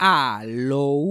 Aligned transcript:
Aló. 0.00 1.02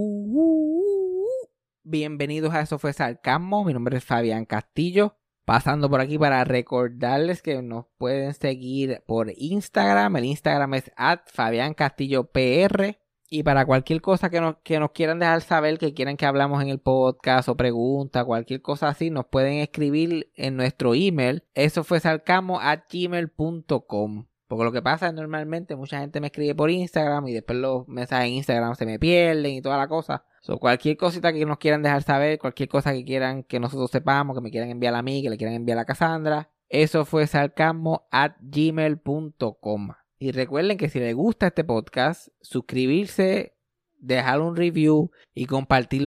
Bienvenidos 1.82 2.54
a 2.54 2.62
Eso 2.62 2.78
fue 2.78 2.94
Sarcasmo. 2.94 3.62
Mi 3.64 3.74
nombre 3.74 3.98
es 3.98 4.04
Fabián 4.04 4.46
Castillo. 4.46 5.18
Pasando 5.44 5.90
por 5.90 6.00
aquí 6.00 6.18
para 6.18 6.42
recordarles 6.44 7.42
que 7.42 7.60
nos 7.60 7.84
pueden 7.98 8.32
seguir 8.32 9.02
por 9.06 9.30
Instagram. 9.36 10.16
El 10.16 10.24
Instagram 10.24 10.72
es 10.74 10.90
Fabián 11.26 11.74
Castillo 11.74 12.30
PR. 12.30 12.98
Y 13.28 13.42
para 13.42 13.66
cualquier 13.66 14.00
cosa 14.00 14.30
que 14.30 14.40
nos, 14.40 14.56
que 14.62 14.80
nos 14.80 14.92
quieran 14.92 15.18
dejar 15.18 15.42
saber, 15.42 15.76
que 15.76 15.92
quieran 15.92 16.16
que 16.16 16.24
hablamos 16.24 16.62
en 16.62 16.70
el 16.70 16.78
podcast 16.78 17.50
o 17.50 17.58
pregunta, 17.58 18.24
cualquier 18.24 18.62
cosa 18.62 18.88
así, 18.88 19.10
nos 19.10 19.26
pueden 19.26 19.58
escribir 19.58 20.32
en 20.34 20.56
nuestro 20.56 20.94
email. 20.94 21.44
Eso 21.52 21.84
fue 21.84 22.00
sarcasmo 22.00 22.58
at 22.58 22.84
gmail.com. 22.90 24.27
Porque 24.48 24.64
lo 24.64 24.72
que 24.72 24.80
pasa 24.80 25.08
es 25.08 25.14
normalmente 25.14 25.76
mucha 25.76 26.00
gente 26.00 26.20
me 26.20 26.28
escribe 26.28 26.54
por 26.54 26.70
Instagram 26.70 27.28
y 27.28 27.34
después 27.34 27.58
los 27.58 27.86
mensajes 27.86 28.28
en 28.28 28.34
Instagram 28.34 28.74
se 28.74 28.86
me 28.86 28.98
pierden 28.98 29.52
y 29.52 29.62
toda 29.62 29.76
la 29.76 29.88
cosa. 29.88 30.24
So, 30.40 30.58
cualquier 30.58 30.96
cosita 30.96 31.34
que 31.34 31.44
nos 31.44 31.58
quieran 31.58 31.82
dejar 31.82 32.02
saber, 32.02 32.38
cualquier 32.38 32.70
cosa 32.70 32.92
que 32.94 33.04
quieran 33.04 33.42
que 33.44 33.60
nosotros 33.60 33.90
sepamos, 33.90 34.34
que 34.34 34.40
me 34.40 34.50
quieran 34.50 34.70
enviar 34.70 34.94
a 34.94 35.02
mí, 35.02 35.22
que 35.22 35.28
le 35.28 35.36
quieran 35.36 35.54
enviar 35.54 35.78
a 35.78 35.84
Cassandra, 35.84 36.50
eso 36.70 37.04
fue 37.04 37.26
sarcasmo 37.26 38.08
at 38.10 38.32
gmail.com. 38.40 39.90
Y 40.18 40.32
recuerden 40.32 40.78
que 40.78 40.88
si 40.88 40.98
les 40.98 41.14
gusta 41.14 41.48
este 41.48 41.64
podcast, 41.64 42.28
suscribirse, 42.40 43.54
dejar 43.98 44.40
un 44.40 44.56
review 44.56 45.10
y 45.34 45.44
compartirlo 45.44 46.06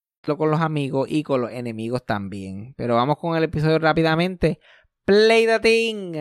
Con 0.21 0.51
los 0.51 0.61
amigos 0.61 1.07
y 1.09 1.23
con 1.23 1.41
los 1.41 1.51
enemigos 1.51 2.05
también. 2.05 2.75
Pero 2.77 2.95
vamos 2.95 3.17
con 3.17 3.35
el 3.35 3.43
episodio 3.43 3.79
rápidamente. 3.79 4.59
Play 5.05 5.47
the 5.47 5.59
thing. 5.59 6.13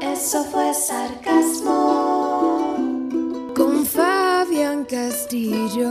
Eso 0.00 0.44
fue 0.44 0.74
sarcasmo. 0.74 2.74
Con 3.54 3.86
Fabián 3.86 4.84
Castillo. 4.84 5.86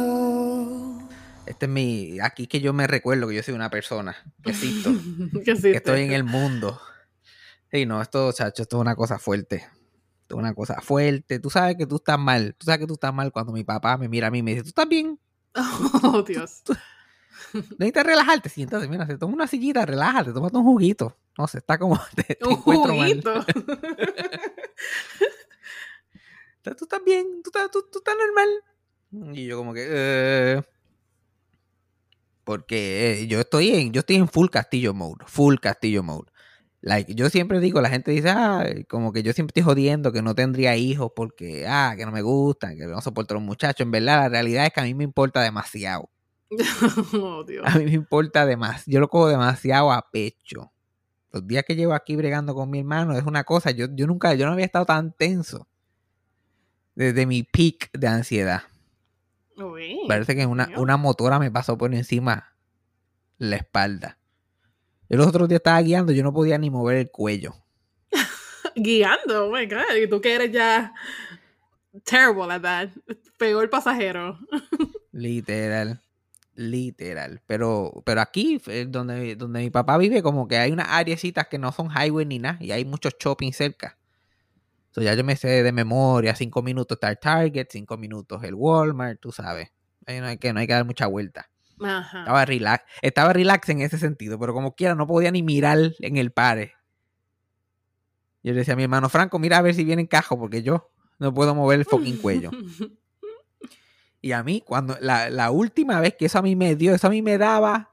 Este 1.45 1.65
es 1.65 1.71
mi. 1.71 2.19
Aquí 2.21 2.47
que 2.47 2.59
yo 2.59 2.73
me 2.73 2.85
recuerdo 2.85 3.29
que 3.29 3.35
yo 3.35 3.43
soy 3.43 3.53
una 3.53 3.69
persona. 3.69 4.17
Que 4.43 4.51
existo. 4.51 4.91
¿Qué 5.45 5.55
que 5.55 5.77
estoy 5.77 6.01
en 6.01 6.11
el 6.11 6.25
mundo. 6.25 6.81
Y 7.71 7.85
no, 7.85 8.01
esto, 8.01 8.31
chacho, 8.33 8.63
esto 8.63 8.77
es 8.77 8.81
una 8.81 8.95
cosa 8.95 9.19
fuerte. 9.19 9.67
Esto 10.21 10.35
es 10.35 10.39
una 10.39 10.53
cosa 10.53 10.81
fuerte. 10.81 11.39
Tú 11.39 11.49
sabes 11.49 11.77
que 11.77 11.85
tú 11.85 11.95
estás 11.97 12.19
mal. 12.19 12.55
Tú 12.57 12.65
sabes 12.65 12.81
que 12.81 12.87
tú 12.87 12.95
estás 12.95 13.13
mal 13.13 13.31
cuando 13.31 13.53
mi 13.53 13.63
papá 13.63 13.97
me 13.97 14.09
mira 14.09 14.27
a 14.27 14.31
mí 14.31 14.39
y 14.39 14.43
me 14.43 14.51
dice, 14.51 14.63
¿tú 14.63 14.69
estás 14.69 14.89
bien? 14.89 15.17
Oh, 16.03 16.21
Dios. 16.21 16.63
Necesitas 17.77 18.05
relajarte. 18.05 18.49
Siéntate, 18.49 18.87
mira, 18.87 19.05
se 19.05 19.17
toma 19.17 19.33
una 19.33 19.47
sillita, 19.47 19.85
relájate, 19.85 20.33
tómate 20.33 20.57
un 20.57 20.63
juguito. 20.63 21.17
No 21.37 21.47
sé, 21.47 21.59
está 21.59 21.77
como. 21.77 21.99
Te, 22.15 22.23
te 22.35 22.45
Un 22.45 22.61
mal. 22.65 22.89
juguito. 22.89 23.45
¿Tú 26.63 26.83
estás 26.83 27.01
bien? 27.05 27.41
¿Tú 27.43 27.49
estás, 27.49 27.71
tú, 27.71 27.85
tú 27.91 27.99
estás 27.99 28.15
normal? 28.17 29.35
Y 29.35 29.45
yo 29.45 29.57
como 29.57 29.73
que... 29.73 29.85
eh, 29.89 30.61
porque 32.43 33.21
eh, 33.21 33.27
yo 33.27 33.39
estoy 33.41 33.69
en 33.71 33.91
yo 33.91 33.99
estoy 33.99 34.15
en 34.17 34.27
full 34.27 34.47
castillo 34.49 34.93
mode, 34.93 35.25
full 35.27 35.55
castillo 35.61 36.03
mode. 36.03 36.31
Like, 36.81 37.15
yo 37.15 37.29
siempre 37.29 37.59
digo, 37.59 37.81
la 37.81 37.89
gente 37.89 38.11
dice, 38.11 38.29
ah, 38.29 38.65
como 38.89 39.11
que 39.11 39.23
yo 39.23 39.33
siempre 39.33 39.51
estoy 39.51 39.63
jodiendo 39.63 40.11
que 40.13 40.21
no 40.21 40.35
tendría 40.35 40.75
hijos 40.77 41.11
porque, 41.15 41.65
ah, 41.67 41.95
que 41.97 42.05
no 42.05 42.11
me 42.11 42.21
gustan, 42.21 42.77
que 42.77 42.85
no 42.85 43.01
soporto 43.01 43.33
a 43.33 43.37
los 43.37 43.43
muchachos. 43.43 43.81
En 43.81 43.91
verdad, 43.91 44.23
la 44.23 44.29
realidad 44.29 44.65
es 44.67 44.73
que 44.73 44.79
a 44.81 44.83
mí 44.83 44.93
me 44.93 45.03
importa 45.03 45.41
demasiado. 45.41 46.09
Oh, 47.13 47.43
Dios. 47.43 47.65
A 47.67 47.77
mí 47.77 47.85
me 47.85 47.93
importa 47.93 48.45
demasiado. 48.45 48.85
Yo 48.87 48.99
lo 48.99 49.09
cojo 49.09 49.27
demasiado 49.27 49.91
a 49.91 50.09
pecho. 50.11 50.71
Los 51.31 51.45
días 51.45 51.63
que 51.65 51.75
llevo 51.75 51.93
aquí 51.93 52.15
bregando 52.15 52.55
con 52.55 52.69
mi 52.69 52.79
hermano 52.79 53.17
es 53.17 53.25
una 53.25 53.43
cosa. 53.43 53.71
Yo, 53.71 53.87
yo 53.91 54.07
nunca, 54.07 54.33
yo 54.33 54.45
no 54.45 54.53
había 54.53 54.65
estado 54.65 54.85
tan 54.85 55.11
tenso 55.11 55.67
desde 56.95 57.25
mi 57.25 57.43
peak 57.43 57.91
de 57.93 58.07
ansiedad. 58.07 58.63
Uy, 59.55 59.99
Parece 60.07 60.35
que 60.35 60.45
una, 60.45 60.69
una 60.77 60.97
motora 60.97 61.39
me 61.39 61.51
pasó 61.51 61.77
por 61.77 61.93
encima 61.93 62.55
la 63.37 63.57
espalda. 63.57 64.17
Yo 65.09 65.17
los 65.17 65.27
otros 65.27 65.47
días 65.47 65.59
estaba 65.59 65.81
guiando, 65.81 66.11
yo 66.11 66.23
no 66.23 66.33
podía 66.33 66.57
ni 66.57 66.69
mover 66.69 66.97
el 66.97 67.11
cuello. 67.11 67.55
Guiando, 68.75 69.47
oh 69.47 69.51
my 69.51 69.65
God. 69.65 69.95
Y 70.01 70.07
tú 70.07 70.21
que 70.21 70.35
eres 70.35 70.51
ya 70.51 70.93
terrible 72.03 72.51
at 72.53 72.61
that. 72.61 72.89
El 73.39 73.69
pasajero. 73.69 74.37
Literal. 75.11 76.01
Literal. 76.57 77.43
Pero, 77.45 78.01
pero 78.03 78.19
aquí, 78.19 78.59
eh, 78.65 78.87
donde, 78.89 79.35
donde 79.35 79.59
mi 79.59 79.69
papá 79.69 79.95
vive, 79.99 80.23
como 80.23 80.47
que 80.47 80.57
hay 80.57 80.71
unas 80.71 80.87
áreas 80.89 81.21
que 81.47 81.59
no 81.59 81.71
son 81.71 81.89
highway 81.91 82.25
ni 82.25 82.39
nada. 82.39 82.57
Y 82.59 82.71
hay 82.71 82.83
muchos 82.83 83.13
shopping 83.19 83.51
cerca. 83.53 83.95
So 84.89 85.03
ya 85.03 85.13
yo 85.13 85.23
me 85.23 85.35
sé 85.35 85.61
de 85.61 85.71
memoria, 85.71 86.33
cinco 86.35 86.63
minutos 86.63 86.95
está 86.95 87.09
el 87.09 87.19
Target, 87.19 87.67
cinco 87.69 87.95
minutos 87.97 88.43
el 88.43 88.55
Walmart, 88.55 89.19
tú 89.19 89.31
sabes. 89.31 89.69
Ahí 90.07 90.19
no 90.19 90.25
hay 90.25 90.37
que, 90.37 90.51
no 90.51 90.59
hay 90.59 90.65
que 90.65 90.73
dar 90.73 90.85
mucha 90.85 91.05
vuelta. 91.05 91.47
Ajá. 91.79 92.21
Estaba 92.21 92.43
relax, 92.43 92.83
estaba 93.03 93.33
relax 93.33 93.69
en 93.69 93.81
ese 93.81 93.99
sentido, 93.99 94.39
pero 94.39 94.55
como 94.55 94.73
quiera 94.73 94.95
no 94.95 95.05
podía 95.05 95.29
ni 95.29 95.43
mirar 95.43 95.77
en 95.99 96.17
el 96.17 96.31
pare. 96.31 96.73
Yo 98.41 98.53
le 98.53 98.59
decía 98.59 98.73
a 98.73 98.77
mi 98.77 98.83
hermano 98.83 99.09
Franco, 99.09 99.37
mira 99.37 99.59
a 99.59 99.61
ver 99.61 99.75
si 99.75 99.83
viene 99.83 100.01
en 100.01 100.07
cajo, 100.07 100.39
porque 100.39 100.63
yo 100.63 100.89
no 101.19 101.31
puedo 101.31 101.53
mover 101.53 101.77
el 101.77 101.85
fucking 101.85 102.17
cuello. 102.17 102.49
Y 104.21 104.31
a 104.31 104.43
mí, 104.43 104.63
cuando 104.65 104.97
la, 104.99 105.29
la 105.29 105.51
última 105.51 105.99
vez 105.99 106.15
que 106.17 106.25
eso 106.25 106.39
a 106.39 106.41
mí 106.41 106.55
me 106.55 106.75
dio, 106.75 106.93
eso 106.95 107.07
a 107.07 107.09
mí 107.09 107.21
me 107.21 107.37
daba 107.37 107.91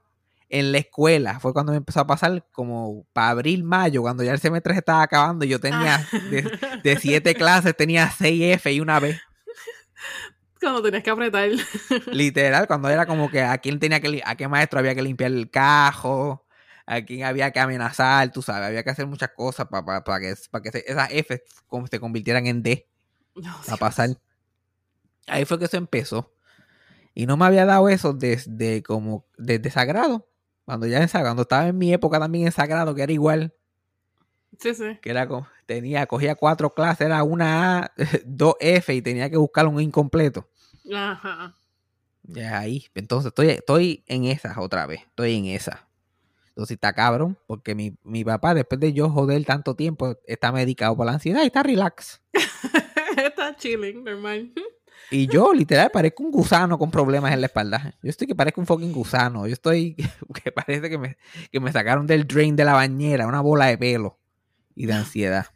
en 0.49 0.71
la 0.71 0.77
escuela, 0.77 1.39
fue 1.39 1.53
cuando 1.53 1.71
me 1.71 1.77
empezó 1.79 1.99
a 2.01 2.07
pasar 2.07 2.45
como 2.51 3.05
para 3.13 3.29
abril, 3.29 3.63
mayo, 3.63 4.01
cuando 4.01 4.23
ya 4.23 4.31
el 4.31 4.39
semestre 4.39 4.73
se 4.73 4.79
estaba 4.79 5.01
acabando, 5.01 5.43
y 5.45 5.49
yo 5.49 5.59
tenía 5.59 5.95
Ah. 5.95 6.17
de, 6.29 6.79
de 6.83 6.99
siete 6.99 7.33
clases, 7.35 7.75
tenía 7.75 8.09
seis 8.11 8.41
F 8.55 8.71
y 8.71 8.79
una 8.79 8.99
B. 8.99 9.19
Cuando 10.59 10.81
tenías 10.81 11.03
que 11.03 11.09
apretar. 11.09 11.49
Literal, 12.11 12.67
cuando 12.67 12.89
era 12.89 13.05
como 13.05 13.29
que 13.29 13.41
a 13.41 13.57
quién 13.57 13.79
tenía 13.79 13.99
que, 13.99 14.21
a 14.25 14.35
qué 14.35 14.47
maestro 14.47 14.79
había 14.79 14.95
que 14.95 15.01
limpiar 15.03 15.31
el 15.31 15.49
cajo, 15.49 16.45
a 16.85 17.01
quién 17.01 17.23
había 17.23 17.51
que 17.51 17.59
amenazar, 17.59 18.31
tú 18.31 18.41
sabes, 18.41 18.67
había 18.67 18.83
que 18.83 18.89
hacer 18.89 19.05
muchas 19.07 19.29
cosas 19.35 19.67
para 19.67 20.19
que, 20.19 20.33
pa 20.49 20.61
que 20.61 20.71
se- 20.71 20.83
esas 20.87 21.09
F 21.11 21.43
como 21.67 21.87
se 21.87 21.99
convirtieran 21.99 22.47
en 22.47 22.63
D. 22.63 22.87
No, 23.35 23.51
a 23.51 23.63
Dios. 23.65 23.79
pasar. 23.79 24.09
Ahí 25.27 25.45
fue 25.45 25.59
que 25.59 25.65
eso 25.65 25.77
empezó. 25.77 26.31
Y 27.13 27.25
no 27.25 27.37
me 27.37 27.45
había 27.45 27.65
dado 27.65 27.87
eso 27.89 28.13
desde 28.13 28.83
como 28.83 29.25
desde 29.37 29.71
sagrado. 29.71 30.27
Cuando 30.65 30.87
ya 30.87 31.01
en 31.01 31.07
Sagrado, 31.07 31.29
cuando 31.29 31.41
estaba 31.43 31.67
en 31.67 31.77
mi 31.77 31.93
época 31.93 32.19
también 32.19 32.47
en 32.47 32.51
sagrado, 32.51 32.95
que 32.95 33.03
era 33.03 33.11
igual, 33.13 33.53
Sí, 34.59 34.73
sí. 34.73 34.97
que 35.01 35.11
era 35.11 35.27
como, 35.27 35.47
tenía, 35.67 36.07
cogía 36.07 36.33
cuatro 36.35 36.71
clases, 36.73 37.05
era 37.05 37.21
una 37.23 37.79
A, 37.79 37.91
dos 38.25 38.55
F 38.59 38.93
y 38.93 39.01
tenía 39.01 39.29
que 39.29 39.37
buscar 39.37 39.67
un 39.67 39.79
incompleto. 39.79 40.49
Ajá. 40.93 41.53
Ya 42.23 42.57
ahí. 42.57 42.87
Entonces 42.95 43.27
estoy, 43.27 43.49
estoy 43.49 44.03
en 44.07 44.25
esas 44.25 44.57
otra 44.57 44.87
vez. 44.87 45.01
Estoy 45.01 45.35
en 45.35 45.45
esas. 45.45 45.81
Entonces 46.49 46.75
está 46.75 46.93
cabrón, 46.93 47.37
porque 47.47 47.75
mi, 47.75 47.95
mi 48.03 48.23
papá, 48.23 48.53
después 48.53 48.79
de 48.79 48.91
yo 48.93 49.09
joder 49.09 49.45
tanto 49.45 49.75
tiempo, 49.75 50.17
está 50.25 50.51
medicado 50.51 50.95
por 50.97 51.05
la 51.05 51.13
ansiedad 51.13 51.43
y 51.43 51.47
está 51.47 51.61
relax. 51.63 52.21
Está 53.17 53.55
chilling, 53.55 54.03
normal. 54.03 54.51
Y 55.11 55.27
yo, 55.27 55.53
literal, 55.53 55.91
parezco 55.91 56.23
un 56.23 56.31
gusano 56.31 56.77
con 56.77 56.89
problemas 56.91 57.31
en 57.33 57.41
la 57.41 57.47
espalda. 57.47 57.93
Yo 58.01 58.09
estoy 58.09 58.27
que 58.27 58.35
parezco 58.35 58.59
un 58.61 58.67
fucking 58.67 58.91
gusano. 58.91 59.45
Yo 59.47 59.53
estoy 59.53 59.95
que 60.43 60.51
parece 60.51 60.89
que 60.89 60.97
me, 60.97 61.17
que 61.51 61.59
me 61.59 61.71
sacaron 61.71 62.07
del 62.07 62.25
drain 62.27 62.55
de 62.55 62.65
la 62.65 62.73
bañera, 62.73 63.27
una 63.27 63.41
bola 63.41 63.67
de 63.67 63.77
pelo 63.77 64.19
y 64.75 64.85
de 64.85 64.93
ansiedad. 64.93 65.47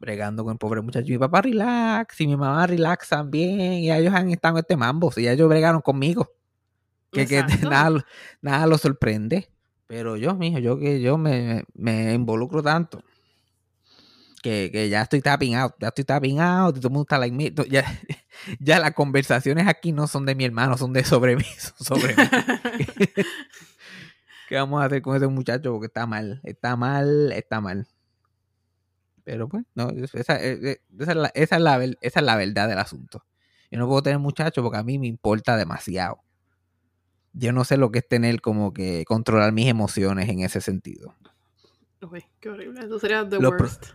Bregando 0.00 0.44
con 0.44 0.52
el 0.52 0.58
pobre 0.58 0.80
muchacho. 0.80 1.06
Mi 1.08 1.18
papá 1.18 1.42
relax 1.42 2.20
y 2.20 2.26
mi 2.28 2.36
mamá 2.36 2.66
relax 2.66 3.08
también. 3.08 3.74
Y 3.74 3.90
ellos 3.92 4.14
han 4.14 4.30
estado 4.30 4.54
en 4.56 4.60
este 4.60 4.76
mambo. 4.76 5.12
Y 5.16 5.22
ya 5.22 5.32
ellos 5.32 5.48
bregaron 5.48 5.80
conmigo. 5.80 6.30
Que, 7.10 7.26
que 7.26 7.42
nada, 7.62 7.90
lo- 7.90 8.04
nada 8.40 8.66
los 8.66 8.80
sorprende. 8.80 9.50
Pero 9.86 10.16
yo, 10.16 10.34
mijo, 10.34 10.58
yo 10.58 10.78
que 10.78 11.00
yo 11.00 11.18
me, 11.18 11.64
me 11.74 12.12
involucro 12.14 12.62
tanto. 12.62 13.02
Que, 14.42 14.70
que 14.70 14.88
ya 14.88 15.02
estoy 15.02 15.20
tapping 15.20 15.56
out, 15.56 15.74
ya 15.80 15.88
estoy 15.88 16.04
tapping 16.04 16.38
out, 16.40 16.76
y 16.76 16.80
todo 16.80 16.88
el 16.88 16.92
mundo 16.92 17.02
está 17.02 17.18
like 17.18 17.34
me. 17.34 17.52
Ya, 17.68 17.84
ya 18.60 18.78
las 18.78 18.92
conversaciones 18.92 19.66
aquí 19.66 19.92
no 19.92 20.06
son 20.06 20.26
de 20.26 20.34
mi 20.34 20.44
hermano, 20.44 20.76
son 20.76 20.92
de 20.92 21.04
sobre 21.04 21.36
mí, 21.36 21.44
son 21.78 21.98
sobre 21.98 22.16
mí. 22.16 22.22
¿Qué 24.48 24.54
vamos 24.56 24.80
a 24.82 24.86
hacer 24.86 25.02
con 25.02 25.16
ese 25.16 25.26
muchacho? 25.26 25.72
Porque 25.72 25.86
está 25.86 26.06
mal, 26.06 26.40
está 26.44 26.74
mal, 26.76 27.32
está 27.32 27.60
mal. 27.60 27.86
Pero 29.24 29.46
pues, 29.48 29.64
no, 29.74 29.90
esa, 29.90 30.36
esa 30.36 30.36
es, 30.40 30.78
la, 31.14 31.30
esa, 31.34 31.56
es 31.56 31.62
la, 31.62 31.76
ver- 31.76 31.98
esa 32.00 32.20
es 32.20 32.24
la 32.26 32.36
verdad 32.36 32.68
del 32.68 32.78
asunto. 32.78 33.24
Yo 33.70 33.78
no 33.78 33.86
puedo 33.86 34.02
tener 34.02 34.18
muchachos 34.18 34.62
porque 34.62 34.78
a 34.78 34.82
mí 34.82 34.98
me 34.98 35.06
importa 35.06 35.56
demasiado. 35.58 36.20
Yo 37.34 37.52
no 37.52 37.64
sé 37.64 37.76
lo 37.76 37.90
que 37.92 37.98
es 37.98 38.08
tener 38.08 38.40
como 38.40 38.72
que 38.72 39.04
controlar 39.06 39.52
mis 39.52 39.68
emociones 39.68 40.30
en 40.30 40.40
ese 40.40 40.62
sentido. 40.62 41.14
Uy, 42.10 42.24
qué 42.40 42.48
horrible. 42.48 42.80
Eso 42.86 42.98
sería 42.98 43.28
the 43.28 43.36
worst. 43.36 43.86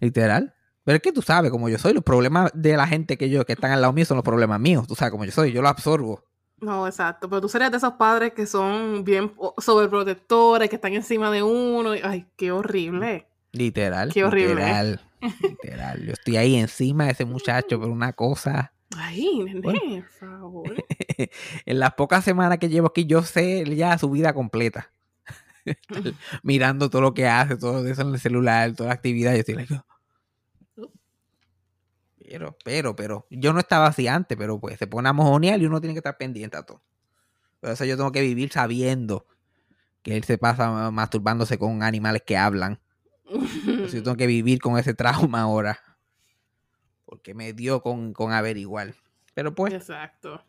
Literal. 0.00 0.54
Pero 0.88 0.96
es 0.96 1.02
que 1.02 1.12
tú 1.12 1.20
sabes 1.20 1.50
como 1.50 1.68
yo 1.68 1.76
soy, 1.76 1.92
los 1.92 2.02
problemas 2.02 2.50
de 2.54 2.74
la 2.74 2.86
gente 2.86 3.18
que 3.18 3.28
yo 3.28 3.44
que 3.44 3.52
están 3.52 3.72
al 3.72 3.82
lado 3.82 3.92
mío 3.92 4.06
son 4.06 4.16
los 4.16 4.24
problemas 4.24 4.58
míos. 4.58 4.86
Tú 4.86 4.94
sabes 4.94 5.10
como 5.12 5.26
yo 5.26 5.30
soy, 5.32 5.52
yo 5.52 5.60
lo 5.60 5.68
absorbo. 5.68 6.24
No, 6.62 6.86
exacto. 6.86 7.28
Pero 7.28 7.42
tú 7.42 7.48
serías 7.50 7.70
de 7.70 7.76
esos 7.76 7.92
padres 7.92 8.32
que 8.32 8.46
son 8.46 9.04
bien 9.04 9.30
sobreprotectores, 9.58 10.70
que 10.70 10.76
están 10.76 10.94
encima 10.94 11.30
de 11.30 11.42
uno. 11.42 11.94
y- 11.94 12.00
Ay, 12.02 12.24
qué 12.38 12.52
horrible. 12.52 13.26
Literal. 13.52 14.10
Qué 14.14 14.24
horrible. 14.24 14.54
Literal. 14.54 15.00
Literal. 15.42 16.06
Yo 16.06 16.12
estoy 16.14 16.36
ahí 16.38 16.54
encima 16.56 17.04
de 17.04 17.10
ese 17.10 17.26
muchacho 17.26 17.78
por 17.78 17.90
una 17.90 18.14
cosa. 18.14 18.72
Ay, 18.96 19.42
nene, 19.44 19.60
Bueno. 19.60 19.80
por 19.80 20.08
favor. 20.30 20.74
En 21.66 21.78
las 21.80 21.92
pocas 21.92 22.24
semanas 22.24 22.56
que 22.56 22.70
llevo 22.70 22.86
aquí, 22.86 23.04
yo 23.04 23.20
sé 23.22 23.62
ya 23.76 23.98
su 23.98 24.08
vida 24.08 24.32
completa. 24.32 24.90
Mirando 26.42 26.88
todo 26.88 27.02
lo 27.02 27.12
que 27.12 27.26
hace, 27.26 27.58
todo 27.58 27.86
eso 27.86 28.00
en 28.00 28.14
el 28.14 28.18
celular, 28.20 28.72
toda 28.74 28.88
la 28.88 28.94
actividad. 28.94 29.34
Yo 29.34 29.40
estoy 29.40 29.54
like. 29.56 29.78
Pero, 32.28 32.56
pero, 32.62 32.94
pero, 32.94 33.26
yo 33.30 33.54
no 33.54 33.60
estaba 33.60 33.86
así 33.86 34.06
antes, 34.06 34.36
pero 34.36 34.60
pues 34.60 34.78
se 34.78 34.86
pone 34.86 35.08
a 35.08 35.14
mojonear 35.14 35.60
y 35.60 35.66
uno 35.66 35.80
tiene 35.80 35.94
que 35.94 36.00
estar 36.00 36.18
pendiente 36.18 36.58
a 36.58 36.62
todo. 36.62 36.82
Por 37.60 37.70
eso 37.70 37.86
yo 37.86 37.96
tengo 37.96 38.12
que 38.12 38.20
vivir 38.20 38.52
sabiendo 38.52 39.26
que 40.02 40.14
él 40.14 40.24
se 40.24 40.36
pasa 40.36 40.90
masturbándose 40.90 41.58
con 41.58 41.82
animales 41.82 42.22
que 42.26 42.36
hablan. 42.36 42.80
Entonces 43.30 43.94
yo 43.94 44.02
tengo 44.02 44.16
que 44.16 44.26
vivir 44.26 44.60
con 44.60 44.78
ese 44.78 44.92
trauma 44.92 45.40
ahora. 45.40 45.80
Porque 47.06 47.32
me 47.32 47.54
dio 47.54 47.82
con, 47.82 48.12
con 48.12 48.32
averiguar. 48.32 48.94
Pero 49.32 49.54
pues, 49.54 49.72
Exacto. 49.72 50.44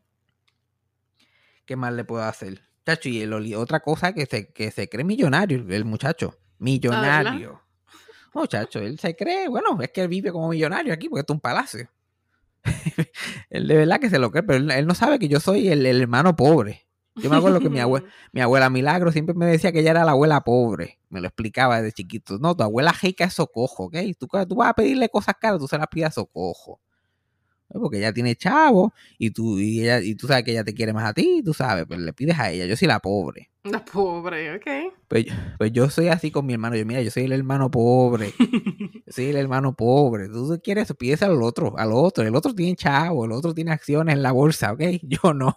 ¿qué 1.66 1.78
más 1.78 1.94
le 1.94 2.04
puedo 2.04 2.24
hacer? 2.24 2.62
Chacho, 2.86 3.08
y 3.08 3.22
el 3.22 3.34
otra 3.56 3.80
cosa 3.80 4.14
que 4.14 4.26
se, 4.26 4.52
que 4.52 4.72
se 4.72 4.90
cree 4.90 5.06
millonario, 5.06 5.66
el 5.70 5.86
muchacho. 5.86 6.38
Millonario. 6.58 7.62
Muchacho, 8.34 8.80
él 8.80 9.00
se 9.00 9.16
cree, 9.16 9.48
bueno, 9.48 9.82
es 9.82 9.92
que 9.92 10.02
él 10.02 10.08
vive 10.08 10.32
como 10.32 10.50
millonario 10.50 10.94
aquí 10.94 11.10
porque 11.10 11.22
esto 11.22 11.34
es 11.34 11.38
un 11.38 11.42
palacio. 11.42 11.90
él 13.50 13.68
de 13.68 13.76
verdad 13.76 14.00
que 14.00 14.10
se 14.10 14.20
lo 14.20 14.32
cree, 14.32 14.44
pero 14.44 14.58
él, 14.58 14.70
él 14.72 14.88
no 14.88 14.96
sabe 14.96 15.20
que 15.20 15.28
yo 15.28 15.40
soy 15.40 15.70
el, 15.70 15.86
el 15.86 16.02
hermano 16.02 16.36
pobre. 16.36 16.90
Yo 17.22 17.30
me 17.30 17.38
acuerdo 17.38 17.60
que 17.60 17.70
mi 17.70 17.80
abuela, 17.80 18.08
mi 18.32 18.42
abuela 18.42 18.70
Milagro 18.70 19.12
siempre 19.12 19.36
me 19.36 19.46
decía 19.46 19.72
que 19.72 19.80
ella 19.80 19.92
era 19.92 20.06
la 20.06 20.12
abuela 20.12 20.42
pobre. 20.42 21.00
Me 21.10 21.22
lo 21.22 21.28
explicaba 21.28 21.82
desde 21.82 21.94
chiquito. 21.94 22.38
No, 22.40 22.56
tu 22.56 22.64
abuela 22.64 22.92
rica 22.92 23.26
es 23.26 23.34
socojo, 23.34 23.86
¿ok? 23.86 23.96
Tú, 24.18 24.28
tú 24.28 24.56
vas 24.56 24.70
a 24.70 24.74
pedirle 24.74 25.10
cosas 25.10 25.36
caras, 25.40 25.60
tú 25.60 25.68
se 25.68 25.78
las 25.78 25.88
pidas 25.88 26.14
socojo. 26.14 26.80
¿No? 27.70 27.82
Porque 27.82 27.98
ella 27.98 28.14
tiene 28.14 28.36
chavo 28.36 28.94
y 29.18 29.32
tú, 29.32 29.60
y, 29.60 29.82
ella, 29.82 30.00
y 30.00 30.16
tú 30.16 30.28
sabes 30.28 30.44
que 30.44 30.52
ella 30.52 30.64
te 30.64 30.74
quiere 30.74 30.94
más 30.94 31.06
a 31.06 31.14
ti, 31.14 31.42
tú 31.44 31.54
sabes, 31.54 31.86
pero 31.88 32.02
le 32.02 32.14
pides 32.14 32.40
a 32.40 32.52
ella. 32.52 32.66
Yo 32.66 32.76
soy 32.76 32.88
la 32.88 33.00
pobre. 33.00 33.52
La 33.64 33.84
pobre, 33.84 34.56
ok. 34.56 34.94
Pues, 35.10 35.26
yo- 35.26 35.34
pues 35.58 35.72
yo 35.74 35.90
soy 35.90 36.08
así 36.08 36.32
con 36.32 36.46
mi 36.46 36.54
hermano. 36.54 36.76
Yo, 36.78 36.86
mira, 36.86 37.02
yo 37.02 37.12
soy 37.12 37.24
el 37.24 37.32
hermano 37.34 37.70
pobre. 37.70 38.32
Yo 39.06 39.12
soy 39.14 39.26
el 39.26 39.38
hermano 39.38 39.74
pobre. 39.76 40.30
Tú 40.30 40.60
quieres 40.64 40.94
pides 40.98 41.24
al 41.24 41.42
otro, 41.42 41.76
al 41.80 41.92
otro. 41.92 42.24
El 42.24 42.36
otro 42.36 42.54
tiene 42.54 42.76
chavo, 42.76 43.26
el 43.26 43.32
otro 43.32 43.54
tiene 43.56 43.72
acciones 43.72 44.14
en 44.16 44.22
la 44.22 44.32
bolsa, 44.32 44.72
¿ok? 44.72 44.82
Yo 45.02 45.34
no. 45.34 45.56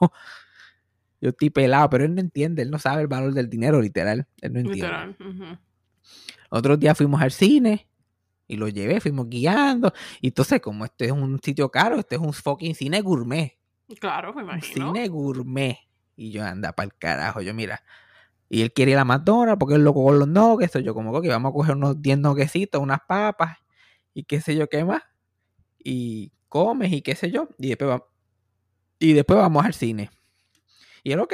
Yo 1.21 1.29
estoy 1.29 1.51
pelado, 1.51 1.89
pero 1.91 2.05
él 2.05 2.15
no 2.15 2.21
entiende, 2.21 2.63
él 2.63 2.71
no 2.71 2.79
sabe 2.79 3.03
el 3.03 3.09
valor 3.09 3.33
del 3.35 3.49
dinero, 3.51 3.81
literal. 3.81 4.27
Él 4.41 4.53
no 4.55 4.59
entiende. 4.61 4.87
Literal. 4.87 5.17
ujú. 5.21 5.59
Otro 6.51 6.77
día 6.77 6.95
fuimos 6.95 7.21
al 7.23 7.31
cine 7.31 7.87
y 8.49 8.57
lo 8.57 8.69
llevé, 8.69 9.01
fuimos 9.01 9.29
guiando. 9.29 9.93
Y 10.21 10.29
entonces, 10.29 10.61
como 10.61 10.85
este 10.85 11.07
es 11.07 11.13
un 11.13 11.39
sitio 11.43 11.71
caro, 11.71 11.99
este 11.99 12.17
es 12.17 12.21
un 12.21 12.33
fucking 12.33 12.75
cine 12.75 13.01
gourmet. 13.03 13.57
Claro, 14.01 14.33
me 14.35 14.43
Un 14.43 14.49
imagino. 14.49 14.93
cine 14.93 15.09
gourmet. 15.09 15.77
Y 16.17 16.31
yo 16.31 16.43
anda 16.45 16.73
para 16.73 16.87
el 16.87 16.95
carajo, 16.95 17.41
yo 17.43 17.53
mira. 17.55 17.83
Y 18.55 18.61
él 18.61 18.71
quiere 18.71 18.93
ir 18.93 18.99
a 18.99 19.05
McDonald's 19.07 19.59
porque 19.59 19.77
es 19.77 19.81
loco 19.81 20.05
con 20.05 20.19
los 20.19 20.29
nuggets. 20.29 20.75
Yo 20.85 20.93
como 20.93 21.19
que 21.23 21.29
vamos 21.29 21.49
a 21.51 21.53
coger 21.55 21.75
unos 21.75 22.03
10 22.03 22.19
nuggecitos, 22.19 22.83
unas 22.83 22.99
papas 23.09 23.57
y 24.13 24.25
qué 24.25 24.43
sé 24.43 24.55
yo 24.55 24.69
qué 24.69 24.85
más. 24.85 25.03
Y 25.83 26.33
comes 26.51 26.93
y 26.93 27.01
qué 27.01 27.15
sé 27.15 27.31
yo. 27.31 27.49
Y 27.57 27.69
después, 27.71 27.91
va- 27.93 28.05
y 28.99 29.15
después 29.15 29.39
vamos 29.39 29.65
al 29.65 29.73
cine. 29.73 30.11
Y 31.03 31.13
él, 31.13 31.21
ok. 31.21 31.33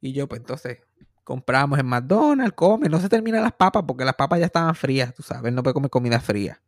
Y 0.00 0.12
yo, 0.12 0.28
pues 0.28 0.40
entonces, 0.42 0.78
compramos 1.24 1.76
en 1.80 1.86
McDonald's, 1.86 2.54
come, 2.54 2.88
no 2.88 3.00
se 3.00 3.08
terminan 3.08 3.42
las 3.42 3.54
papas 3.54 3.82
porque 3.84 4.04
las 4.04 4.14
papas 4.14 4.38
ya 4.38 4.46
estaban 4.46 4.76
frías, 4.76 5.12
tú 5.12 5.24
sabes, 5.24 5.48
él 5.48 5.56
no 5.56 5.64
puede 5.64 5.74
comer 5.74 5.90
comida 5.90 6.20
fría. 6.20 6.62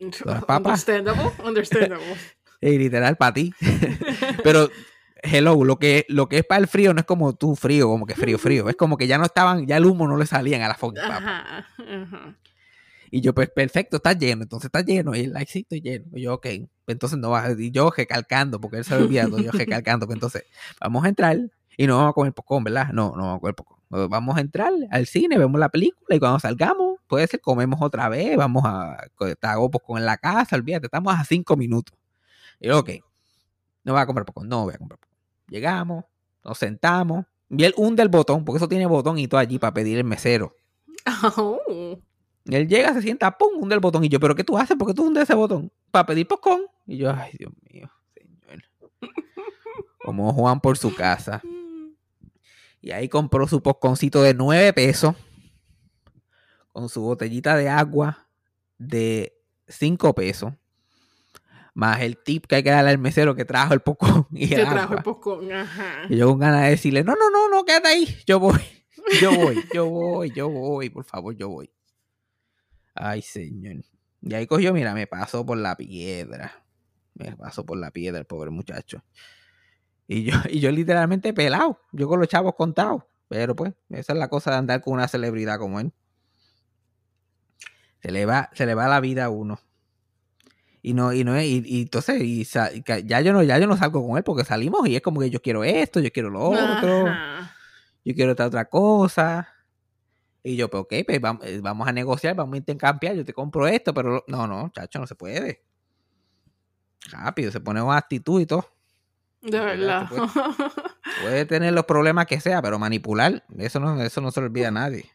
las 0.24 0.42
papas. 0.46 0.88
Understandable, 0.88 1.30
understandable. 1.44 2.06
Y 2.64 2.78
literal 2.78 3.16
para 3.16 3.34
ti. 3.34 3.52
Pero, 4.44 4.70
hello, 5.22 5.64
lo 5.64 5.78
que, 5.78 6.04
lo 6.08 6.28
que 6.28 6.38
es 6.38 6.44
para 6.44 6.60
el 6.60 6.68
frío 6.68 6.92
no 6.92 7.00
es 7.00 7.06
como 7.06 7.34
tú 7.34 7.56
frío, 7.56 7.88
como 7.88 8.06
que 8.06 8.14
frío, 8.14 8.38
frío. 8.38 8.68
Es 8.68 8.76
como 8.76 8.96
que 8.96 9.06
ya 9.06 9.18
no 9.18 9.24
estaban, 9.24 9.66
ya 9.66 9.76
el 9.76 9.86
humo 9.86 10.06
no 10.06 10.16
le 10.16 10.26
salían 10.26 10.62
a 10.62 10.68
la 10.68 10.74
papa. 10.74 10.92
Ajá, 11.00 11.66
ajá. 11.78 12.36
Y 13.10 13.20
yo, 13.20 13.34
pues, 13.34 13.50
perfecto, 13.50 13.98
está 13.98 14.14
lleno. 14.14 14.42
Entonces 14.42 14.66
está 14.66 14.80
lleno. 14.80 15.14
Y 15.14 15.20
él, 15.20 15.32
like, 15.34 15.50
sí, 15.50 15.60
estoy 15.60 15.82
lleno. 15.82 16.06
Y 16.14 16.22
yo, 16.22 16.34
ok. 16.34 16.46
Entonces 16.86 17.18
no 17.18 17.30
va. 17.30 17.46
Y 17.58 17.70
yo 17.70 17.90
recalcando, 17.94 18.58
porque 18.58 18.78
él 18.78 18.84
se 18.84 18.94
había 18.94 19.04
olvidado. 19.26 19.38
Yo 19.38 19.52
recalcando. 19.52 20.06
Pues 20.06 20.16
entonces, 20.16 20.44
vamos 20.80 21.04
a 21.04 21.08
entrar 21.08 21.38
y 21.76 21.86
no 21.86 21.96
vamos 21.96 22.10
a 22.10 22.12
comer 22.14 22.32
popcorn, 22.32 22.64
¿verdad? 22.64 22.88
No, 22.92 23.14
no 23.16 23.22
vamos 23.22 23.36
a 23.36 23.40
comer 23.40 23.54
popcorn. 23.54 23.82
Vamos 24.10 24.38
a 24.38 24.40
entrar 24.40 24.72
al 24.90 25.06
cine, 25.06 25.36
vemos 25.36 25.60
la 25.60 25.68
película 25.68 26.16
y 26.16 26.18
cuando 26.18 26.38
salgamos, 26.38 27.00
puede 27.06 27.26
ser 27.26 27.42
comemos 27.42 27.78
otra 27.82 28.08
vez, 28.08 28.38
vamos 28.38 28.62
a 28.64 28.96
hago 29.42 29.70
popcorn 29.70 30.00
en 30.00 30.06
la 30.06 30.16
casa, 30.16 30.56
olvídate, 30.56 30.86
estamos 30.86 31.14
a 31.14 31.22
cinco 31.24 31.56
minutos. 31.56 31.94
Y 32.58 32.68
yo, 32.68 32.78
ok, 32.78 32.90
no 33.84 33.92
voy 33.92 34.00
a 34.00 34.06
comer 34.06 34.24
popcorn, 34.24 34.48
no 34.48 34.64
voy 34.64 34.74
a 34.74 34.78
comer 34.78 34.96
popcorn. 34.96 35.11
Llegamos, 35.52 36.06
nos 36.42 36.56
sentamos, 36.56 37.26
y 37.50 37.64
él 37.64 37.74
hunde 37.76 38.02
el 38.02 38.08
botón, 38.08 38.42
porque 38.42 38.56
eso 38.56 38.68
tiene 38.68 38.86
botón 38.86 39.18
y 39.18 39.28
todo 39.28 39.38
allí 39.38 39.58
para 39.58 39.74
pedir 39.74 39.98
el 39.98 40.04
mesero. 40.04 40.56
Oh. 41.36 41.98
Y 42.44 42.54
él 42.54 42.66
llega, 42.66 42.94
se 42.94 43.02
sienta, 43.02 43.36
pum, 43.36 43.62
hunde 43.62 43.74
el 43.74 43.80
botón. 43.80 44.02
Y 44.02 44.08
yo, 44.08 44.18
¿pero 44.18 44.34
qué 44.34 44.42
tú 44.42 44.56
haces? 44.56 44.76
¿Por 44.76 44.88
qué 44.88 44.94
tú 44.94 45.06
hundes 45.06 45.24
ese 45.24 45.34
botón? 45.34 45.70
Para 45.90 46.06
pedir 46.06 46.26
popcorn. 46.26 46.62
Y 46.86 46.96
yo, 46.96 47.12
ay, 47.12 47.32
Dios 47.38 47.52
mío, 47.70 47.90
señor. 48.14 48.62
Como 49.98 50.32
Juan 50.32 50.60
por 50.60 50.78
su 50.78 50.94
casa. 50.94 51.42
Y 52.80 52.90
ahí 52.90 53.08
compró 53.08 53.46
su 53.46 53.62
popcorncito 53.62 54.22
de 54.22 54.32
9 54.32 54.72
pesos. 54.72 55.14
Con 56.72 56.88
su 56.88 57.02
botellita 57.02 57.56
de 57.56 57.68
agua 57.68 58.26
de 58.78 59.38
5 59.68 60.14
pesos. 60.14 60.54
Más 61.74 62.00
el 62.02 62.18
tip 62.18 62.46
que 62.46 62.56
hay 62.56 62.62
que 62.62 62.70
darle 62.70 62.90
al 62.90 62.98
mesero 62.98 63.34
que 63.34 63.44
trajo 63.44 63.72
el 63.72 63.80
popcorn 63.80 64.26
y 64.32 64.48
Que 64.48 64.56
el 64.56 64.60
trajo 64.68 64.78
agua. 64.78 64.96
el 64.96 65.02
popcorn, 65.02 65.52
ajá. 65.52 66.02
Y 66.08 66.16
yo 66.16 66.28
con 66.28 66.38
ganas 66.40 66.62
de 66.64 66.70
decirle, 66.70 67.04
no, 67.04 67.14
no, 67.14 67.30
no, 67.30 67.48
no, 67.48 67.64
quédate 67.64 67.88
ahí. 67.88 68.16
Yo 68.26 68.38
voy. 68.40 68.60
Yo 69.20 69.32
voy, 69.32 69.64
yo 69.74 69.86
voy, 69.90 70.30
yo 70.30 70.48
voy, 70.48 70.88
por 70.88 71.04
favor, 71.04 71.34
yo 71.34 71.48
voy. 71.48 71.68
Ay, 72.94 73.20
señor. 73.20 73.84
Y 74.20 74.32
ahí 74.34 74.46
cogió, 74.46 74.72
mira, 74.72 74.94
me 74.94 75.08
pasó 75.08 75.44
por 75.44 75.58
la 75.58 75.76
piedra. 75.76 76.64
Me 77.14 77.36
pasó 77.36 77.66
por 77.66 77.78
la 77.78 77.90
piedra 77.90 78.20
el 78.20 78.26
pobre 78.26 78.50
muchacho. 78.50 79.04
Y 80.06 80.22
yo, 80.22 80.34
y 80.48 80.60
yo 80.60 80.70
literalmente 80.70 81.32
pelado. 81.32 81.80
Yo 81.90 82.06
con 82.06 82.20
los 82.20 82.28
chavos 82.28 82.54
contados. 82.54 83.02
Pero 83.28 83.56
pues, 83.56 83.72
esa 83.90 84.12
es 84.12 84.18
la 84.18 84.28
cosa 84.28 84.52
de 84.52 84.58
andar 84.58 84.80
con 84.82 84.94
una 84.94 85.08
celebridad 85.08 85.58
como 85.58 85.80
él. 85.80 85.92
Se 88.00 88.12
le 88.12 88.24
va, 88.24 88.50
se 88.52 88.66
le 88.66 88.74
va 88.74 88.88
la 88.88 89.00
vida 89.00 89.24
a 89.24 89.30
uno. 89.30 89.58
Y 90.82 90.94
no, 90.94 91.12
y 91.12 91.22
no 91.22 91.36
es, 91.36 91.46
y, 91.46 91.62
y 91.64 91.82
entonces, 91.82 92.20
y 92.22 92.44
ya 92.44 93.20
yo 93.20 93.32
no, 93.32 93.42
ya 93.44 93.58
yo 93.58 93.68
no 93.68 93.76
salgo 93.76 94.04
con 94.04 94.16
él 94.16 94.24
porque 94.24 94.44
salimos 94.44 94.86
y 94.88 94.96
es 94.96 95.02
como 95.02 95.20
que 95.20 95.30
yo 95.30 95.40
quiero 95.40 95.62
esto, 95.62 96.00
yo 96.00 96.10
quiero 96.10 96.28
lo 96.28 96.40
otro 96.40 97.06
Ajá. 97.06 97.54
yo 98.04 98.14
quiero 98.14 98.32
esta 98.32 98.46
otra 98.46 98.64
cosa. 98.64 99.48
Y 100.42 100.56
yo, 100.56 100.68
pues 100.68 100.82
ok, 100.82 100.94
pues 101.06 101.20
vamos, 101.20 101.46
eh, 101.46 101.60
vamos 101.62 101.86
a 101.86 101.92
negociar, 101.92 102.34
vamos 102.34 102.54
a 102.54 102.56
intercambiar, 102.56 103.14
yo 103.14 103.24
te 103.24 103.32
compro 103.32 103.68
esto, 103.68 103.94
pero 103.94 104.24
no, 104.26 104.48
no, 104.48 104.70
chacho, 104.70 104.98
no 104.98 105.06
se 105.06 105.14
puede. 105.14 105.62
Rápido, 107.10 107.52
se 107.52 107.60
pone 107.60 107.80
una 107.80 107.96
actitud 107.96 108.40
y 108.40 108.46
todo. 108.46 108.66
De 109.40 109.58
verdad. 109.60 110.08
Puede 111.22 111.46
tener 111.46 111.72
los 111.74 111.84
problemas 111.84 112.26
que 112.26 112.40
sea, 112.40 112.62
pero 112.62 112.78
manipular, 112.78 113.44
eso 113.58 113.80
no, 113.80 114.00
eso 114.02 114.20
no 114.20 114.30
se 114.30 114.40
lo 114.40 114.46
olvida 114.46 114.68
a 114.68 114.72
nadie. 114.72 115.10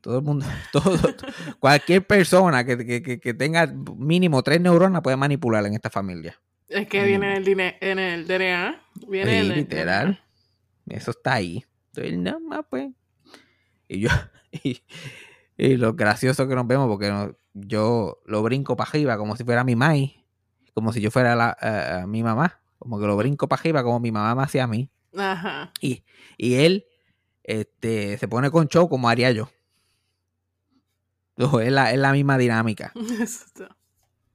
Todo 0.00 0.18
el 0.18 0.24
mundo, 0.24 0.46
todo, 0.72 0.96
cualquier 1.58 2.06
persona 2.06 2.64
que, 2.64 3.02
que- 3.02 3.20
que- 3.20 3.34
tenga 3.34 3.66
mínimo 3.66 4.42
tres 4.42 4.60
neuronas 4.60 5.02
puede 5.02 5.16
manipular 5.16 5.64
en 5.66 5.74
esta 5.74 5.90
familia. 5.90 6.38
es 6.68 6.86
que 6.88 7.04
viene 7.04 7.36
en 7.36 7.42
el, 7.60 7.74
en 7.80 7.98
el 7.98 8.26
DNA. 8.26 8.80
Viene 9.08 9.30
Sí, 9.30 9.36
en 9.36 9.42
el 9.42 9.48
literal. 9.48 10.20
Eso 10.88 11.10
está 11.10 11.34
ahí. 11.34 11.64
Entonces, 11.88 12.16
nada 12.18 12.38
más, 12.38 12.60
pues. 12.70 12.90
Y 13.88 14.00
yo, 14.00 14.08
y, 14.52 14.82
y 15.56 15.76
lo 15.76 15.94
gracioso 15.94 16.46
que 16.48 16.54
nos 16.54 16.66
vemos, 16.66 16.88
porque 16.88 17.08
no- 17.10 17.36
yo 17.54 18.20
lo 18.24 18.42
brinco 18.42 18.76
para 18.76 18.88
arriba 18.88 19.18
como 19.18 19.36
si 19.36 19.44
fuera 19.44 19.62
mi 19.64 19.76
mai, 19.76 20.24
como 20.74 20.92
si 20.92 21.00
yo 21.00 21.10
fuera 21.10 21.34
la, 21.36 21.56
eh, 21.60 22.00
eh, 22.02 22.06
mi 22.06 22.22
mamá, 22.22 22.60
como 22.78 22.98
que 23.00 23.06
lo 23.06 23.16
brinco 23.16 23.48
para 23.48 23.60
arriba 23.60 23.82
como 23.82 24.00
mi 24.00 24.10
mamá 24.12 24.34
me 24.34 24.42
hacía 24.42 24.64
a 24.64 24.68
mí. 24.68 24.88
Ajá. 25.16 25.70
Y, 25.80 26.04
y 26.38 26.54
él 26.54 26.86
este, 27.42 28.16
se 28.16 28.28
pone 28.28 28.50
con 28.50 28.68
show 28.68 28.88
como 28.88 29.08
haría 29.08 29.30
yo. 29.32 29.50
Es 31.62 31.72
la, 31.72 31.92
es 31.92 31.98
la 31.98 32.12
misma 32.12 32.38
dinámica. 32.38 32.92
Exacto. 33.20 33.68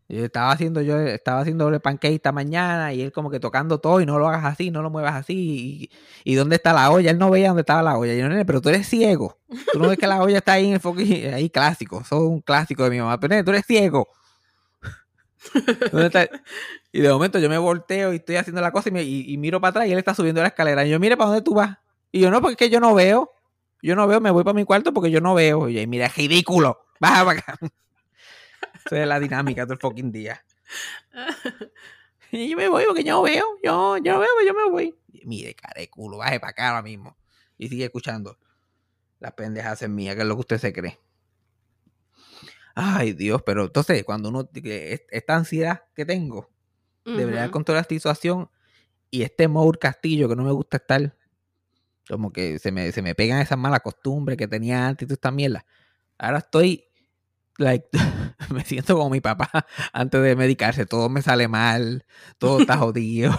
Yo 0.09 0.23
estaba 0.23 0.51
haciendo 0.51 0.81
yo 0.81 0.97
estaba 0.99 1.41
haciendo 1.41 1.65
doble 1.65 1.81
pancake 1.81 2.13
esta 2.15 2.31
mañana 2.31 2.93
y 2.93 3.01
él 3.01 3.11
como 3.11 3.29
que 3.29 3.41
tocando 3.41 3.79
todo 3.81 3.99
y 3.99 4.05
no 4.05 4.17
lo 4.17 4.29
hagas 4.29 4.45
así, 4.45 4.71
no 4.71 4.81
lo 4.81 4.89
muevas 4.89 5.15
así. 5.15 5.89
Y, 6.23 6.31
y 6.31 6.35
dónde 6.35 6.55
está 6.55 6.71
la 6.71 6.89
olla? 6.91 7.11
Él 7.11 7.17
no 7.17 7.29
veía 7.29 7.49
dónde 7.49 7.63
estaba 7.63 7.83
la 7.83 7.97
olla. 7.97 8.13
Y 8.13 8.17
yo, 8.19 8.29
nene, 8.29 8.45
pero 8.45 8.61
tú 8.61 8.69
eres 8.69 8.87
ciego. 8.87 9.37
Tú 9.73 9.79
no 9.79 9.89
ves 9.89 9.97
que 9.97 10.07
la 10.07 10.21
olla 10.21 10.37
está 10.37 10.53
ahí 10.53 10.67
en 10.67 10.73
el 10.75 10.79
fucking- 10.79 11.33
ahí 11.33 11.49
clásico. 11.49 11.99
Eso 11.99 12.15
es 12.15 12.21
un 12.23 12.39
clásico 12.39 12.85
de 12.85 12.89
mi 12.91 12.99
mamá. 12.99 13.19
Pero 13.19 13.31
nene, 13.31 13.43
tú 13.43 13.51
eres 13.51 13.65
ciego. 13.65 14.07
¿Dónde 15.91 16.07
está? 16.07 16.27
Y 16.91 17.01
de 17.01 17.09
momento 17.11 17.39
yo 17.39 17.49
me 17.49 17.57
volteo 17.57 18.13
y 18.13 18.17
estoy 18.17 18.35
haciendo 18.37 18.61
la 18.61 18.71
cosa 18.71 18.89
y, 18.89 18.91
me- 18.91 19.03
y- 19.03 19.33
y 19.33 19.37
miro 19.37 19.59
para 19.61 19.69
atrás 19.71 19.87
y 19.87 19.91
él 19.91 19.97
está 19.99 20.13
subiendo 20.13 20.41
la 20.41 20.47
escalera. 20.49 20.85
Y 20.85 20.89
yo, 20.89 20.99
mire, 20.99 21.15
¿para 21.17 21.29
dónde 21.29 21.41
tú 21.43 21.53
vas? 21.53 21.77
Y 22.11 22.21
yo, 22.21 22.31
no, 22.31 22.39
porque 22.41 22.53
es 22.53 22.57
que 22.57 22.69
yo 22.69 22.79
no 22.79 22.93
veo. 22.93 23.31
Yo 23.81 23.95
no 23.95 24.07
veo, 24.07 24.19
me 24.19 24.31
voy 24.31 24.43
para 24.43 24.55
mi 24.55 24.63
cuarto 24.65 24.93
porque 24.93 25.11
yo 25.11 25.21
no 25.21 25.33
veo. 25.35 25.69
Y 25.69 25.73
yo, 25.73 25.87
mira, 25.87 26.07
es 26.07 26.15
ridículo. 26.15 26.79
Baja 26.99 27.25
para 27.25 27.39
acá. 27.39 27.57
Esa 28.85 29.01
es 29.01 29.07
la 29.07 29.19
dinámica 29.19 29.65
del 29.65 29.77
fucking 29.77 30.11
día. 30.11 30.43
Y 32.31 32.49
yo 32.49 32.57
me 32.57 32.67
voy 32.67 32.83
porque 32.85 33.03
yo 33.03 33.13
no 33.15 33.21
veo. 33.23 33.45
Yo, 33.63 33.97
yo 33.97 34.13
no 34.13 34.19
veo, 34.19 34.29
yo 34.45 34.53
me 34.53 34.69
voy. 34.69 34.95
Y 35.13 35.25
mire, 35.25 35.53
cara 35.55 35.79
de 35.79 35.89
culo, 35.89 36.17
baje 36.17 36.39
para 36.39 36.51
acá 36.51 36.69
ahora 36.69 36.81
mismo. 36.81 37.17
Y 37.57 37.69
sigue 37.69 37.85
escuchando. 37.85 38.37
Las 39.19 39.33
pendejas 39.33 39.81
en 39.81 39.95
mía, 39.95 40.15
que 40.15 40.21
es 40.21 40.27
lo 40.27 40.35
que 40.35 40.41
usted 40.41 40.57
se 40.59 40.73
cree. 40.73 40.99
Ay, 42.75 43.13
Dios, 43.13 43.41
pero 43.43 43.63
entonces, 43.65 44.03
cuando 44.03 44.29
uno. 44.29 44.47
es- 44.53 45.01
Esta 45.09 45.35
ansiedad 45.35 45.83
que 45.95 46.05
tengo, 46.05 46.49
debería 47.05 47.43
Ujú. 47.43 47.51
controlar 47.51 47.81
esta 47.81 47.95
situación. 47.95 48.49
Y 49.09 49.23
este 49.23 49.47
Mour 49.47 49.79
Castillo, 49.79 50.27
que 50.29 50.35
no 50.35 50.43
me 50.43 50.51
gusta 50.51 50.77
estar. 50.77 51.15
Como 52.09 52.31
que 52.31 52.59
se 52.59 52.71
me, 52.71 52.91
se 52.91 53.01
me 53.01 53.15
pegan 53.15 53.39
esas 53.39 53.57
malas 53.57 53.79
costumbres 53.81 54.37
que 54.37 54.47
tenía 54.47 54.87
antes 54.87 55.05
y 55.05 55.07
toda 55.07 55.15
esta 55.15 55.31
mierda. 55.31 55.65
Ahora 56.17 56.39
estoy. 56.39 56.83
Like, 57.59 57.87
me 58.53 58.63
siento 58.63 58.95
como 58.95 59.09
mi 59.09 59.19
papá 59.21 59.49
antes 59.93 60.21
de 60.21 60.35
medicarse. 60.35 60.85
Todo 60.85 61.09
me 61.09 61.21
sale 61.21 61.47
mal. 61.47 62.05
Todo 62.37 62.59
está 62.61 62.77
jodido. 62.77 63.35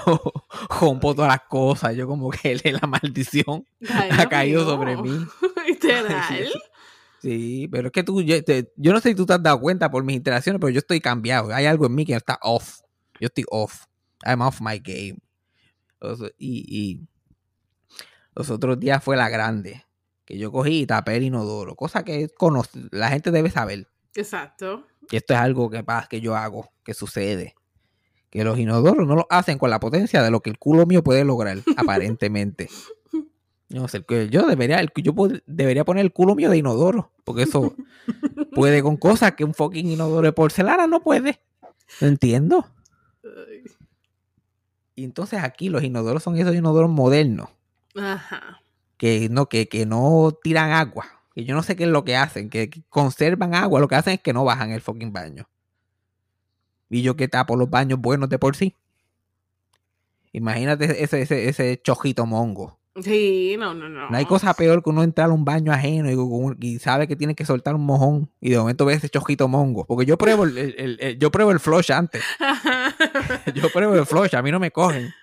Rompo 0.81 1.15
todas 1.15 1.31
las 1.31 1.43
cosas. 1.49 1.95
Yo, 1.97 2.07
como 2.07 2.31
que 2.31 2.57
la 2.65 2.87
maldición 2.87 3.65
Ay, 3.89 4.11
ha 4.19 4.27
caído 4.29 4.63
mío. 4.65 4.71
sobre 4.71 4.97
mí. 4.97 5.27
Literal. 5.67 6.49
Sí, 7.21 7.69
pero 7.73 7.89
es 7.89 7.93
que 7.93 8.05
tú, 8.05 8.23
yo, 8.23 8.43
te- 8.45 8.73
yo 8.77 8.93
no 8.93 9.01
sé 9.01 9.09
si 9.11 9.15
tú 9.17 9.27
te 9.27 9.33
has 9.33 9.43
dado 9.43 9.61
cuenta 9.61 9.91
por 9.91 10.05
mis 10.05 10.17
interacciones, 10.17 10.61
pero 10.61 10.71
yo 10.71 10.79
estoy 10.79 11.01
cambiado. 11.01 11.53
Hay 11.53 11.67
algo 11.67 11.87
en 11.87 11.95
mí 11.95 12.05
que 12.05 12.15
está 12.15 12.39
off. 12.43 12.81
Yo 13.21 13.27
estoy 13.27 13.45
off. 13.51 13.85
I'm 14.25 14.41
off 14.41 14.61
my 14.61 14.79
game. 14.79 15.19
Y, 16.39 16.65
y 16.69 17.09
los 18.35 18.51
otros 18.51 18.79
días 18.79 19.03
fue 19.03 19.17
la 19.17 19.29
grande. 19.29 19.85
Que 20.25 20.39
yo 20.39 20.53
cogí 20.53 20.81
y 20.83 20.87
tapé 20.87 21.17
el 21.17 21.25
inodoro. 21.25 21.75
Cosa 21.75 22.05
que 22.05 22.29
cono- 22.29 22.63
la 22.91 23.09
gente 23.11 23.31
debe 23.31 23.51
saber. 23.51 23.89
Exacto. 24.21 24.87
que 25.09 25.19
esto 25.19 25.35
es 25.35 25.41
algo 25.41 25.71
que 25.71 25.83
pasa, 25.83 26.09
que 26.09 26.21
yo 26.21 26.37
hago, 26.37 26.71
que 26.85 26.95
sucede. 26.95 27.55
Que 28.31 28.45
los 28.45 28.59
inodoros 28.59 29.07
no 29.07 29.15
lo 29.15 29.27
hacen 29.31 29.59
con 29.59 29.71
la 29.71 29.81
potencia 29.81 30.23
de 30.23 30.31
lo 30.31 30.41
que 30.41 30.51
el 30.51 30.59
culo 30.59 30.85
mío 30.87 31.03
puede 31.03 31.25
lograr, 31.25 31.59
aparentemente. 31.77 32.69
No 33.71 33.87
sé, 33.89 34.03
que 34.05 34.29
yo 34.29 34.47
debería, 34.47 34.83
yo 34.97 35.15
debería 35.47 35.85
poner 35.85 36.05
el 36.05 36.13
culo 36.13 36.35
mío 36.35 36.51
de 36.51 36.57
inodoro, 36.59 37.13
porque 37.25 37.43
eso 37.43 37.75
puede 38.55 38.83
con 38.83 38.97
cosas 38.97 39.33
que 39.33 39.45
un 39.45 39.55
fucking 39.55 39.91
inodoro 39.91 40.27
de 40.27 40.33
porcelana 40.33 40.87
no 40.87 41.01
puede. 41.03 41.41
No 42.01 42.09
entiendo. 42.09 42.67
Y 44.95 45.05
entonces 45.05 45.43
aquí 45.43 45.69
los 45.69 45.83
inodoros 45.85 46.23
son 46.23 46.37
esos 46.37 46.55
inodoros 46.55 46.91
modernos, 46.91 47.51
Ajá. 47.95 48.61
que 48.97 49.29
no, 49.31 49.49
que, 49.49 49.69
que 49.69 49.87
no 49.87 50.37
tiran 50.43 50.71
agua. 50.73 51.07
Que 51.39 51.45
yo 51.45 51.55
no 51.55 51.63
sé 51.63 51.77
qué 51.77 51.85
es 51.85 51.89
lo 51.91 52.03
que 52.03 52.17
hacen, 52.17 52.51
que, 52.51 52.69
conservan 52.89 53.55
agua, 53.55 53.79
lo 53.79 53.87
que 53.87 53.95
hacen 53.95 54.15
es 54.15 54.21
que 54.21 54.33
no 54.33 54.43
bajan 54.45 54.73
el 54.73 54.81
fucking 54.81 55.13
baño. 55.13 55.49
Y 56.91 57.03
yo 57.03 57.15
que 57.15 57.29
tapo 57.29 57.55
los 57.55 57.71
baños 57.71 58.01
buenos 58.01 58.29
de 58.29 58.41
por 58.41 58.57
sí. 58.57 58.75
Imagínate 60.33 61.01
ese, 61.05 61.23
ese, 61.23 61.49
ese 61.49 61.81
chojito 61.81 62.27
mongo. 62.27 62.81
Sí, 63.01 63.55
no, 63.57 63.73
no, 63.73 63.89
no. 63.89 64.11
No 64.11 64.17
hay 64.17 64.25
cosa 64.25 64.53
peor 64.53 64.83
que 64.83 64.91
uno 64.91 65.05
entrar 65.05 65.31
a 65.31 65.33
un 65.33 65.45
baño 65.45 65.71
ajeno 65.71 66.11
y, 66.59 66.79
sabe 66.81 67.07
que 67.07 67.15
tiene 67.15 67.37
que 67.37 67.45
soltar 67.45 67.77
un 67.77 67.87
mojón 67.87 68.29
y 68.41 68.51
de 68.51 68.59
momento 68.59 68.85
ve 68.85 68.95
ese 68.95 69.09
chojito 69.09 69.47
mongo. 69.47 69.85
Porque 69.87 70.07
yo 70.07 70.19
pruebo 70.19 70.43
el, 70.43 70.59
el- 70.59 70.75
el- 70.77 70.99
el- 71.01 71.19
yo 71.21 71.31
pruebo 71.31 71.53
el 71.53 71.61
flush 71.61 71.93
antes. 71.93 72.25
Yo 73.55 73.71
pruebo 73.73 73.95
el 73.95 74.07
flush, 74.07 74.35
a 74.35 74.43
mí 74.43 74.51
no 74.51 74.59
me 74.59 74.73
cogen. 74.73 75.15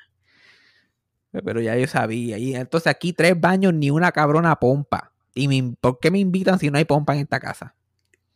Pero 1.44 1.60
ya 1.60 1.76
yo 1.76 1.86
sabía. 1.88 2.38
Y 2.38 2.56
entonces 2.56 2.88
aquí 2.88 3.12
tres 3.12 3.38
baños 3.38 3.74
ni 3.74 3.92
una 3.92 4.14
cabrona 4.14 4.56
pompa. 4.58 5.12
¿Y 5.36 5.48
me- 5.48 5.76
por 5.80 6.00
qué 6.00 6.10
me 6.10 6.18
invitan 6.20 6.58
si 6.58 6.72
no 6.72 6.78
hay 6.80 6.86
pompa 6.86 7.14
en 7.14 7.20
esta 7.22 7.40
casa? 7.40 7.76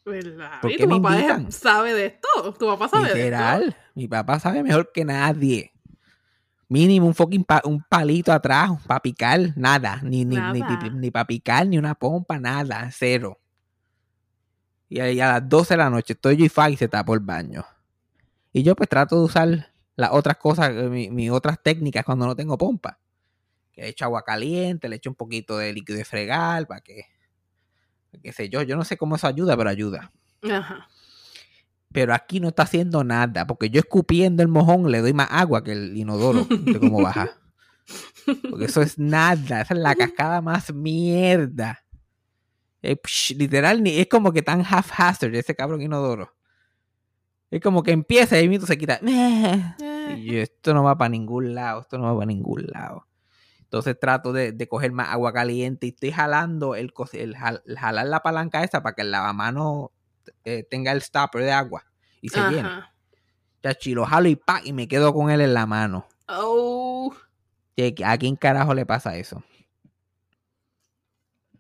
¿Verdad? 0.06 0.62
¿Por 0.62 0.72
¿Y 0.72 0.76
qué 0.78 0.84
tu 0.84 0.90
me 0.90 1.00
papá 1.00 1.16
invitan? 1.16 1.52
sabe 1.52 1.94
de 1.94 2.06
esto? 2.08 2.54
¿Tu 2.60 2.68
papá 2.68 2.88
sabe 2.90 3.04
de 3.06 3.10
esto? 3.10 3.18
Literal. 3.24 3.78
Mi 3.96 4.08
papá 4.08 4.40
sabe 4.40 4.62
mejor 4.64 4.92
que 4.92 5.06
nadie. 5.06 5.72
Mínimo 6.68 7.08
un 7.08 7.16
fucking 7.16 7.44
pa- 7.44 7.62
un 7.66 7.82
palito 7.82 8.32
atrás 8.32 8.70
para 8.86 9.00
picar, 9.00 9.40
nada. 9.56 10.02
Ni, 10.04 10.24
ni, 10.26 10.36
ni, 10.36 10.60
Nada. 10.60 10.80
ni, 10.94 11.10
para 11.10 11.26
picar, 11.26 11.66
ni 11.66 11.78
una 11.80 11.96
pompa, 11.96 12.38
nada. 12.38 12.90
Cero. 12.92 13.40
Y 14.88 15.00
a, 15.00 15.12
y 15.12 15.20
a 15.22 15.28
las 15.34 15.50
12 15.50 15.74
de 15.76 15.78
la 15.78 15.90
noche 15.90 16.14
estoy 16.14 16.38
yo 16.38 16.46
y 16.46 16.50
Fai 16.50 16.76
se 16.76 16.88
tapó 16.88 17.14
el 17.14 17.20
baño. 17.22 17.66
Y 18.52 18.64
yo 18.64 18.76
pues 18.76 18.90
trato 18.90 19.18
de 19.18 19.24
usar 19.26 19.72
las 19.96 20.12
otras 20.12 20.38
cosas, 20.38 20.72
eh, 20.72 20.90
mi- 20.90 21.10
mis 21.12 21.30
otras 21.32 21.62
técnicas 21.62 22.04
cuando 22.04 22.26
no 22.26 22.36
tengo 22.36 22.58
pompa. 22.58 22.98
Le 23.80 23.88
echo 23.90 24.06
agua 24.06 24.24
caliente, 24.24 24.90
le 24.90 24.98
echo 24.98 25.10
un 25.10 25.16
poquito 25.16 25.58
de 25.58 25.72
líquido 25.74 25.98
de 25.98 26.06
fregar 26.06 26.68
para 26.68 26.82
que, 26.82 27.06
qué 28.22 28.32
sé 28.34 28.50
yo, 28.50 28.62
yo 28.62 28.76
no 28.76 28.84
sé 28.84 28.98
cómo 28.98 29.16
eso 29.16 29.28
ayuda, 29.28 29.56
pero 29.56 29.70
ayuda 29.70 30.12
Ajá. 30.52 30.88
pero 31.92 32.14
aquí 32.14 32.40
no 32.40 32.50
está 32.50 32.64
haciendo 32.64 33.04
nada, 33.04 33.48
porque 33.48 33.70
yo 33.70 33.80
escupiendo 33.80 34.44
el 34.44 34.50
mojón 34.50 34.92
le 34.92 35.00
doy 35.02 35.14
más 35.14 35.30
agua 35.32 35.64
que 35.64 35.72
el 35.72 35.96
inodoro 35.98 36.46
de 36.50 36.80
cómo 36.80 37.02
baja. 37.02 37.30
Porque 38.50 38.66
eso 38.66 38.82
es 38.82 39.00
nada, 39.00 39.62
esa 39.62 39.74
es 39.74 39.80
la 39.80 39.96
cascada 39.96 40.42
más 40.42 40.74
mierda. 40.74 41.84
Eh, 42.82 42.96
psh, 42.96 43.36
literal, 43.38 43.82
ni, 43.82 43.98
es 43.98 44.08
como 44.08 44.32
que 44.32 44.42
tan 44.42 44.62
haphazard 44.62 45.34
ese 45.36 45.56
cabrón 45.56 45.82
inodoro. 45.82 46.36
Es 47.50 47.60
como 47.62 47.82
que 47.82 47.92
empieza 47.92 48.36
y 48.36 48.42
ahí 48.42 48.50
mismo 48.50 48.68
se 48.68 48.78
quita. 48.78 49.00
Eh, 49.82 50.16
Y 50.18 50.26
yo, 50.34 50.40
esto 50.42 50.74
no 50.74 50.84
va 50.84 50.98
para 50.98 51.10
ningún 51.10 51.54
lado, 51.56 51.82
esto 51.82 51.98
no 51.98 52.06
va 52.06 52.14
para 52.16 52.26
ningún 52.28 52.66
lado. 52.68 53.06
Entonces 53.70 54.00
trato 54.00 54.34
de, 54.34 54.52
de 54.52 54.68
coger 54.68 54.92
más 54.92 55.10
agua 55.10 55.32
caliente 55.32 55.86
y 55.86 55.90
estoy 55.90 56.12
jalando 56.12 56.74
el, 56.74 56.92
el, 57.14 57.36
el 57.66 57.78
jalar 57.78 58.08
la 58.08 58.24
palanca 58.24 58.64
esa 58.64 58.82
para 58.82 58.96
que 58.96 59.04
el 59.04 59.12
lavamano 59.12 59.92
eh, 60.44 60.64
tenga 60.68 60.92
el 60.92 61.04
stopper 61.04 61.44
de 61.44 61.52
agua 61.52 61.86
y 62.20 62.30
se. 62.30 62.40
Ajá. 62.40 62.92
Chachi, 63.62 63.94
lo 63.94 64.08
jalo 64.08 64.28
y 64.28 64.36
pa, 64.36 64.62
y 64.64 64.74
me 64.74 64.88
quedo 64.88 65.14
con 65.14 65.30
él 65.30 65.42
en 65.42 65.54
la 65.54 65.68
mano. 65.68 66.08
Oh. 66.28 67.14
¿A 68.04 68.18
quién 68.18 68.36
carajo 68.36 68.74
le 68.74 68.88
pasa 68.88 69.18
eso? 69.18 69.44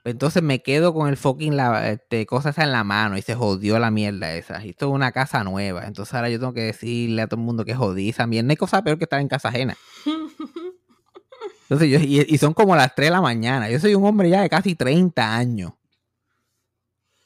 Entonces 0.03 0.41
me 0.41 0.63
quedo 0.63 0.93
con 0.93 1.09
el 1.09 1.17
fucking 1.17 1.55
la, 1.55 1.91
este, 1.91 2.25
cosa 2.25 2.49
esa 2.49 2.63
en 2.63 2.71
la 2.71 2.83
mano 2.83 3.17
y 3.17 3.21
se 3.21 3.35
jodió 3.35 3.77
la 3.77 3.91
mierda 3.91 4.33
esa. 4.33 4.65
Y 4.65 4.69
esto 4.69 4.87
es 4.87 4.93
una 4.93 5.11
casa 5.11 5.43
nueva. 5.43 5.85
Entonces 5.85 6.13
ahora 6.15 6.29
yo 6.29 6.39
tengo 6.39 6.53
que 6.53 6.63
decirle 6.63 7.21
a 7.21 7.27
todo 7.27 7.39
el 7.39 7.45
mundo 7.45 7.65
que 7.65 7.75
jodí 7.75 8.09
esa 8.09 8.25
mierda. 8.25 8.47
No 8.47 8.51
hay 8.51 8.57
cosa 8.57 8.81
peor 8.81 8.97
que 8.97 9.03
estar 9.03 9.21
en 9.21 9.27
casa 9.27 9.49
ajena. 9.49 9.77
Entonces 11.69 11.89
yo, 11.89 11.99
y, 11.99 12.25
y 12.27 12.37
son 12.39 12.53
como 12.53 12.75
las 12.75 12.95
3 12.95 13.09
de 13.09 13.11
la 13.11 13.21
mañana. 13.21 13.69
Yo 13.69 13.79
soy 13.79 13.93
un 13.93 14.03
hombre 14.05 14.29
ya 14.29 14.41
de 14.41 14.49
casi 14.49 14.73
30 14.75 15.35
años. 15.35 15.73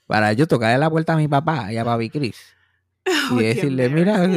Para 0.05 0.33
yo 0.33 0.47
tocarle 0.47 0.77
la 0.77 0.89
puerta 0.89 1.13
a 1.13 1.17
mi 1.17 1.27
papá 1.27 1.71
y 1.71 1.77
a 1.77 1.85
papi 1.85 2.09
Chris. 2.09 2.35
Y 3.05 3.33
Oh, 3.33 3.38
decirle, 3.38 3.89
mira, 3.89 4.27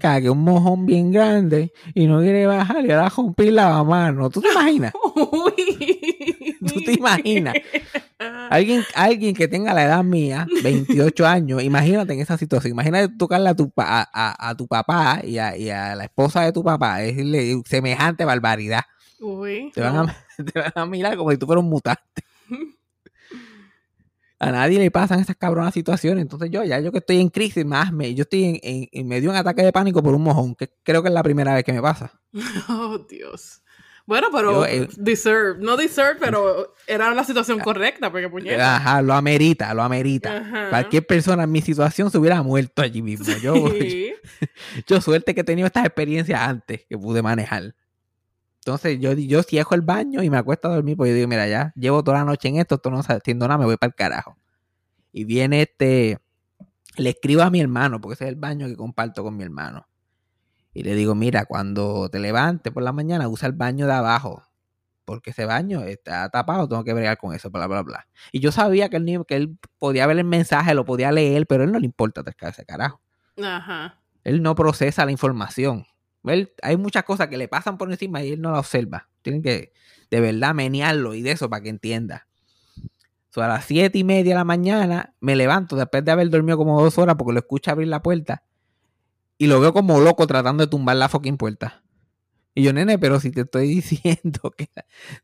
cague 0.00 0.30
un 0.30 0.38
mojón 0.42 0.84
bien 0.86 1.10
grande 1.12 1.72
y 1.94 2.06
no 2.06 2.20
quiere 2.20 2.46
bajar 2.46 2.84
y 2.84 2.90
ahora 2.92 3.08
rompí 3.08 3.50
la 3.50 3.82
mano. 3.84 4.30
¿Tú 4.30 4.40
te 4.40 4.50
imaginas? 4.50 4.92
Uy. 5.14 6.56
¿Tú 6.66 6.80
te 6.80 6.92
imaginas? 6.94 7.54
Alguien, 8.50 8.84
alguien 8.94 9.34
que 9.34 9.46
tenga 9.48 9.74
la 9.74 9.84
edad 9.84 10.02
mía, 10.04 10.46
28 10.62 11.26
años, 11.26 11.62
imagínate 11.62 12.12
en 12.14 12.20
esa 12.20 12.36
situación. 12.38 12.72
Imagínate 12.72 13.14
tocarle 13.16 13.48
a 13.50 13.54
tu, 13.54 13.72
a- 13.76 14.48
a 14.48 14.54
tu 14.56 14.66
papá 14.66 15.20
y 15.24 15.38
a, 15.38 15.56
y 15.56 15.70
a 15.70 15.94
la 15.96 16.04
esposa 16.04 16.42
de 16.42 16.52
tu 16.52 16.62
papá, 16.64 16.98
decirle 16.98 17.60
semejante 17.66 18.24
barbaridad. 18.24 18.82
Uy. 19.20 19.70
Te 19.74 19.80
van, 19.80 19.94
no. 19.94 20.02
a, 20.02 20.16
te 20.52 20.60
van 20.60 20.72
a 20.74 20.86
mirar 20.86 21.16
como 21.16 21.30
si 21.30 21.36
tú 21.38 21.46
fueras 21.46 21.64
un 21.64 21.70
mutante. 21.70 22.22
A 24.38 24.50
nadie 24.52 24.78
le 24.78 24.90
pasan 24.90 25.20
esas 25.20 25.36
cabronas 25.36 25.72
situaciones. 25.72 26.20
Entonces 26.20 26.50
yo, 26.50 26.62
ya 26.62 26.78
yo 26.80 26.92
que 26.92 26.98
estoy 26.98 27.20
en 27.20 27.30
crisis, 27.30 27.64
más 27.64 27.90
me, 27.90 28.14
yo 28.14 28.22
estoy 28.22 28.44
en, 28.44 28.58
en, 28.62 28.88
en 28.92 29.08
medio 29.08 29.30
de 29.30 29.36
un 29.36 29.36
ataque 29.36 29.62
de 29.62 29.72
pánico 29.72 30.02
por 30.02 30.14
un 30.14 30.22
mojón, 30.22 30.54
que 30.54 30.70
creo 30.82 31.02
que 31.02 31.08
es 31.08 31.14
la 31.14 31.22
primera 31.22 31.54
vez 31.54 31.64
que 31.64 31.72
me 31.72 31.80
pasa. 31.80 32.12
Oh, 32.68 32.98
Dios. 33.08 33.62
Bueno, 34.04 34.28
pero 34.30 34.52
Yo, 34.52 34.66
eh, 34.66 34.88
deserve. 34.98 35.58
No 35.64 35.76
deserve, 35.76 36.20
pero 36.20 36.74
era 36.86 37.12
la 37.14 37.24
situación 37.24 37.58
correcta, 37.58 38.12
porque 38.12 38.28
puñeta. 38.28 38.76
Ajá, 38.76 39.02
lo 39.02 39.14
amerita, 39.14 39.72
lo 39.74 39.82
amerita. 39.82 40.36
Ajá. 40.36 40.68
Cualquier 40.68 41.06
persona 41.06 41.42
en 41.44 41.50
mi 41.50 41.60
situación 41.62 42.10
se 42.10 42.18
hubiera 42.18 42.40
muerto 42.42 42.82
allí 42.82 43.00
mismo. 43.02 43.26
Yo, 43.42 43.54
Sí. 43.70 44.12
yo 44.86 45.00
suerte 45.00 45.34
que 45.34 45.40
he 45.40 45.44
tenido 45.44 45.66
estas 45.66 45.86
experiencias 45.86 46.38
antes 46.40 46.84
que 46.88 46.96
pude 46.98 47.20
manejar. 47.22 47.74
Entonces 48.66 48.98
yo, 48.98 49.12
yo 49.12 49.44
cierro 49.44 49.76
el 49.76 49.82
baño 49.82 50.24
y 50.24 50.28
me 50.28 50.38
acuesto 50.38 50.66
a 50.66 50.74
dormir 50.74 50.96
porque 50.96 51.10
yo 51.10 51.14
digo, 51.14 51.28
mira, 51.28 51.46
ya 51.46 51.72
llevo 51.76 52.02
toda 52.02 52.18
la 52.18 52.24
noche 52.24 52.48
en 52.48 52.56
esto, 52.56 52.74
esto 52.74 52.90
no 52.90 52.98
haciendo 52.98 53.46
nada, 53.46 53.58
me 53.58 53.64
voy 53.64 53.76
para 53.76 53.90
el 53.90 53.94
carajo. 53.94 54.36
Y 55.12 55.22
viene 55.22 55.62
este 55.62 56.18
Le 56.96 57.10
escribo 57.10 57.42
a 57.42 57.50
mi 57.50 57.60
hermano, 57.60 58.00
porque 58.00 58.14
ese 58.14 58.24
es 58.24 58.30
el 58.30 58.34
baño 58.34 58.66
que 58.66 58.74
comparto 58.74 59.22
con 59.22 59.36
mi 59.36 59.44
hermano. 59.44 59.86
Y 60.74 60.82
le 60.82 60.96
digo, 60.96 61.14
mira, 61.14 61.44
cuando 61.44 62.08
te 62.08 62.18
levantes 62.18 62.72
por 62.72 62.82
la 62.82 62.92
mañana, 62.92 63.28
usa 63.28 63.46
el 63.46 63.52
baño 63.52 63.86
de 63.86 63.92
abajo. 63.92 64.42
Porque 65.04 65.30
ese 65.30 65.44
baño 65.44 65.84
está 65.84 66.28
tapado, 66.30 66.68
tengo 66.68 66.82
que 66.82 66.92
bregar 66.92 67.18
con 67.18 67.32
eso, 67.36 67.50
bla, 67.50 67.68
bla, 67.68 67.82
bla. 67.84 68.08
Y 68.32 68.40
yo 68.40 68.50
sabía 68.50 68.88
que 68.88 68.96
él, 68.96 69.24
que 69.28 69.36
él 69.36 69.56
podía 69.78 70.08
ver 70.08 70.18
el 70.18 70.24
mensaje, 70.24 70.74
lo 70.74 70.84
podía 70.84 71.12
leer, 71.12 71.46
pero 71.46 71.62
a 71.62 71.66
él 71.66 71.72
no 71.72 71.78
le 71.78 71.86
importa 71.86 72.24
ese 72.40 72.64
carajo. 72.64 73.00
Ajá. 73.40 74.00
Él 74.24 74.42
no 74.42 74.56
procesa 74.56 75.04
la 75.04 75.12
información. 75.12 75.86
Hay 76.62 76.76
muchas 76.76 77.04
cosas 77.04 77.28
que 77.28 77.36
le 77.36 77.48
pasan 77.48 77.78
por 77.78 77.90
encima 77.90 78.22
y 78.22 78.32
él 78.32 78.40
no 78.40 78.52
la 78.52 78.60
observa. 78.60 79.08
Tienen 79.22 79.42
que 79.42 79.72
de 80.10 80.20
verdad 80.20 80.54
menearlo 80.54 81.14
y 81.14 81.22
de 81.22 81.32
eso 81.32 81.48
para 81.50 81.62
que 81.62 81.68
entienda. 81.68 82.26
So, 83.30 83.42
a 83.42 83.48
las 83.48 83.64
siete 83.66 83.98
y 83.98 84.04
media 84.04 84.32
de 84.32 84.38
la 84.38 84.44
mañana 84.44 85.14
me 85.20 85.36
levanto 85.36 85.76
después 85.76 86.04
de 86.04 86.10
haber 86.10 86.30
dormido 86.30 86.56
como 86.56 86.80
dos 86.82 86.96
horas 86.98 87.16
porque 87.16 87.34
lo 87.34 87.40
escucho 87.40 87.70
abrir 87.70 87.88
la 87.88 88.02
puerta 88.02 88.42
y 89.38 89.46
lo 89.46 89.60
veo 89.60 89.72
como 89.72 90.00
loco 90.00 90.26
tratando 90.26 90.64
de 90.64 90.70
tumbar 90.70 90.96
la 90.96 91.08
fucking 91.08 91.36
puerta. 91.36 91.82
Y 92.54 92.62
yo, 92.62 92.72
nene, 92.72 92.98
pero 92.98 93.20
si 93.20 93.30
te 93.30 93.42
estoy 93.42 93.68
diciendo 93.74 94.52
que 94.56 94.70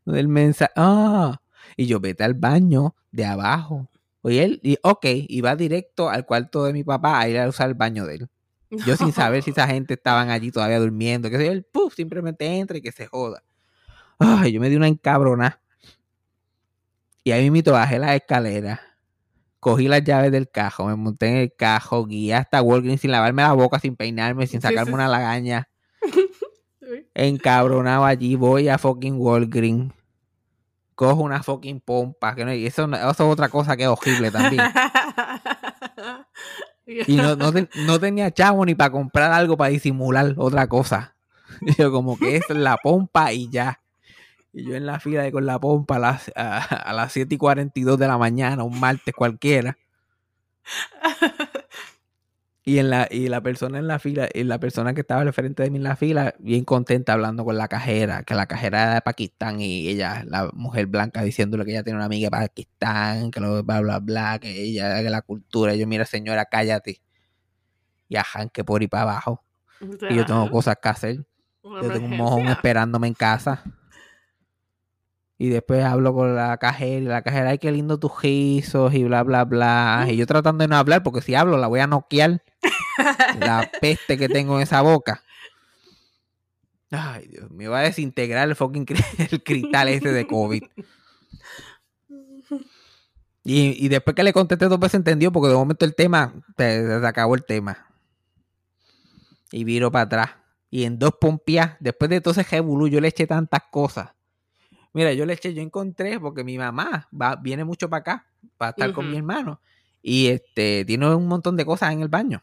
el 0.07 0.29
mensaje. 0.29 0.73
Ah, 0.77 1.41
y 1.77 1.87
yo, 1.87 2.01
vete 2.01 2.25
al 2.25 2.35
baño 2.35 2.95
de 3.11 3.25
abajo. 3.25 3.89
Oye, 4.21 4.45
él, 4.45 4.61
y, 4.63 4.79
ok, 4.83 5.05
y 5.05 5.41
va 5.41 5.57
directo 5.57 6.11
al 6.11 6.27
cuarto 6.27 6.65
de 6.65 6.73
mi 6.73 6.85
papá 6.85 7.19
a 7.19 7.29
ir 7.29 7.39
a 7.39 7.49
usar 7.49 7.69
el 7.69 7.75
baño 7.75 8.07
de 8.07 8.17
él. 8.17 8.29
Yo 8.87 8.97
sin 8.97 9.13
saber 9.13 9.43
si 9.43 9.51
esa 9.51 9.67
gente 9.69 9.95
estaban 9.95 10.31
allí 10.31 10.51
todavía 10.51 10.79
durmiendo, 10.79 11.29
que 11.31 11.37
sé 11.37 11.49
él, 11.49 11.65
puff, 11.65 11.95
simplemente 11.95 12.47
entra 12.47 12.79
y 12.79 12.83
que 12.83 12.93
se 12.93 13.07
joda. 13.07 13.43
Ay, 14.19 14.53
yo 14.53 14.61
me 14.61 14.71
di 14.71 14.77
una 14.77 14.89
encabrona. 14.89 15.61
Y 17.25 17.33
ahí 17.33 17.51
mismo 17.51 17.73
bajé 17.73 17.99
la 17.99 18.17
escalera. 18.17 18.81
Cogí 19.61 19.87
las 19.87 20.03
llaves 20.03 20.33
del 20.33 20.51
cajo, 20.51 20.87
me 20.87 20.97
monté 20.97 21.29
en 21.29 21.37
el 21.37 21.55
cajo, 21.55 22.05
guía 22.05 22.39
hasta 22.39 22.61
Walgreens 22.63 23.01
sin 23.01 23.13
lavarme 23.13 23.43
la 23.43 23.53
boca, 23.53 23.79
sin 23.79 23.95
peinarme, 23.95 24.49
sin 24.49 24.61
sacarme 24.61 24.93
una 24.93 25.07
lagaña. 25.07 25.69
Encabronado 27.15 28.05
allí, 28.05 28.35
voy 28.35 28.69
a 28.69 28.79
fucking 28.79 29.21
Walgreens. 29.21 29.93
Cojo 30.97 31.23
una 31.23 31.43
fucking 31.43 31.81
pompa. 31.81 32.35
Que 32.35 32.45
no, 32.45 32.51
eso, 32.51 32.93
eso 32.93 33.11
es 33.11 33.21
otra 33.21 33.49
cosa 33.49 33.77
que 33.77 33.85
es 33.85 33.89
horrible 33.89 34.33
también. 34.33 34.65
Y 36.87 37.17
no, 37.17 37.37
no, 37.37 38.01
tenía 38.01 38.31
chavo 38.31 38.67
ni 38.67 38.75
para 38.75 38.91
comprar 38.91 39.33
algo 39.33 39.57
para 39.57 39.71
disimular 39.71 40.35
otra 40.37 40.67
cosa. 40.67 41.15
Yo 41.79 41.93
como 41.93 42.19
que 42.19 42.37
es 42.37 42.49
la 42.51 42.77
pompa 42.77 43.33
y 43.33 43.49
ya. 43.49 43.81
Y 44.55 44.65
yo 44.65 44.75
en 44.75 44.85
la 44.85 45.01
fila 45.01 45.31
con 45.31 45.47
la 45.47 45.59
pompa 45.59 45.97
a 45.97 45.99
las, 45.99 46.31
a, 46.37 46.93
las 46.93 47.13
7 47.13 47.35
y 47.35 47.39
42 47.39 47.99
de 47.99 48.07
la 48.07 48.19
mañana, 48.19 48.65
un 48.65 48.79
martes 48.79 49.15
cualquiera. 49.15 49.79
Y, 52.65 52.79
en 52.79 52.91
la, 52.91 53.09
y 53.11 53.29
la 53.29 53.41
persona 53.41 53.79
en 53.79 53.89
la 53.89 53.99
fila, 53.99 54.29
y 54.33 54.45
la 54.45 54.61
persona 54.61 54.95
que 54.95 55.01
estaba 55.01 55.23
al 55.23 55.33
frente 55.33 55.65
de 55.65 55.71
mí 55.71 55.79
en 55.79 55.83
la 55.83 55.97
fila, 55.97 56.35
bien 56.39 56.65
contenta 56.65 57.13
hablando 57.13 57.45
con 57.45 57.59
la 57.59 57.67
cajera, 57.67 58.23
que 58.23 58.37
la 58.37 58.47
cajera 58.47 58.83
era 58.83 58.95
de 58.95 59.01
Pakistán 59.01 59.61
y 59.61 59.89
ella, 59.89 60.23
la 60.29 60.49
mujer 60.53 60.87
blanca, 60.87 61.25
diciéndole 61.25 61.65
que 61.65 61.73
ella 61.73 61.83
tiene 61.83 61.97
una 61.97 62.05
amiga 62.07 62.27
de 62.27 62.31
Pakistán, 62.31 63.33
que 63.33 63.41
lo 63.41 63.65
bla, 63.65 63.81
bla, 63.81 63.99
bla, 63.99 64.39
que 64.39 64.63
ella, 64.63 65.03
que 65.03 65.11
la 65.11 65.23
cultura. 65.23 65.75
Y 65.75 65.81
yo, 65.81 65.89
mira, 65.89 66.05
señora, 66.05 66.45
cállate. 66.45 67.03
Y 68.09 68.17
ajá, 68.17 68.49
que 68.49 68.63
por 68.63 68.83
ir 68.83 68.89
para 68.89 69.03
abajo. 69.03 69.43
Y 70.09 70.15
yo 70.15 70.25
tengo 70.25 70.49
cosas 70.49 70.77
que 70.81 70.89
hacer. 70.89 71.27
Yo 71.65 71.91
tengo 71.91 72.07
un 72.07 72.17
mojón 72.17 72.47
esperándome 72.47 73.09
en 73.09 73.15
casa. 73.15 73.65
Y 75.37 75.49
después 75.49 75.85
hablo 75.85 76.15
con 76.15 76.37
la 76.37 76.57
cajera 76.59 76.99
y 76.99 77.01
la 77.01 77.23
cajera, 77.23 77.51
ay, 77.51 77.59
qué 77.59 77.73
lindo 77.73 77.99
tus 77.99 78.13
guisos 78.23 78.95
y 78.95 79.03
bla, 79.03 79.25
bla, 79.25 79.45
bla. 79.45 80.07
Y 80.09 80.17
yo 80.17 80.25
tratando 80.27 80.63
de 80.63 80.69
no 80.69 80.77
hablar 80.77 81.03
porque 81.03 81.21
si 81.21 81.35
hablo 81.35 81.59
la 81.59 81.67
voy 81.67 81.81
a 81.81 81.89
noquear. 81.89 82.45
La 83.39 83.71
peste 83.81 84.17
que 84.17 84.29
tengo 84.29 84.57
en 84.57 84.63
esa 84.63 84.81
boca. 84.83 85.23
Ay, 86.91 87.27
Dios, 87.29 87.51
me 87.51 87.69
va 87.69 87.81
a 87.81 87.83
desintegrar 87.83 88.49
el 88.49 88.55
fucking 88.55 88.87
el 89.31 89.43
cristal 89.43 89.89
ese 89.89 90.13
de 90.13 90.27
COVID. 90.27 90.63
Y, 93.45 93.89
después 93.89 94.15
que 94.15 94.23
le 94.23 94.33
contesté 94.33 94.69
dos 94.69 94.79
veces 94.79 94.95
entendió 94.95 95.33
porque 95.33 95.49
de 95.49 95.55
momento 95.55 95.85
el 95.85 95.95
tema, 95.95 96.33
se, 96.57 97.01
acabó 97.05 97.35
el 97.35 97.45
tema. 97.45 97.87
Y 99.51 99.65
viro 99.65 99.91
para 99.91 100.05
atrás. 100.05 100.31
Y 100.71 100.85
en 100.85 100.99
dos 100.99 101.15
pompias, 101.21 101.77
después 101.81 102.09
de 102.09 102.21
todo 102.21 102.33
ese 102.33 102.45
jebulú, 102.45 102.89
yo 102.89 103.01
le 103.01 103.09
eché 103.09 103.27
tantas 103.27 103.63
cosas. 103.71 104.11
Mira, 104.93 105.13
yo 105.13 105.27
le 105.27 105.33
eché, 105.33 105.53
yo 105.55 105.63
encontré, 105.63 106.21
porque 106.21 106.45
mi 106.45 106.57
mamá 106.57 107.09
va, 107.19 107.37
viene 107.37 107.65
mucho 107.65 107.91
para 107.91 108.01
acá, 108.01 108.27
para 108.57 108.71
estar 108.71 108.93
con 108.93 109.11
mi 109.11 109.17
hermano. 109.17 109.61
Y 110.03 110.29
este, 110.29 110.85
tiene 110.85 111.15
un 111.15 111.27
montón 111.27 111.57
de 111.57 111.65
cosas 111.65 111.93
en 111.93 112.01
el 112.01 112.09
baño. 112.09 112.43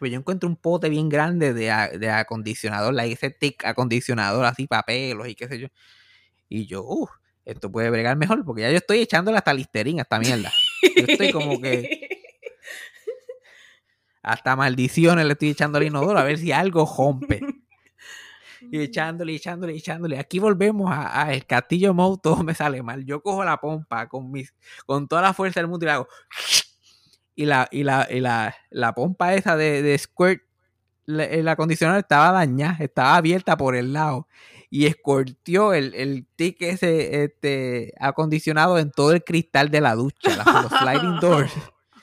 Pues 0.00 0.10
yo 0.10 0.18
encuentro 0.18 0.48
un 0.48 0.56
pote 0.56 0.88
bien 0.88 1.10
grande 1.10 1.52
de, 1.52 1.98
de 1.98 2.10
acondicionador, 2.10 2.94
la 2.94 3.04
ese 3.04 3.28
tic 3.30 3.66
acondicionador, 3.66 4.46
así 4.46 4.66
papelos 4.66 5.28
y 5.28 5.34
qué 5.34 5.46
sé 5.46 5.58
yo. 5.58 5.68
Y 6.48 6.64
yo, 6.64 6.82
uff, 6.82 7.10
esto 7.44 7.70
puede 7.70 7.90
bregar 7.90 8.16
mejor, 8.16 8.42
porque 8.46 8.62
ya 8.62 8.70
yo 8.70 8.78
estoy 8.78 9.00
echándole 9.00 9.36
hasta 9.36 9.52
listerín 9.52 9.98
a 9.98 10.02
esta 10.02 10.18
mierda. 10.18 10.50
Yo 10.96 11.04
estoy 11.06 11.32
como 11.32 11.60
que. 11.60 12.08
Hasta 14.22 14.56
maldiciones 14.56 15.26
le 15.26 15.32
estoy 15.32 15.50
echando 15.50 15.76
al 15.76 15.84
inodoro 15.84 16.18
a 16.18 16.24
ver 16.24 16.38
si 16.38 16.50
algo 16.50 16.90
rompe. 16.96 17.40
Y 18.70 18.80
echándole, 18.80 19.34
echándole, 19.34 19.74
echándole. 19.74 20.18
Aquí 20.18 20.38
volvemos 20.38 20.90
a, 20.90 21.32
el 21.32 21.44
castillo 21.44 21.92
Mou, 21.92 22.16
todo 22.16 22.42
me 22.42 22.54
sale 22.54 22.82
mal. 22.82 23.04
Yo 23.04 23.22
cojo 23.22 23.44
la 23.44 23.58
pompa 23.58 24.08
con 24.08 24.30
mis, 24.30 24.54
con 24.86 25.08
toda 25.08 25.20
la 25.20 25.34
fuerza 25.34 25.60
del 25.60 25.68
mundo 25.68 25.84
y 25.84 25.88
la 25.88 25.94
hago 25.94 26.08
y 27.40 27.46
la, 27.46 27.68
y 27.70 27.84
la, 27.84 28.06
y 28.10 28.20
la, 28.20 28.54
la 28.68 28.94
pompa 28.94 29.32
esa 29.32 29.56
de, 29.56 29.80
de 29.80 29.96
squirt, 29.96 30.42
el 31.06 31.48
acondicionador 31.48 32.00
estaba 32.00 32.32
dañada, 32.32 32.76
estaba 32.80 33.16
abierta 33.16 33.56
por 33.56 33.74
el 33.76 33.94
lado 33.94 34.28
y 34.68 34.84
escortió 34.84 35.72
el, 35.72 35.94
el 35.94 36.26
ese 36.36 37.24
este, 37.24 37.94
acondicionado 37.98 38.78
en 38.78 38.90
todo 38.90 39.12
el 39.12 39.24
cristal 39.24 39.70
de 39.70 39.80
la 39.80 39.94
ducha, 39.94 40.36
los 40.36 40.70
sliding 40.70 41.18
doors. 41.18 41.52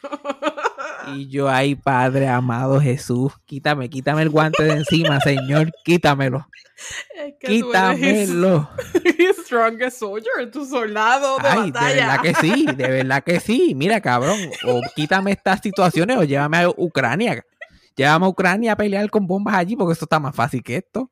Y 1.15 1.29
yo, 1.29 1.49
ay, 1.49 1.75
Padre 1.75 2.27
amado 2.27 2.79
Jesús, 2.81 3.33
quítame, 3.45 3.89
quítame 3.89 4.21
el 4.21 4.29
guante 4.29 4.63
de 4.63 4.73
encima, 4.73 5.19
Señor, 5.21 5.71
quítamelo. 5.83 6.47
quítamelo. 7.39 8.69
strongest 9.47 9.99
soldier, 9.99 10.51
tu 10.51 10.65
soldado 10.65 11.37
de 11.39 11.47
ay, 11.47 11.71
batalla. 11.71 11.89
De 11.89 11.95
verdad 11.95 12.21
que 12.21 12.33
sí, 12.35 12.65
de 12.65 12.87
verdad 12.89 13.23
que 13.23 13.39
sí. 13.39 13.73
Mira, 13.75 14.01
cabrón, 14.01 14.37
o 14.65 14.81
quítame 14.95 15.31
estas 15.31 15.61
situaciones 15.61 16.17
o 16.17 16.23
llévame 16.23 16.57
a 16.57 16.69
Ucrania. 16.69 17.43
Llévame 17.95 18.25
a 18.25 18.29
Ucrania 18.29 18.73
a 18.73 18.75
pelear 18.75 19.09
con 19.09 19.25
bombas 19.25 19.55
allí 19.55 19.75
porque 19.75 19.93
esto 19.93 20.05
está 20.05 20.19
más 20.19 20.35
fácil 20.35 20.61
que 20.61 20.77
esto. 20.77 21.11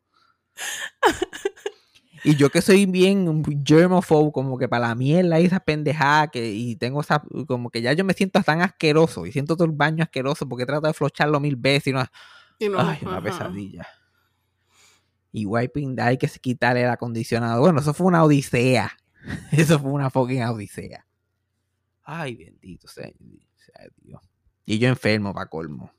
Y 2.26 2.36
yo 2.38 2.50
que 2.50 2.60
soy 2.60 2.88
bien 2.88 3.44
germophobe, 3.64 4.32
como 4.32 4.58
que 4.58 4.68
para 4.68 4.88
la 4.88 4.96
mierda 4.96 5.40
y 5.40 5.46
esa 5.46 5.60
pendejada, 5.60 6.28
que, 6.28 6.50
y 6.50 6.76
tengo 6.76 7.02
esa, 7.02 7.22
como 7.48 7.70
que 7.70 7.84
ya 7.84 7.94
yo 7.94 8.04
me 8.04 8.14
siento 8.14 8.42
tan 8.42 8.64
asqueroso 8.64 9.28
y 9.28 9.32
siento 9.32 9.56
todo 9.56 9.66
el 9.66 9.74
baño 9.74 10.04
asqueroso 10.04 10.50
porque 10.50 10.66
trato 10.66 10.88
de 10.88 10.94
flocharlo 10.94 11.40
mil 11.40 11.56
veces 11.56 11.88
y 11.88 11.94
no, 11.94 12.80
ay, 12.80 12.98
una 13.04 13.22
pesadilla. 13.22 13.86
Y 15.32 15.46
wiping, 15.46 16.00
hay 16.00 16.18
que 16.18 16.28
quitarle 16.28 16.82
el 16.82 16.90
acondicionado. 16.90 17.62
Bueno, 17.62 17.80
eso 17.80 17.94
fue 17.94 18.08
una 18.08 18.24
odisea. 18.24 18.92
Eso 19.52 19.80
fue 19.80 19.92
una 19.92 20.10
fucking 20.10 20.44
odisea. 20.44 21.06
Ay, 22.04 22.36
bendito 22.36 22.88
sea 22.88 23.12
Dios. 23.98 24.22
Y 24.66 24.80
yo 24.80 24.88
enfermo, 24.88 25.34
para 25.34 25.48
colmo. 25.48 25.92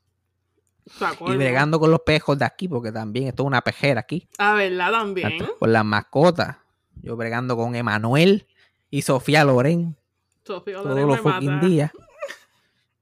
Y 1.27 1.37
bregando 1.37 1.79
con 1.79 1.91
los 1.91 2.01
pejos 2.01 2.37
de 2.37 2.45
aquí, 2.45 2.67
porque 2.67 2.91
también 2.91 3.27
esto 3.27 3.43
es 3.43 3.47
una 3.47 3.61
pejera 3.61 4.01
aquí. 4.01 4.27
Ah, 4.37 4.53
¿verdad? 4.53 4.91
También. 4.91 5.45
Con 5.59 5.73
las 5.73 5.85
mascotas. 5.85 6.57
Yo 7.01 7.15
bregando 7.15 7.55
con 7.55 7.75
Emanuel 7.75 8.47
y 8.89 9.01
Sofía 9.01 9.43
Loren. 9.43 9.95
Sofía 10.43 10.81
Todos 10.81 10.99
los 10.99 11.19
fucking 11.19 11.59
días. 11.59 11.91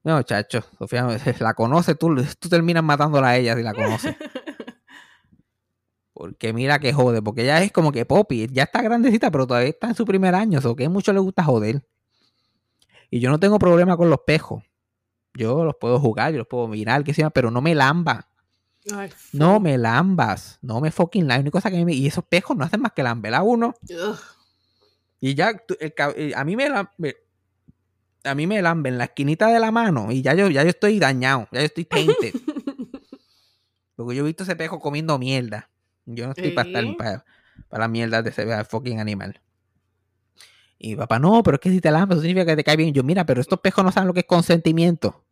No, 0.02 0.22
chacho, 0.22 0.64
Sofía 0.78 1.06
la 1.40 1.54
conoce, 1.54 1.94
tú, 1.94 2.14
tú 2.38 2.48
terminas 2.48 2.82
matándola 2.82 3.28
a 3.28 3.36
ella 3.36 3.56
si 3.56 3.62
la 3.62 3.74
conoces. 3.74 4.14
Porque 6.12 6.52
mira 6.54 6.78
que 6.78 6.94
jode, 6.94 7.20
porque 7.20 7.42
ella 7.42 7.62
es 7.62 7.70
como 7.70 7.92
que 7.92 8.06
Poppy, 8.06 8.46
ya 8.50 8.62
está 8.62 8.80
grandecita, 8.80 9.30
pero 9.30 9.46
todavía 9.46 9.68
está 9.68 9.88
en 9.88 9.94
su 9.94 10.06
primer 10.06 10.34
año, 10.34 10.60
o 10.64 10.74
que 10.74 10.88
mucho 10.88 11.12
le 11.12 11.18
gusta 11.18 11.44
joder. 11.44 11.86
Y 13.10 13.20
yo 13.20 13.28
no 13.28 13.38
tengo 13.38 13.58
problema 13.58 13.98
con 13.98 14.08
los 14.08 14.20
pejos. 14.26 14.62
Yo 15.36 15.64
los 15.64 15.76
puedo 15.76 16.00
jugar, 16.00 16.32
yo 16.32 16.38
los 16.38 16.46
puedo 16.46 16.68
mirar, 16.68 17.04
que 17.04 17.14
sea, 17.14 17.30
pero 17.30 17.50
no 17.50 17.60
me 17.60 17.74
lamba. 17.74 18.28
no 19.32 19.60
me 19.60 19.78
lambas. 19.78 20.58
No 20.62 20.80
me 20.80 20.90
fucking 20.90 21.26
la 21.26 21.36
única 21.36 21.50
cosa 21.52 21.70
que 21.70 21.84
me... 21.84 21.92
Y 21.92 22.06
esos 22.06 22.24
pejos 22.24 22.56
no 22.56 22.64
hacen 22.64 22.80
más 22.80 22.92
que 22.92 23.02
lamber 23.02 23.34
a 23.34 23.42
uno. 23.42 23.74
Y 25.20 25.34
ya, 25.34 25.52
eh, 25.80 26.32
a 26.34 26.44
mí 26.44 26.56
me, 26.56 26.68
a 28.26 28.34
mí 28.34 28.46
me 28.46 28.62
lambe 28.62 28.90
en 28.90 28.98
la 28.98 29.04
esquinita 29.04 29.48
de 29.48 29.60
la 29.60 29.70
mano 29.70 30.12
y 30.12 30.22
ya 30.22 30.34
yo, 30.34 30.48
ya 30.48 30.62
yo 30.62 30.70
estoy 30.70 30.98
dañado, 30.98 31.48
ya 31.52 31.60
yo 31.60 31.66
estoy 31.66 31.84
tainted. 31.84 32.34
Porque 33.96 34.14
yo 34.14 34.22
he 34.22 34.26
visto 34.26 34.42
ese 34.42 34.56
pejo 34.56 34.78
comiendo 34.78 35.18
mierda. 35.18 35.70
Yo 36.04 36.26
no 36.26 36.32
estoy 36.32 36.50
para 36.50 36.68
estar 36.68 36.96
para, 36.96 37.24
la 37.70 37.88
mierda 37.88 38.22
de 38.22 38.30
ese 38.30 38.64
fucking 38.64 39.00
animal. 39.00 39.40
Y 40.78 40.94
papá, 40.94 41.18
no, 41.18 41.42
pero 41.42 41.56
es 41.56 41.60
que 41.60 41.70
si 41.70 41.80
te 41.80 41.90
lambes, 41.90 42.16
eso 42.16 42.22
significa 42.22 42.52
que 42.52 42.56
te 42.56 42.64
cae 42.64 42.76
bien. 42.76 42.92
Yo, 42.92 43.02
mira, 43.02 43.24
pero 43.24 43.40
estos 43.40 43.58
pejos 43.60 43.82
no 43.82 43.90
saben 43.90 44.06
lo 44.06 44.14
que 44.14 44.20
es 44.20 44.26
consentimiento. 44.26 45.24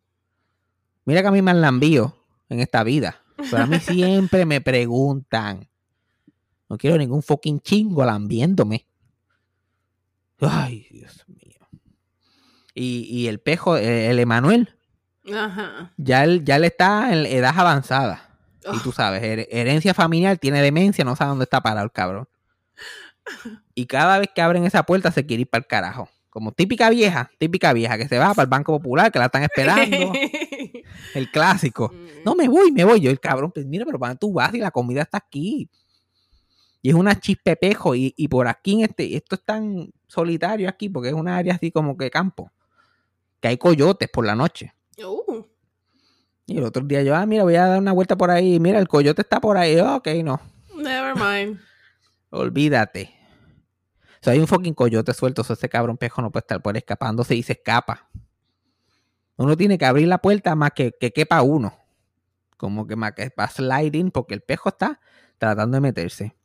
Mira 1.05 1.21
que 1.21 1.27
a 1.27 1.31
mí 1.31 1.41
me 1.41 1.51
han 1.51 1.61
lambido 1.61 2.15
en 2.49 2.59
esta 2.59 2.83
vida. 2.83 3.21
Pero 3.37 3.63
a 3.63 3.65
mí 3.67 3.79
siempre 3.79 4.45
me 4.45 4.61
preguntan. 4.61 5.67
No 6.67 6.77
quiero 6.77 6.97
ningún 6.97 7.21
fucking 7.21 7.59
chingo 7.61 8.03
lambiéndome. 8.03 8.85
Ay, 10.39 10.87
Dios 10.91 11.23
mío. 11.27 11.59
Y, 12.73 13.03
y 13.09 13.27
el 13.27 13.39
pejo, 13.39 13.77
eh, 13.77 14.09
el 14.09 14.19
Emanuel, 14.19 14.75
Ajá. 15.33 15.93
ya 15.97 16.23
él, 16.23 16.43
ya 16.43 16.57
él 16.57 16.65
está 16.65 17.13
en 17.13 17.25
edad 17.25 17.53
avanzada. 17.57 18.37
Y 18.73 18.79
tú 18.79 18.91
sabes, 18.91 19.21
her- 19.21 19.47
herencia 19.51 19.93
familiar, 19.93 20.37
tiene 20.39 20.61
demencia, 20.61 21.05
no 21.05 21.15
sabe 21.15 21.29
dónde 21.29 21.43
está 21.43 21.61
parado 21.61 21.85
el 21.85 21.91
cabrón. 21.91 22.27
Y 23.75 23.85
cada 23.85 24.17
vez 24.19 24.29
que 24.33 24.41
abren 24.41 24.65
esa 24.65 24.83
puerta 24.83 25.11
se 25.11 25.25
quiere 25.25 25.41
ir 25.41 25.49
para 25.49 25.59
el 25.61 25.67
carajo. 25.67 26.09
Como 26.35 26.51
típica 26.51 26.89
vieja, 26.89 27.31
típica 27.37 27.71
vieja 27.71 27.97
que 27.97 28.09
se 28.09 28.17
va 28.17 28.33
para 28.33 28.43
el 28.43 28.49
Banco 28.49 28.73
Popular, 28.73 29.09
que 29.09 29.19
la 29.19 29.27
están 29.27 29.43
esperando. 29.43 30.11
el 31.13 31.31
clásico. 31.31 31.93
No 32.25 32.35
me 32.35 32.49
voy, 32.49 32.73
me 32.73 32.83
voy. 32.83 32.99
Yo, 32.99 33.09
el 33.09 33.21
cabrón, 33.21 33.53
pues 33.53 33.65
mira, 33.65 33.85
pero 33.85 33.97
¿para 33.97 34.15
tú 34.15 34.33
vas? 34.33 34.53
Y 34.53 34.57
la 34.57 34.69
comida 34.69 35.03
está 35.03 35.19
aquí. 35.19 35.69
Y 36.81 36.89
es 36.89 36.93
una 36.93 37.17
chispepejo. 37.17 37.95
Y, 37.95 38.13
y 38.17 38.27
por 38.27 38.49
aquí, 38.49 38.73
en 38.73 38.81
este, 38.81 39.15
esto 39.15 39.35
es 39.35 39.45
tan 39.45 39.89
solitario 40.07 40.67
aquí, 40.67 40.89
porque 40.89 41.07
es 41.07 41.15
una 41.15 41.37
área 41.37 41.53
así 41.53 41.71
como 41.71 41.95
que 41.95 42.11
campo. 42.11 42.51
Que 43.39 43.47
hay 43.47 43.57
coyotes 43.57 44.09
por 44.09 44.25
la 44.25 44.35
noche. 44.35 44.73
Uh, 44.97 45.41
Y 46.47 46.57
el 46.57 46.65
otro 46.65 46.83
día 46.83 47.01
yo, 47.01 47.15
ah, 47.15 47.25
mira, 47.25 47.43
voy 47.43 47.55
a 47.55 47.65
dar 47.65 47.79
una 47.79 47.93
vuelta 47.93 48.17
por 48.17 48.29
ahí. 48.29 48.59
Mira, 48.59 48.79
el 48.79 48.89
coyote 48.89 49.21
está 49.21 49.39
por 49.39 49.55
ahí. 49.55 49.79
Oh, 49.79 49.95
ok, 49.95 50.07
no. 50.21 50.41
never 50.75 51.15
mind. 51.15 51.61
Olvídate. 52.29 53.14
Sea, 54.25 54.33
hay 54.33 54.39
un 54.39 54.47
fucking 54.47 54.73
coyote 54.73 55.13
suelto. 55.13 55.43
O 55.47 55.53
ese 55.53 55.69
cabrón 55.69 55.97
pejo 55.97 56.19
no 56.19 56.31
puede 56.31 56.41
estar 56.41 56.59
por 56.59 56.75
escapándose 56.75 57.35
y 57.35 57.43
se 57.43 57.53
escapa. 57.53 58.09
Uno 59.37 59.55
tiene 59.55 59.77
que 59.77 59.85
abrir 59.85 60.07
la 60.07 60.17
puerta 60.17 60.55
más 60.55 60.71
que, 60.71 60.93
que 60.99 61.11
quepa 61.11 61.43
uno. 61.43 61.77
Como 62.57 62.87
que 62.87 62.95
más 62.95 63.11
que 63.11 63.29
para 63.29 63.51
sliding, 63.51 64.09
porque 64.09 64.33
el 64.33 64.41
pejo 64.41 64.69
está 64.69 64.99
tratando 65.37 65.75
de 65.75 65.81
meterse. 65.81 66.35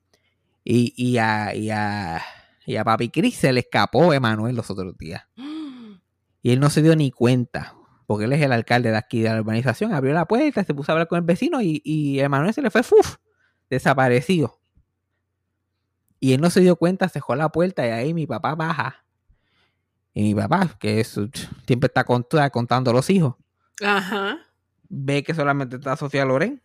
Y, 0.62 0.92
y, 0.94 1.16
a, 1.16 1.54
y, 1.54 1.70
a, 1.70 2.20
y 2.66 2.76
a 2.76 2.84
Papi 2.84 3.08
Cris 3.08 3.36
se 3.36 3.50
le 3.50 3.60
escapó 3.60 4.12
Emanuel 4.12 4.56
los 4.56 4.68
otros 4.68 4.98
días. 4.98 5.22
Y 6.42 6.52
él 6.52 6.60
no 6.60 6.68
se 6.68 6.82
dio 6.82 6.94
ni 6.96 7.10
cuenta. 7.10 7.76
Porque 8.06 8.26
él 8.26 8.32
es 8.34 8.42
el 8.42 8.52
alcalde 8.52 8.90
de 8.90 8.98
aquí 8.98 9.22
de 9.22 9.30
la 9.30 9.40
urbanización. 9.40 9.94
Abrió 9.94 10.12
la 10.12 10.26
puerta, 10.26 10.64
se 10.64 10.74
puso 10.74 10.92
a 10.92 10.96
hablar 10.96 11.08
con 11.08 11.16
el 11.16 11.24
vecino 11.24 11.62
y, 11.62 11.80
y 11.82 12.20
Emanuel 12.20 12.52
se 12.52 12.60
le 12.60 12.70
fue 12.70 12.82
¡fuf! 12.82 13.16
desaparecido. 13.70 14.59
Y 16.20 16.34
él 16.34 16.40
no 16.40 16.50
se 16.50 16.60
dio 16.60 16.76
cuenta, 16.76 17.08
cerró 17.08 17.34
la 17.34 17.48
puerta 17.48 17.86
y 17.86 17.90
ahí 17.90 18.14
mi 18.14 18.26
papá 18.26 18.54
baja. 18.54 19.04
Y 20.12 20.22
mi 20.22 20.34
papá, 20.34 20.76
que 20.78 21.00
es, 21.00 21.18
siempre 21.66 21.86
está 21.86 22.04
cont- 22.04 22.50
contando 22.50 22.90
a 22.90 22.94
los 22.94 23.08
hijos, 23.10 23.36
Ajá. 23.82 24.38
ve 24.88 25.22
que 25.22 25.34
solamente 25.34 25.76
está 25.76 25.96
Sofía 25.96 26.24
Loren. 26.24 26.60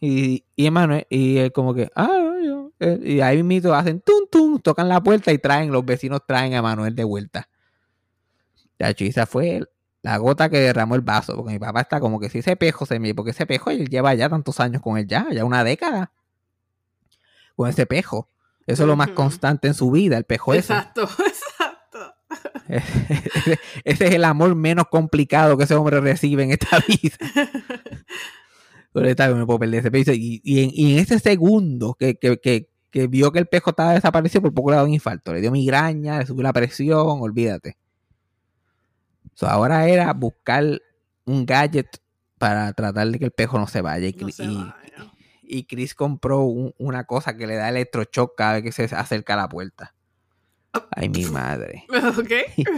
Y, 0.00 0.44
y 0.54 0.66
Emanuel, 0.66 1.06
y 1.10 1.38
él 1.38 1.52
como 1.52 1.74
que, 1.74 1.90
ah, 1.96 2.36
yo", 2.44 2.72
eh, 2.78 3.00
y 3.02 3.20
ahí 3.20 3.42
mismo 3.42 3.72
hacen 3.72 4.00
tum 4.00 4.26
tum, 4.30 4.60
tocan 4.60 4.88
la 4.88 5.02
puerta 5.02 5.32
y 5.32 5.38
traen, 5.38 5.72
los 5.72 5.84
vecinos 5.84 6.20
traen 6.26 6.52
a 6.54 6.58
Emanuel 6.58 6.94
de 6.94 7.04
vuelta. 7.04 7.48
Y 8.78 9.06
esa 9.08 9.26
fue 9.26 9.64
la 10.02 10.16
gota 10.18 10.48
que 10.48 10.58
derramó 10.60 10.94
el 10.94 11.00
vaso, 11.00 11.34
porque 11.34 11.52
mi 11.54 11.58
papá 11.58 11.80
está 11.80 11.98
como 11.98 12.20
que 12.20 12.28
si 12.28 12.38
ese 12.38 12.54
pejo 12.54 12.86
se 12.86 13.00
me, 13.00 13.14
porque 13.14 13.32
ese 13.32 13.46
pejo 13.46 13.70
él 13.70 13.88
lleva 13.88 14.14
ya 14.14 14.28
tantos 14.28 14.60
años 14.60 14.82
con 14.82 14.98
él 14.98 15.06
ya, 15.06 15.26
ya 15.32 15.44
una 15.44 15.64
década. 15.64 16.12
Con 17.56 17.68
ese 17.68 17.86
pejo. 17.86 18.28
Eso 18.68 18.82
es 18.82 18.86
lo 18.86 18.96
más 18.96 19.08
constante 19.08 19.66
en 19.66 19.72
su 19.72 19.90
vida, 19.90 20.18
el 20.18 20.24
pejo 20.24 20.52
ese. 20.52 20.74
Exacto, 20.74 21.04
exacto. 21.26 22.14
ese. 22.68 23.58
ese 23.84 24.06
es 24.08 24.14
el 24.14 24.24
amor 24.24 24.54
menos 24.54 24.88
complicado 24.90 25.56
que 25.56 25.64
ese 25.64 25.74
hombre 25.74 26.02
recibe 26.02 26.42
en 26.42 26.50
esta 26.50 26.78
vida. 26.86 27.16
Pero 28.92 29.08
está 29.08 29.26
bien, 29.26 29.38
no 29.38 29.46
puedo 29.46 29.60
perder 29.60 29.80
ese 29.80 29.90
peso. 29.90 30.12
Y, 30.12 30.42
y 30.44 30.64
en, 30.64 30.70
y 30.74 30.92
en 30.92 30.98
ese 30.98 31.18
segundo 31.18 31.94
que, 31.94 32.16
que, 32.18 32.38
que, 32.40 32.68
que 32.90 33.06
vio 33.06 33.32
que 33.32 33.38
el 33.38 33.46
pejo 33.46 33.70
estaba 33.70 33.94
desaparecido, 33.94 34.42
por 34.42 34.52
poco 34.52 34.70
le 34.70 34.76
dio 34.76 34.84
un 34.84 34.92
infarto. 34.92 35.32
Le 35.32 35.40
dio 35.40 35.50
migraña, 35.50 36.18
le 36.18 36.26
subió 36.26 36.42
la 36.42 36.52
presión, 36.52 37.22
olvídate. 37.22 37.78
So, 39.32 39.46
ahora 39.46 39.88
era 39.88 40.12
buscar 40.12 40.82
un 41.24 41.46
gadget 41.46 42.02
para 42.36 42.74
tratar 42.74 43.08
de 43.08 43.18
que 43.18 43.24
el 43.24 43.30
pejo 43.30 43.58
no 43.58 43.66
se 43.66 43.80
vaya. 43.80 44.08
Y, 44.08 44.12
No 44.12 44.28
se 44.28 44.46
vaya. 44.46 44.74
Y 45.48 45.64
Chris 45.64 45.94
compró 45.94 46.42
un- 46.42 46.74
una 46.78 47.04
cosa 47.04 47.36
que 47.36 47.46
le 47.46 47.56
da 47.56 47.68
electrochoc 47.68 48.36
cada 48.36 48.54
vez 48.54 48.62
que 48.62 48.72
se 48.72 48.84
acerca 48.94 49.34
a 49.34 49.38
la 49.38 49.48
puerta. 49.48 49.94
Ay, 50.90 51.08
mi 51.08 51.24
madre. 51.24 51.84
Ok. 52.18 52.30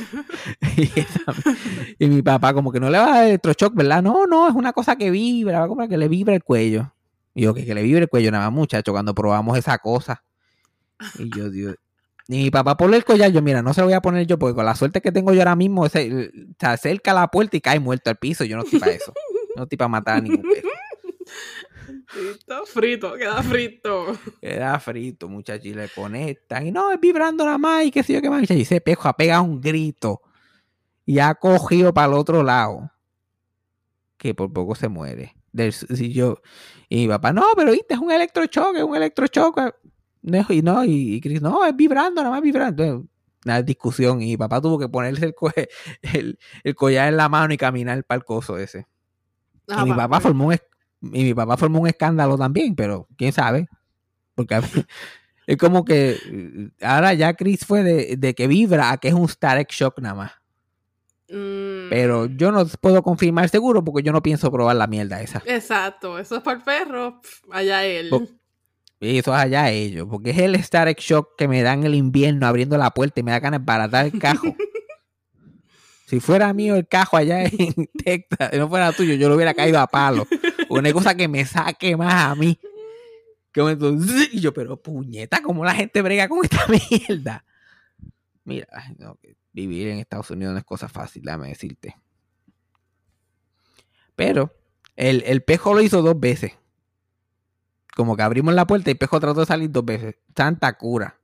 y, 1.98 2.06
mi 2.06 2.22
papá 2.22 2.54
como 2.54 2.72
que 2.72 2.80
no 2.80 2.88
le 2.88 2.98
va 2.98 3.06
a 3.06 3.16
dar 3.16 3.26
electrochoc, 3.26 3.74
¿verdad? 3.74 4.02
No, 4.02 4.26
no, 4.26 4.48
es 4.48 4.54
una 4.54 4.72
cosa 4.72 4.96
que 4.96 5.10
vibra, 5.10 5.60
va 5.60 5.64
a 5.64 5.68
comprar 5.68 5.88
que 5.88 5.98
le 5.98 6.08
vibra 6.08 6.34
el 6.34 6.42
cuello. 6.42 6.92
Y 7.34 7.42
yo, 7.42 7.54
que, 7.54 7.64
que 7.64 7.74
le 7.74 7.82
vibre 7.82 8.02
el 8.02 8.08
cuello 8.08 8.30
nada 8.30 8.50
más, 8.50 8.58
muchacho, 8.58 8.92
cuando 8.92 9.14
probamos 9.14 9.58
esa 9.58 9.78
cosa. 9.78 10.22
Y 11.18 11.30
yo, 11.36 11.50
Dios. 11.50 11.76
Y 12.28 12.44
mi 12.44 12.50
papá 12.50 12.76
ponle 12.76 12.96
el 12.96 13.04
collar, 13.04 13.32
yo, 13.32 13.42
mira, 13.42 13.62
no 13.62 13.74
se 13.74 13.80
lo 13.80 13.88
voy 13.88 13.94
a 13.94 14.00
poner 14.00 14.26
yo, 14.26 14.38
porque 14.38 14.54
con 14.54 14.64
la 14.64 14.76
suerte 14.76 15.00
que 15.00 15.10
tengo 15.10 15.32
yo 15.32 15.40
ahora 15.40 15.56
mismo, 15.56 15.88
se, 15.88 16.30
se 16.58 16.66
acerca 16.66 17.10
a 17.10 17.14
la 17.14 17.28
puerta 17.28 17.56
y 17.56 17.60
cae 17.60 17.80
muerto 17.80 18.10
al 18.10 18.16
piso. 18.16 18.44
Yo 18.44 18.56
no 18.56 18.62
estoy 18.62 18.78
para 18.78 18.92
eso. 18.92 19.12
No 19.56 19.64
estoy 19.64 19.76
para 19.76 19.88
matar 19.88 20.18
a 20.18 20.20
ningún 20.20 20.42
perro. 20.42 20.69
Frito, 22.06 22.66
frito, 22.66 23.14
queda 23.14 23.42
frito. 23.42 24.18
Queda 24.40 24.78
frito, 24.80 25.28
muchachos, 25.28 25.66
y 25.66 25.74
le 25.74 25.88
conectan. 25.88 26.66
Y 26.66 26.72
no, 26.72 26.90
es 26.92 27.00
vibrando 27.00 27.44
nada 27.44 27.58
más, 27.58 27.84
y 27.84 27.90
qué 27.90 28.02
sé 28.02 28.14
yo 28.14 28.22
qué 28.22 28.30
más. 28.30 28.50
Y 28.50 28.62
ese 28.62 28.80
pejo 28.80 29.08
ha 29.08 29.16
pegado 29.16 29.42
un 29.44 29.60
grito. 29.60 30.20
Y 31.06 31.18
ha 31.18 31.34
cogido 31.34 31.92
para 31.94 32.08
el 32.08 32.14
otro 32.14 32.42
lado. 32.42 32.90
Que 34.16 34.34
por 34.34 34.52
poco 34.52 34.74
se 34.74 34.88
muere. 34.88 35.34
Del, 35.52 35.72
si 35.72 36.12
yo, 36.12 36.40
y 36.88 36.98
mi 37.02 37.08
papá, 37.08 37.32
no, 37.32 37.44
pero 37.56 37.72
viste, 37.72 37.94
es 37.94 38.00
un 38.00 38.12
electrochoque, 38.12 38.78
es 38.78 38.84
un 38.84 38.94
electrochoque. 38.96 39.72
No, 40.22 40.46
y 40.50 40.62
no, 40.62 40.84
y, 40.84 41.14
y 41.14 41.20
Chris, 41.20 41.40
no, 41.40 41.64
es 41.64 41.74
vibrando, 41.74 42.20
nada 42.22 42.34
más 42.34 42.42
vibrando. 42.42 42.82
Entonces, 42.84 43.10
Una 43.46 43.62
discusión. 43.62 44.20
Y 44.22 44.26
mi 44.26 44.36
papá 44.36 44.60
tuvo 44.60 44.78
que 44.78 44.88
ponerse 44.88 45.24
el, 45.24 45.34
co- 45.34 45.50
el, 46.14 46.38
el 46.62 46.74
collar 46.74 47.08
en 47.08 47.16
la 47.16 47.28
mano 47.28 47.52
y 47.54 47.56
caminar 47.56 48.04
para 48.04 48.18
el 48.18 48.24
coso 48.24 48.58
ese. 48.58 48.86
Ah, 49.68 49.80
Y 49.80 49.84
mi 49.86 49.90
pa- 49.90 49.96
papá 50.08 50.20
formó 50.20 50.46
un 50.48 50.52
y 51.02 51.24
mi 51.24 51.34
papá 51.34 51.56
formó 51.56 51.80
un 51.80 51.86
escándalo 51.88 52.36
también, 52.38 52.74
pero 52.74 53.06
quién 53.16 53.32
sabe. 53.32 53.68
Porque 54.34 54.54
a 54.54 54.60
mí- 54.60 54.66
es 55.46 55.56
como 55.56 55.84
que 55.84 56.16
ahora 56.82 57.14
ya 57.14 57.34
Chris 57.34 57.64
fue 57.66 57.82
de, 57.82 58.16
de 58.16 58.34
que 58.34 58.46
vibra 58.46 58.90
a 58.92 58.98
que 58.98 59.08
es 59.08 59.14
un 59.14 59.28
static 59.28 59.70
shock 59.70 59.98
nada 60.00 60.14
más. 60.14 60.32
Mm, 61.28 61.88
Pero 61.90 62.26
yo 62.26 62.50
no 62.50 62.64
puedo 62.80 63.02
confirmar 63.02 63.48
seguro 63.48 63.84
porque 63.84 64.02
yo 64.02 64.12
no 64.12 64.20
pienso 64.22 64.50
probar 64.50 64.76
la 64.76 64.86
mierda 64.88 65.22
esa. 65.22 65.42
Exacto, 65.46 66.18
eso 66.18 66.36
es 66.36 66.42
para 66.42 66.56
el 66.58 66.62
perro. 66.64 67.20
allá 67.52 67.84
él. 67.84 68.10
Eso 69.02 69.32
es 69.34 69.40
allá 69.40 69.70
ellos, 69.70 70.06
porque 70.10 70.30
es 70.30 70.38
el 70.38 70.62
static 70.62 70.98
shock 70.98 71.30
que 71.38 71.48
me 71.48 71.62
dan 71.62 71.84
el 71.84 71.94
invierno 71.94 72.46
abriendo 72.46 72.76
la 72.76 72.90
puerta 72.90 73.20
y 73.20 73.22
me 73.22 73.30
da 73.30 73.40
ganas 73.40 73.60
de 73.60 73.64
baratar 73.64 74.06
el 74.06 74.18
cajo. 74.18 74.54
si 76.10 76.18
fuera 76.20 76.52
mío 76.52 76.74
el 76.76 76.86
cajo 76.88 77.16
allá 77.16 77.44
en 77.44 77.88
Texas, 78.04 78.50
y 78.52 78.56
no 78.58 78.68
fuera 78.68 78.92
tuyo, 78.92 79.14
yo 79.14 79.28
lo 79.28 79.36
hubiera 79.36 79.54
caído 79.54 79.78
a 79.78 79.86
palo. 79.86 80.26
Una 80.68 80.92
cosa 80.92 81.14
que 81.14 81.28
me 81.28 81.44
saque 81.46 81.96
más 81.96 82.12
a 82.24 82.34
mí. 82.34 82.58
Que 83.52 83.62
me- 83.62 83.76
y 84.32 84.40
yo, 84.40 84.52
pero 84.52 84.76
puñeta, 84.76 85.40
¿cómo 85.42 85.64
la 85.64 85.74
gente 85.74 86.02
brega 86.02 86.28
con 86.28 86.40
esta 86.44 86.66
mierda? 86.68 87.44
Mira, 88.44 88.66
no, 88.98 89.18
vivir 89.52 89.88
en 89.88 89.98
Estados 89.98 90.30
Unidos 90.30 90.52
no 90.52 90.58
es 90.58 90.64
cosa 90.64 90.88
fácil, 90.88 91.22
déjame 91.22 91.48
decirte. 91.48 91.96
Pero 94.16 94.52
el, 94.96 95.22
el 95.26 95.42
pejo 95.42 95.74
lo 95.74 95.80
hizo 95.82 96.02
dos 96.02 96.18
veces. 96.18 96.52
Como 97.94 98.16
que 98.16 98.22
abrimos 98.22 98.54
la 98.54 98.66
puerta 98.66 98.90
y 98.90 98.92
el 98.92 98.98
pejo 98.98 99.20
trató 99.20 99.40
de 99.40 99.46
salir 99.46 99.70
dos 99.70 99.84
veces. 99.84 100.16
Santa 100.36 100.72
cura. 100.76 101.19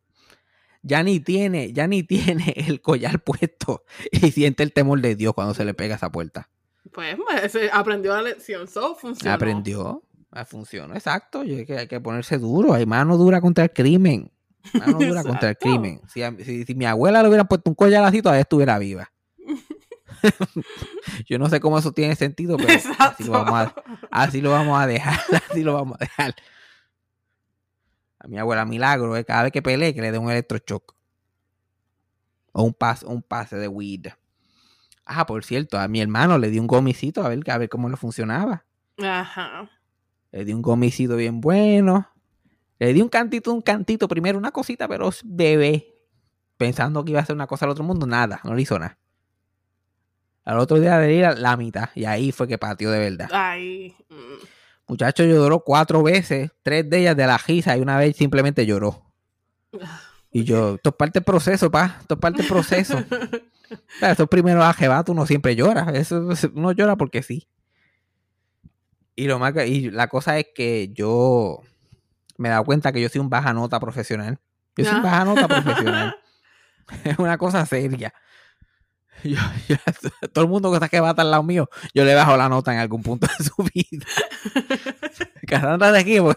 Ya 0.89 1.03
ni 1.03 1.19
tiene, 1.19 1.73
ya 1.73 1.89
ni 1.89 2.05
tiene 2.05 2.55
el 2.57 2.81
collar 2.81 3.21
puesto 3.25 3.85
y 4.13 4.31
siente 4.31 4.63
el 4.63 4.73
temor 4.73 5.01
de 5.01 5.17
Dios 5.17 5.35
cuando 5.35 5.53
se 5.53 5.65
le 5.65 5.75
pega 5.75 5.97
esa 5.97 6.13
puerta. 6.13 6.49
Pues 6.93 7.17
ese 7.43 7.69
aprendió 7.73 8.15
la 8.15 8.23
lección, 8.23 8.69
so 8.69 8.95
funcionó. 8.95 9.35
Aprendió. 9.35 10.03
Ah, 10.31 10.45
Funcionó, 10.45 10.95
exacto. 10.95 11.41
Hay, 11.41 11.65
que, 11.67 11.77
hay 11.79 11.89
que 11.89 12.01
ponerse 12.01 12.39
duro. 12.39 12.73
Hay 12.73 12.87
mano 12.87 13.17
dura 13.17 13.41
contra 13.41 13.65
el 13.65 13.73
crimen. 13.73 14.31
Mano 14.75 14.99
dura 14.99 15.25
contra 15.25 15.49
el 15.51 15.57
crimen. 15.59 16.01
Si, 16.13 16.23
a- 16.23 16.35
si- 16.45 16.65
si 16.65 16.75
mi 16.77 16.85
abuela 16.87 17.21
le 17.23 17.29
hubiera 17.29 17.45
puesto 17.45 17.69
un 17.71 17.75
collar 17.75 18.05
así, 18.05 18.23
todavía 18.23 18.43
estuviera 18.43 18.79
viva. 18.79 19.11
Yo 21.29 21.39
no 21.39 21.49
sé 21.49 21.61
cómo 21.61 21.79
eso 21.79 21.93
tiene 21.93 22.15
sentido, 22.17 22.57
pero 22.57 22.71
así 22.75 22.89
Exacto. 22.89 23.25
lo 23.25 23.33
vamos 23.33 23.55
a, 23.61 23.75
así 24.11 24.41
lo 24.41 24.51
vamos 24.51 24.81
a 24.81 24.87
dejar. 24.87 25.19
Así 25.51 25.63
lo 25.63 25.75
vamos 25.75 25.97
a 26.01 26.05
dejar. 26.05 26.35
A 28.27 28.29
mi 28.29 28.39
abuela 28.39 28.65
Milagro, 28.65 29.17
eh, 29.17 29.25
cada 29.25 29.45
vez 29.45 29.53
que 29.53 29.63
pelee, 29.63 29.95
que 29.95 30.01
le 30.01 30.11
dé 30.11 30.19
un 30.19 30.29
electrochoc. 30.29 30.97
O 32.51 32.65
un 32.65 32.75
pase, 32.75 33.07
un 33.07 33.23
pase 33.23 33.57
de 33.57 33.69
weed. 33.69 34.09
Ah, 35.05 35.27
por 35.27 35.45
cierto, 35.45 35.79
a 35.79 35.87
mi 35.87 36.01
hermano 36.01 36.37
le 36.37 36.51
di 36.51 36.59
un 36.59 36.67
gomicito 36.67 37.25
a 37.25 37.29
ver, 37.29 37.49
a 37.49 37.59
ver 37.59 37.69
cómo 37.69 37.89
le 37.89 37.97
funcionaba. 37.97 38.65
Ajá. 38.99 39.71
Le 40.33 40.45
di 40.45 40.53
un 40.53 40.61
gomicito 40.61 41.15
bien 41.15 41.41
bueno. 41.41 42.09
Le 42.81 42.93
di 42.93 43.01
un 43.01 43.09
cantito, 43.09 43.53
un 43.53 43.63
cantito 43.63 44.09
primero, 44.09 44.39
una 44.39 44.51
cosita, 44.51 44.89
pero 44.89 45.11
bebé. 45.25 45.95
Pensando 46.57 47.05
que 47.05 47.13
iba 47.13 47.21
a 47.21 47.23
hacer 47.23 47.37
una 47.37 47.47
cosa 47.47 47.67
al 47.67 47.71
otro 47.71 47.85
mundo, 47.85 48.09
nada, 48.09 48.41
no 48.43 48.55
le 48.55 48.63
hizo 48.63 48.77
nada. 48.77 48.99
Al 50.45 50.59
otro 50.59 50.81
día 50.81 50.99
de 50.99 51.15
ir 51.15 51.25
a 51.25 51.35
la 51.37 51.57
mitad. 51.57 51.91
Y 51.95 52.07
ahí 52.07 52.33
fue 52.33 52.49
que 52.49 52.59
pateó 52.59 52.91
de 52.91 52.99
verdad. 52.99 53.29
Ay. 53.33 53.95
mm. 54.09 54.56
Muchacho 54.89 55.25
lloró 55.25 55.61
cuatro 55.61 56.03
veces, 56.03 56.51
tres 56.63 56.89
de 56.89 56.99
ellas 57.01 57.17
de 57.17 57.27
la 57.27 57.39
risa 57.39 57.77
y 57.77 57.81
una 57.81 57.99
vez 57.99 58.17
simplemente 58.17 58.65
lloró. 58.67 59.05
Y 60.31 60.45
yo, 60.45 60.75
esto 60.77 60.91
es 60.91 60.97
parte 60.97 61.19
del 61.21 61.25
proceso, 61.25 61.71
pa, 61.71 61.97
esto 62.01 62.15
es 62.15 62.21
parte 62.21 62.43
del 62.43 62.51
proceso. 62.51 63.03
Claro, 63.99 64.13
estos 64.13 64.29
primeros 64.29 64.65
ajebatos 64.65 65.13
uno 65.13 65.27
siempre 65.27 65.57
llora. 65.57 65.91
Eso, 65.93 66.29
uno 66.55 66.71
llora 66.71 66.95
porque 66.95 67.21
sí. 67.25 67.49
Y 69.17 69.27
lo 69.27 69.41
más 69.41 69.53
que- 69.55 69.67
y 69.67 69.91
la 69.91 70.07
cosa 70.07 70.39
es 70.39 70.47
que 70.55 70.93
yo 70.93 71.63
me 72.39 72.47
he 72.49 72.53
dado 72.53 72.63
cuenta 72.65 72.93
que 72.93 73.01
yo 73.01 73.09
soy 73.09 73.21
un 73.21 73.29
baja 73.29 73.53
nota 73.53 73.81
profesional. 73.81 74.39
Yo 74.77 74.85
soy 74.85 74.95
un 74.95 75.01
Ah. 75.01 75.03
baja 75.03 75.25
nota 75.25 75.49
profesional. 75.49 76.17
Es 77.03 77.19
una 77.19 77.37
cosa 77.39 77.67
seria. 77.67 78.15
Yo- 79.69 79.77
yo- 79.77 80.29
todo 80.33 80.45
el 80.45 80.51
mundo 80.51 80.71
que 80.71 80.77
está 80.77 80.89
que 80.89 81.01
va 81.01 81.11
al 81.11 81.31
lado 81.31 81.43
mío, 81.43 81.69
yo 81.95 82.05
le 82.05 82.15
bajo 82.15 82.37
la 82.37 82.49
nota 82.49 82.73
en 82.73 82.79
algún 82.79 83.03
punto 83.03 83.27
de 83.39 83.45
su 83.45 83.55
vida. 83.75 84.07
Cassandra 85.47 85.93
de 85.93 85.99
aquí, 86.01 86.21
pues. 86.21 86.37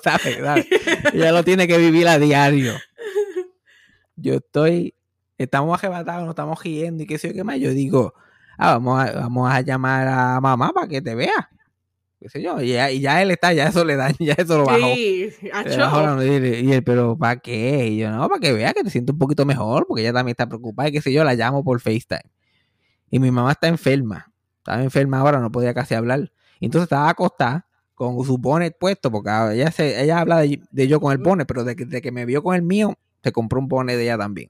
Ella 1.13 1.32
lo 1.32 1.43
tiene 1.43 1.67
que 1.67 1.78
vivir 1.78 2.08
a 2.08 2.19
diario. 2.19 2.73
Yo 4.15 4.36
estoy, 4.36 4.93
estamos 5.38 5.78
arrebatados, 5.78 6.23
nos 6.23 6.32
estamos 6.34 6.62
riendo 6.63 7.04
y 7.04 7.08
qué 7.08 7.17
sé 7.17 7.30
yo 7.30 7.34
qué 7.36 7.43
más. 7.43 7.58
Yo 7.60 7.71
digo, 7.71 8.13
ah, 8.58 8.73
vamos 8.73 9.02
a, 9.02 9.12
vamos 9.13 9.49
a 9.52 9.62
llamar 9.62 10.08
a 10.08 10.41
mamá 10.41 10.71
para 10.73 10.88
que 10.88 11.02
te 11.02 11.15
vea. 11.15 11.49
Qué 12.19 12.28
sé 12.28 12.41
yo. 12.41 12.62
Y 12.62 12.73
ya, 12.73 12.91
y 12.91 12.99
ya 12.99 13.21
él 13.21 13.32
está, 13.32 13.54
ya 13.54 13.67
eso 13.67 13.86
le 13.86 13.95
da, 13.95 14.12
ya 14.19 14.34
eso 14.34 14.58
lo 14.58 14.65
bajó. 14.65 14.80
Sí, 15.63 15.69
bajó 15.80 16.02
y 16.25 16.71
él, 16.73 16.84
pero 16.84 17.17
¿para 17.17 17.39
qué? 17.39 17.88
Y 17.88 17.97
yo, 17.97 18.12
no, 18.12 18.28
para 18.28 18.41
que 18.41 18.52
vea 18.52 18.73
que 18.73 18.84
te 18.84 18.89
siento 18.89 19.13
un 19.13 19.19
poquito 19.19 19.45
mejor, 19.45 19.86
porque 19.88 20.02
ella 20.02 20.12
también 20.13 20.34
está 20.34 20.47
preocupada 20.47 20.89
y 20.89 20.91
qué 20.91 21.02
sé 21.02 21.13
yo, 21.13 21.23
la 21.23 21.34
llamo 21.36 21.63
por 21.63 21.80
FaceTime. 21.80 22.30
Y 23.12 23.19
mi 23.19 23.32
mamá 23.32 23.52
está 23.52 23.67
enferma. 23.67 24.32
Estaba 24.58 24.84
enferma 24.84 25.19
ahora, 25.19 25.39
no 25.39 25.52
podía 25.52 25.74
casi 25.74 25.95
hablar. 25.95 26.32
Entonces 26.60 26.84
estaba 26.84 27.10
acostada 27.10 27.67
con 27.95 28.24
su 28.24 28.38
bonnet 28.38 28.78
puesto, 28.80 29.12
porque 29.12 29.30
ella, 29.54 29.72
se, 29.72 30.02
ella 30.02 30.19
habla 30.19 30.39
de, 30.39 30.62
de 30.72 30.88
yo 30.88 31.02
con 31.02 31.12
el 31.12 31.17
bonnet, 31.17 31.48
pero 31.48 31.63
de 31.63 31.76
que, 31.76 31.86
de 31.86 32.02
que 32.02 32.12
me 32.12 32.26
vio 32.26 32.41
con 32.41 32.56
el 32.56 32.62
mío, 32.62 32.93
se 33.24 33.32
compró 33.32 33.60
un 33.60 33.67
bonnet 33.67 33.98
de 33.98 34.04
ella 34.04 34.17
también. 34.17 34.50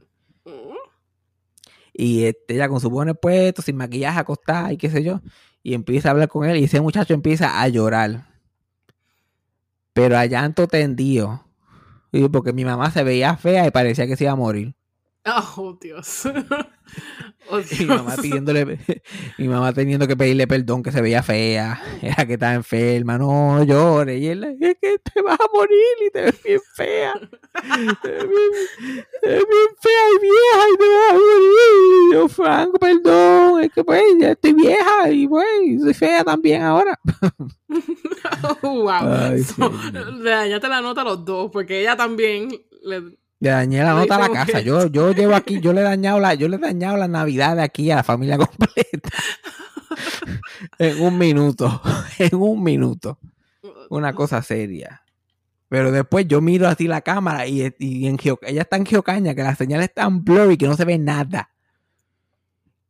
Y 1.93 2.25
este, 2.25 2.53
ella 2.53 2.69
con 2.69 2.79
su 2.79 2.89
bonnet 2.89 3.19
puesto, 3.19 3.61
sin 3.61 3.75
maquillaje, 3.75 4.19
acostada 4.19 4.71
y 4.71 4.77
qué 4.77 4.89
sé 4.89 5.03
yo. 5.03 5.21
Y 5.63 5.73
empieza 5.73 6.09
a 6.09 6.11
hablar 6.11 6.29
con 6.29 6.47
él 6.47 6.57
y 6.57 6.63
ese 6.63 6.79
muchacho 6.79 7.13
empieza 7.13 7.61
a 7.61 7.67
llorar. 7.67 8.27
Pero 9.93 10.17
a 10.17 10.25
llanto 10.25 10.67
tendido. 10.67 11.43
Y 12.11 12.27
porque 12.29 12.53
mi 12.53 12.63
mamá 12.63 12.89
se 12.91 13.03
veía 13.03 13.35
fea 13.35 13.67
y 13.67 13.71
parecía 13.71 14.07
que 14.07 14.15
se 14.15 14.23
iba 14.23 14.33
a 14.33 14.37
morir. 14.37 14.75
Oh, 15.57 15.77
Dios. 15.79 16.23
Oh, 17.51 17.59
Y 17.59 17.79
mi 17.81 17.85
mamá 17.85 18.15
pidiéndole, 18.15 18.79
mi 19.37 19.47
mamá 19.47 19.71
teniendo 19.73 20.07
que 20.07 20.15
pedirle 20.17 20.47
perdón 20.47 20.81
que 20.81 20.91
se 20.91 21.01
veía 21.01 21.21
fea, 21.23 21.79
era 22.01 22.25
que 22.25 22.33
estaba 22.33 22.53
enferma, 22.55 23.17
no, 23.17 23.63
llores. 23.63 24.19
Y 24.19 24.27
él, 24.27 24.43
es 24.59 24.75
que 24.81 24.97
te 24.99 25.21
vas 25.21 25.39
a 25.39 25.45
morir 25.53 25.77
y 26.07 26.09
te 26.11 26.21
ves 26.23 26.43
bien 26.43 26.59
fea. 26.75 27.13
Te 28.01 28.09
ves 28.11 28.27
bien, 28.29 29.05
te 29.21 29.27
ves 29.29 29.45
bien 29.47 29.69
fea 29.81 30.05
y 30.15 30.19
vieja 30.19 30.65
y 30.73 30.77
te 30.77 30.87
vas 30.87 31.09
a 31.09 31.13
morir. 31.13 31.51
Y 32.09 32.13
yo, 32.13 32.27
Franco, 32.27 32.79
perdón, 32.79 33.61
es 33.63 33.71
que 33.71 33.83
pues 33.83 34.03
ya 34.19 34.31
estoy 34.31 34.53
vieja 34.53 35.09
y 35.11 35.27
pues 35.27 35.47
soy 35.81 35.93
fea 35.93 36.23
también 36.23 36.63
ahora. 36.63 36.99
Oh, 38.63 38.83
wow. 38.83 38.89
Ay, 38.91 39.43
So, 39.43 39.53
señor. 39.53 40.13
le 40.13 40.29
dañaste 40.29 40.67
la 40.67 40.81
nota 40.81 41.01
a 41.01 41.05
los 41.05 41.23
dos, 41.25 41.49
porque 41.51 41.81
ella 41.81 41.95
también 41.95 42.49
le... 42.83 43.17
Le 43.41 43.49
dañé 43.51 43.81
la 43.83 43.93
nota 43.93 44.15
a 44.15 44.19
la 44.19 44.29
casa. 44.29 44.59
Yo, 44.61 44.87
yo 44.87 45.13
llevo 45.13 45.33
aquí, 45.35 45.61
yo 45.61 45.71
le 45.73 45.81
he 45.81 45.83
dañado 45.83 46.19
la, 46.19 46.33
yo 46.33 46.47
le 46.49 46.57
he 46.57 46.59
dañado 46.59 46.97
la 46.97 47.07
Navidad 47.07 47.55
de 47.55 47.61
aquí 47.63 47.89
a 47.91 47.97
la 47.97 48.03
familia 48.03 48.37
completa. 48.37 49.09
en 50.79 51.01
un 51.01 51.17
minuto. 51.17 51.81
En 52.19 52.35
un 52.35 52.61
minuto. 52.61 53.17
Una 53.89 54.13
cosa 54.13 54.41
seria. 54.41 55.03
Pero 55.69 55.91
después 55.91 56.27
yo 56.27 56.41
miro 56.41 56.67
así 56.67 56.87
la 56.87 56.99
cámara 57.01 57.47
y, 57.47 57.73
y 57.79 58.07
en 58.07 58.17
geo- 58.17 58.39
ella 58.41 58.63
está 58.63 58.75
en 58.75 58.85
geocaña, 58.85 59.33
que 59.35 59.43
la 59.43 59.55
señal 59.55 59.81
es 59.81 59.93
tan 59.93 60.23
blurry 60.25 60.57
que 60.57 60.67
no 60.67 60.75
se 60.75 60.83
ve 60.83 60.97
nada. 60.97 61.49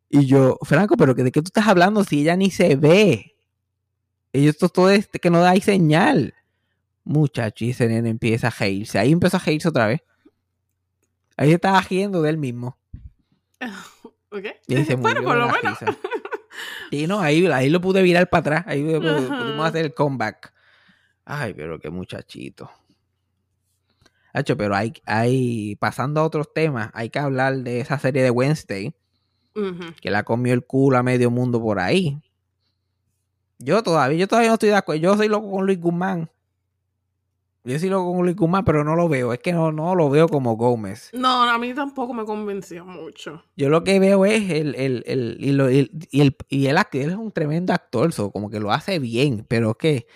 Y 0.10 0.26
yo, 0.26 0.58
Franco, 0.64 0.98
pero 0.98 1.14
¿de 1.14 1.32
qué 1.32 1.42
tú 1.42 1.50
estás 1.50 1.68
hablando 1.68 2.04
si 2.04 2.22
ella 2.22 2.36
ni 2.36 2.50
se 2.50 2.76
ve? 2.76 3.36
Y 4.34 4.48
esto 4.48 4.70
todo 4.70 4.90
es 4.90 5.08
que 5.08 5.30
no 5.30 5.42
da 5.42 5.52
ahí 5.52 5.62
señal. 5.62 6.34
Muchacho, 7.04 7.66
y 7.66 7.72
ese 7.72 7.88
nene 7.88 8.10
empieza 8.10 8.48
a 8.48 8.52
reírse. 8.58 8.98
Ahí 8.98 9.12
empezó 9.12 9.38
a 9.38 9.42
reírse 9.42 9.68
otra 9.68 9.86
vez. 9.88 10.02
Ahí 11.39 11.54
estaba 11.54 11.80
riendo 11.80 12.21
de 12.21 12.32
él 12.32 12.38
mismo. 12.38 12.78
¿Ok? 14.30 14.45
Y 14.67 14.84
se 14.84 14.95
bueno, 14.95 15.23
por 15.23 15.38
lo 15.38 15.47
menos. 15.47 15.78
Sí, 16.91 17.08
no, 17.08 17.21
ahí, 17.21 17.45
ahí 17.47 17.69
lo 17.69 17.80
pude 17.80 18.02
virar 18.02 18.30
para 18.30 18.41
atrás. 18.41 18.63
Ahí 18.67 18.84
pudimos 18.84 19.65
hacer 19.65 19.86
el 19.86 19.93
comeback. 19.93 20.54
Ay, 21.23 21.54
pero 21.54 21.80
qué 21.80 21.89
muchachito. 21.89 22.69
Hacho, 24.34 24.58
pero 24.58 24.75
hay, 24.75 24.91
hay, 25.06 25.78
pasando 25.78 26.19
a 26.19 26.25
otros 26.25 26.54
temas, 26.54 26.89
hay 26.93 27.10
que 27.10 27.19
hablar 27.19 27.56
de 27.58 27.80
esa 27.80 27.97
serie 27.99 28.21
de 28.21 28.32
Wednesday, 28.32 28.93
que 30.02 30.12
la 30.12 30.23
comió 30.23 30.54
el 30.54 30.65
culo 30.65 30.97
a 30.97 31.04
medio 31.04 31.32
mundo 31.32 31.62
por 31.62 31.80
ahí. 31.80 32.21
Yo 33.60 33.82
todavía, 33.82 34.17
yo 34.17 34.28
todavía 34.28 34.49
no 34.49 34.56
estoy 34.56 34.69
de 34.69 34.75
acuerdo. 34.75 35.02
Yo 35.02 35.15
soy 35.15 35.30
loco 35.30 35.49
con 35.49 35.65
Luis 35.65 35.80
Guzmán. 35.80 36.30
Yo 37.65 37.78
loco 37.89 38.13
con 38.13 38.24
Luis 38.24 38.36
Guzmán, 38.36 38.63
pero 38.65 38.84
no 38.84 38.95
lo 38.95 39.10
veo. 39.10 39.34
Es 39.34 39.39
que 39.39 39.52
no, 39.54 39.72
no 39.72 39.93
lo 39.93 40.10
veo 40.10 40.28
como 40.28 40.56
Gómez. 40.56 41.10
No, 41.13 41.43
a 41.43 41.58
mí 41.60 41.74
tampoco 41.74 42.13
me 42.13 42.24
convenció 42.26 42.86
mucho. 42.86 43.43
Yo 43.56 43.69
lo 43.69 43.84
que 43.84 44.00
veo 44.00 44.26
es 44.26 44.50
el, 44.50 44.76
el, 44.76 45.04
el, 45.06 45.38
y, 45.39 45.52
lo- 45.52 45.67
el, 45.67 45.91
y 46.10 46.22
el, 46.22 46.36
y 46.48 46.67
el 46.67 46.78
act- 46.78 46.95
él 46.95 47.10
es 47.12 47.15
un 47.17 47.32
tremendo 47.32 47.74
actor, 47.74 48.12
so, 48.13 48.32
como 48.32 48.50
que 48.50 48.60
lo 48.60 48.72
hace 48.72 48.98
bien, 49.00 49.45
pero 49.48 49.72
es 49.72 49.76
que 49.78 50.08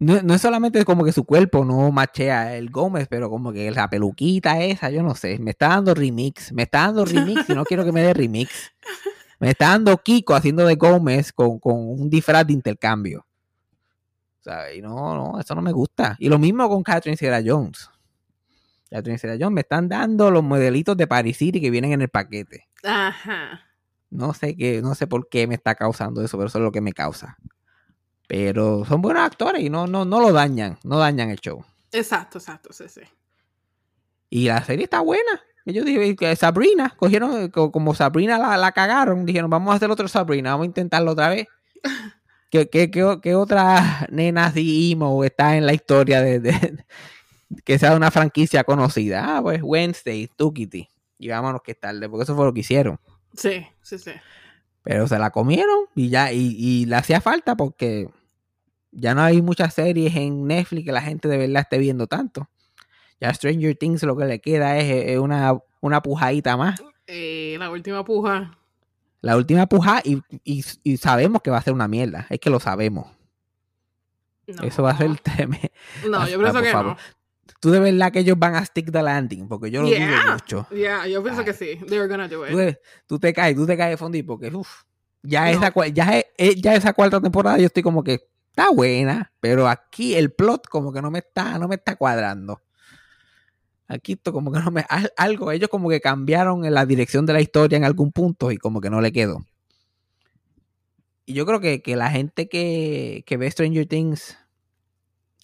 no, 0.00 0.20
no 0.22 0.34
es 0.34 0.42
solamente 0.42 0.84
como 0.84 1.04
que 1.04 1.12
su 1.12 1.24
cuerpo 1.24 1.64
no 1.64 1.90
machea 1.92 2.56
el 2.56 2.68
Gómez, 2.70 3.06
pero 3.08 3.30
como 3.30 3.52
que 3.52 3.70
la 3.70 3.88
peluquita 3.88 4.60
esa, 4.62 4.90
yo 4.90 5.02
no 5.02 5.14
sé, 5.14 5.38
me 5.38 5.52
está 5.52 5.68
dando 5.68 5.94
remix, 5.94 6.52
me 6.52 6.64
está 6.64 6.80
dando 6.80 7.04
remix 7.04 7.48
y 7.48 7.54
no 7.54 7.64
quiero 7.64 7.84
que 7.84 7.92
me 7.92 8.02
dé 8.02 8.12
remix. 8.12 8.72
Me 9.40 9.50
está 9.50 9.70
dando 9.70 9.98
Kiko 9.98 10.34
haciendo 10.34 10.64
de 10.64 10.76
Gómez 10.76 11.32
con, 11.32 11.58
con 11.58 11.74
un 11.76 12.08
disfraz 12.08 12.46
de 12.46 12.52
intercambio. 12.52 13.26
¿Sabes? 14.44 14.76
Y 14.76 14.82
no, 14.82 15.14
no, 15.14 15.40
eso 15.40 15.54
no 15.54 15.62
me 15.62 15.72
gusta. 15.72 16.16
Y 16.18 16.28
lo 16.28 16.38
mismo 16.38 16.68
con 16.68 16.82
Catherine 16.82 17.16
Sierra 17.16 17.40
Jones. 17.44 17.88
Catherine 18.90 19.18
Sierra 19.18 19.36
Jones 19.40 19.54
me 19.54 19.62
están 19.62 19.88
dando 19.88 20.30
los 20.30 20.44
modelitos 20.44 20.96
de 20.96 21.06
Paris 21.06 21.38
City 21.38 21.60
que 21.60 21.70
vienen 21.70 21.92
en 21.92 22.02
el 22.02 22.08
paquete. 22.10 22.68
Ajá. 22.82 23.62
No 24.10 24.34
sé 24.34 24.54
qué, 24.56 24.82
no 24.82 24.94
sé 24.94 25.06
por 25.06 25.28
qué 25.28 25.46
me 25.46 25.54
está 25.54 25.74
causando 25.74 26.22
eso, 26.22 26.36
pero 26.36 26.48
eso 26.48 26.58
es 26.58 26.64
lo 26.64 26.70
que 26.72 26.80
me 26.82 26.92
causa. 26.92 27.38
Pero 28.28 28.84
son 28.84 29.00
buenos 29.02 29.22
actores 29.22 29.62
y 29.62 29.70
no, 29.70 29.86
no, 29.86 30.04
no 30.04 30.20
lo 30.20 30.32
dañan, 30.32 30.78
no 30.84 30.98
dañan 30.98 31.30
el 31.30 31.38
show. 31.40 31.64
Exacto, 31.90 32.38
exacto, 32.38 32.72
sí, 32.72 32.84
sí. 32.88 33.00
Y 34.30 34.46
la 34.48 34.62
serie 34.62 34.84
está 34.84 35.00
buena. 35.00 35.40
Ellos 35.64 35.84
dijeron 35.86 36.14
que 36.16 36.36
Sabrina, 36.36 36.92
cogieron, 36.96 37.48
co- 37.50 37.72
como 37.72 37.94
Sabrina 37.94 38.36
la, 38.38 38.56
la 38.58 38.72
cagaron, 38.72 39.24
dijeron, 39.24 39.48
vamos 39.50 39.72
a 39.72 39.76
hacer 39.76 39.90
otro 39.90 40.06
Sabrina, 40.08 40.50
vamos 40.50 40.64
a 40.64 40.66
intentarlo 40.66 41.12
otra 41.12 41.30
vez. 41.30 41.46
¿Qué, 42.54 42.68
qué, 42.68 42.88
qué, 42.88 43.18
qué 43.20 43.34
otra 43.34 44.06
nena 44.12 44.46
así 44.46 44.92
emo 44.92 45.24
está 45.24 45.56
en 45.56 45.66
la 45.66 45.74
historia 45.74 46.22
de, 46.22 46.38
de- 46.38 46.84
que 47.64 47.80
sea 47.80 47.96
una 47.96 48.12
franquicia 48.12 48.62
conocida? 48.62 49.38
Ah, 49.38 49.42
pues 49.42 49.60
Wednesday, 49.60 50.28
Tukiti. 50.36 50.88
Y 51.18 51.28
vámonos 51.30 51.62
que 51.62 51.72
es 51.72 51.80
tarde, 51.80 52.08
porque 52.08 52.22
eso 52.22 52.36
fue 52.36 52.44
lo 52.44 52.54
que 52.54 52.60
hicieron. 52.60 53.00
Sí, 53.36 53.66
sí, 53.82 53.98
sí. 53.98 54.12
Pero 54.84 55.08
se 55.08 55.18
la 55.18 55.30
comieron 55.30 55.86
y 55.96 56.10
ya, 56.10 56.32
y, 56.32 56.54
y 56.56 56.84
le 56.86 56.94
hacía 56.94 57.20
falta 57.20 57.56
porque 57.56 58.08
ya 58.92 59.16
no 59.16 59.22
hay 59.22 59.42
muchas 59.42 59.74
series 59.74 60.14
en 60.14 60.46
Netflix 60.46 60.84
que 60.84 60.92
la 60.92 61.02
gente 61.02 61.26
de 61.26 61.38
verdad 61.38 61.62
esté 61.62 61.78
viendo 61.78 62.06
tanto. 62.06 62.48
Ya 63.20 63.34
Stranger 63.34 63.74
Things 63.74 64.04
lo 64.04 64.16
que 64.16 64.26
le 64.26 64.40
queda 64.40 64.78
es, 64.78 65.08
es 65.08 65.18
una, 65.18 65.58
una 65.80 66.00
pujadita 66.02 66.56
más. 66.56 66.80
Eh, 67.08 67.56
la 67.58 67.68
última 67.68 68.04
puja. 68.04 68.56
La 69.24 69.36
última 69.36 69.66
puja 69.66 70.00
y, 70.04 70.20
y- 70.44 70.64
y 70.82 70.96
sabemos 70.98 71.40
que 71.42 71.50
va 71.50 71.58
a 71.58 71.62
ser 71.62 71.72
una 71.72 71.88
mierda. 71.88 72.26
Es 72.30 72.38
que 72.40 72.50
lo 72.50 72.60
sabemos. 72.60 73.06
No. 74.46 74.62
Eso 74.64 74.82
va 74.82 74.90
a 74.90 74.98
ser 74.98 75.18
tremendo. 75.20 75.68
No, 76.10 76.28
yo 76.28 76.36
Ah, 76.38 76.42
pienso 76.42 76.62
que 76.62 76.70
favor. 76.72 76.86
no. 76.92 76.96
Tú 77.60 77.70
de 77.70 77.80
verdad 77.80 78.12
que 78.12 78.18
ellos 78.20 78.38
van 78.38 78.54
a 78.56 78.64
stick 78.64 78.90
the 78.92 79.02
landing 79.02 79.48
porque 79.48 79.70
yo 79.70 79.80
lo 79.82 79.88
Yeah. 79.88 80.32
mucho. 80.34 80.66
Yeah, 80.70 81.06
yo 81.06 81.22
pienso 81.22 81.40
Ay. 81.40 81.46
que 81.46 81.52
sí. 81.54 81.78
They're 81.88 82.06
gonna 82.08 82.28
do 82.28 82.44
Tú, 82.44 82.60
it. 82.60 82.76
tú 83.06 83.18
te 83.18 83.32
caes, 83.32 83.56
tú 83.56 83.64
te 83.66 83.76
caes 83.76 83.92
de 83.92 83.96
fondo 83.96 84.18
y 84.18 84.22
porque 84.22 84.48
uf, 84.54 84.82
ya, 85.22 85.44
No. 85.50 85.50
esa, 85.66 85.86
ya, 85.88 86.18
eh, 86.36 86.54
ya 86.60 86.74
esa 86.74 86.92
cuarta 86.92 87.20
temporada 87.20 87.56
yo 87.58 87.66
estoy 87.66 87.82
como 87.82 88.04
que 88.04 88.28
está 88.50 88.68
buena, 88.70 89.32
pero 89.40 89.66
aquí 89.68 90.14
el 90.14 90.30
plot 90.32 90.68
como 90.68 90.92
que 90.92 91.00
no 91.00 91.10
me 91.10 91.20
está, 91.20 91.58
no 91.58 91.66
me 91.66 91.76
está 91.76 91.96
cuadrando. 91.96 92.60
Aquí 93.86 94.12
esto 94.12 94.32
como 94.32 94.50
que 94.50 94.60
no 94.60 94.70
me, 94.70 94.84
al- 94.88 95.12
algo, 95.16 95.52
ellos 95.52 95.68
como 95.68 95.88
que 95.90 96.00
cambiaron 96.00 96.64
en 96.64 96.72
la 96.74 96.86
dirección 96.86 97.26
de 97.26 97.34
la 97.34 97.40
historia 97.40 97.76
en 97.76 97.84
algún 97.84 98.12
punto 98.12 98.50
y 98.50 98.56
como 98.56 98.80
que 98.80 98.90
no 98.90 99.00
le 99.00 99.12
quedó. 99.12 99.44
Y 101.26 101.34
yo 101.34 101.46
creo 101.46 101.60
que, 101.60 101.82
que 101.82 101.96
la 101.96 102.10
gente 102.10 102.48
que, 102.48 103.24
que 103.26 103.36
ve 103.36 103.50
Stranger 103.50 103.86
Things, 103.86 104.38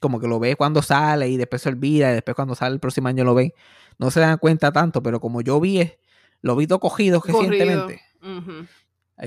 como 0.00 0.20
que 0.20 0.28
lo 0.28 0.38
ve 0.38 0.56
cuando 0.56 0.82
sale 0.82 1.28
y 1.28 1.36
después 1.36 1.62
se 1.62 1.68
olvida 1.68 2.10
y 2.10 2.14
después 2.14 2.34
cuando 2.34 2.54
sale 2.54 2.74
el 2.74 2.80
próximo 2.80 3.08
año 3.08 3.24
lo 3.24 3.34
ven, 3.34 3.52
no 3.98 4.10
se 4.10 4.20
dan 4.20 4.38
cuenta 4.38 4.72
tanto, 4.72 5.02
pero 5.02 5.20
como 5.20 5.40
yo 5.42 5.60
vi, 5.60 5.90
lo 6.42 6.56
vi 6.56 6.66
todo 6.66 6.80
cogido 6.80 7.20
recientemente. 7.24 8.02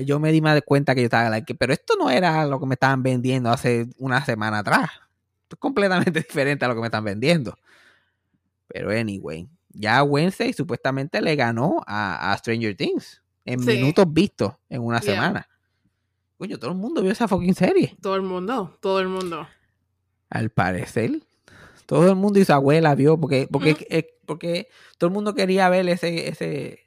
Yo 0.04 0.18
me 0.18 0.32
di 0.32 0.40
más 0.40 0.54
de 0.54 0.62
cuenta 0.62 0.94
que 0.94 1.02
yo 1.02 1.04
estaba 1.06 1.30
like, 1.30 1.54
pero 1.54 1.72
esto 1.72 1.94
no 1.96 2.10
era 2.10 2.46
lo 2.46 2.58
que 2.58 2.66
me 2.66 2.74
estaban 2.74 3.04
vendiendo 3.04 3.50
hace 3.50 3.86
una 3.98 4.24
semana 4.24 4.58
atrás. 4.58 4.90
Esto 5.42 5.54
es 5.54 5.58
completamente 5.60 6.10
diferente 6.20 6.64
a 6.64 6.68
lo 6.68 6.74
que 6.74 6.80
me 6.80 6.86
están 6.88 7.04
vendiendo. 7.04 7.56
Pero 8.74 8.90
anyway, 8.90 9.48
ya 9.70 10.02
Wednesday 10.02 10.52
supuestamente 10.52 11.22
le 11.22 11.36
ganó 11.36 11.80
a, 11.86 12.32
a 12.32 12.36
Stranger 12.38 12.76
Things 12.76 13.22
en 13.44 13.60
Sí. 13.60 13.66
minutos 13.68 14.04
vistos 14.12 14.54
en 14.68 14.82
una 14.82 15.00
Yeah. 15.00 15.14
semana. 15.14 15.48
Coño, 16.38 16.58
todo 16.58 16.72
el 16.72 16.76
mundo 16.76 17.00
vio 17.00 17.12
esa 17.12 17.28
fucking 17.28 17.54
serie. 17.54 17.96
Todo 18.02 18.16
el 18.16 18.22
mundo, 18.22 18.76
todo 18.80 18.98
el 18.98 19.06
mundo. 19.06 19.46
Al 20.28 20.50
parecer, 20.50 21.22
todo 21.86 22.08
el 22.08 22.16
mundo 22.16 22.40
y 22.40 22.44
su 22.44 22.52
abuela 22.52 22.96
vio, 22.96 23.16
porque, 23.16 23.46
porque, 23.48 23.86
eh, 23.90 24.18
porque 24.26 24.66
todo 24.98 25.06
el 25.06 25.14
mundo 25.14 25.36
quería 25.36 25.68
ver 25.68 25.88
ese, 25.88 26.28
ese, 26.28 26.80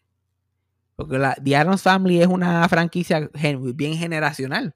porque 0.97 1.17
la 1.17 1.35
The 1.41 1.55
Addams 1.55 1.83
Family 1.83 2.21
es 2.21 2.27
una 2.27 2.67
franquicia 2.67 3.29
gen- 3.33 3.77
bien 3.77 3.93
generacional. 3.95 4.75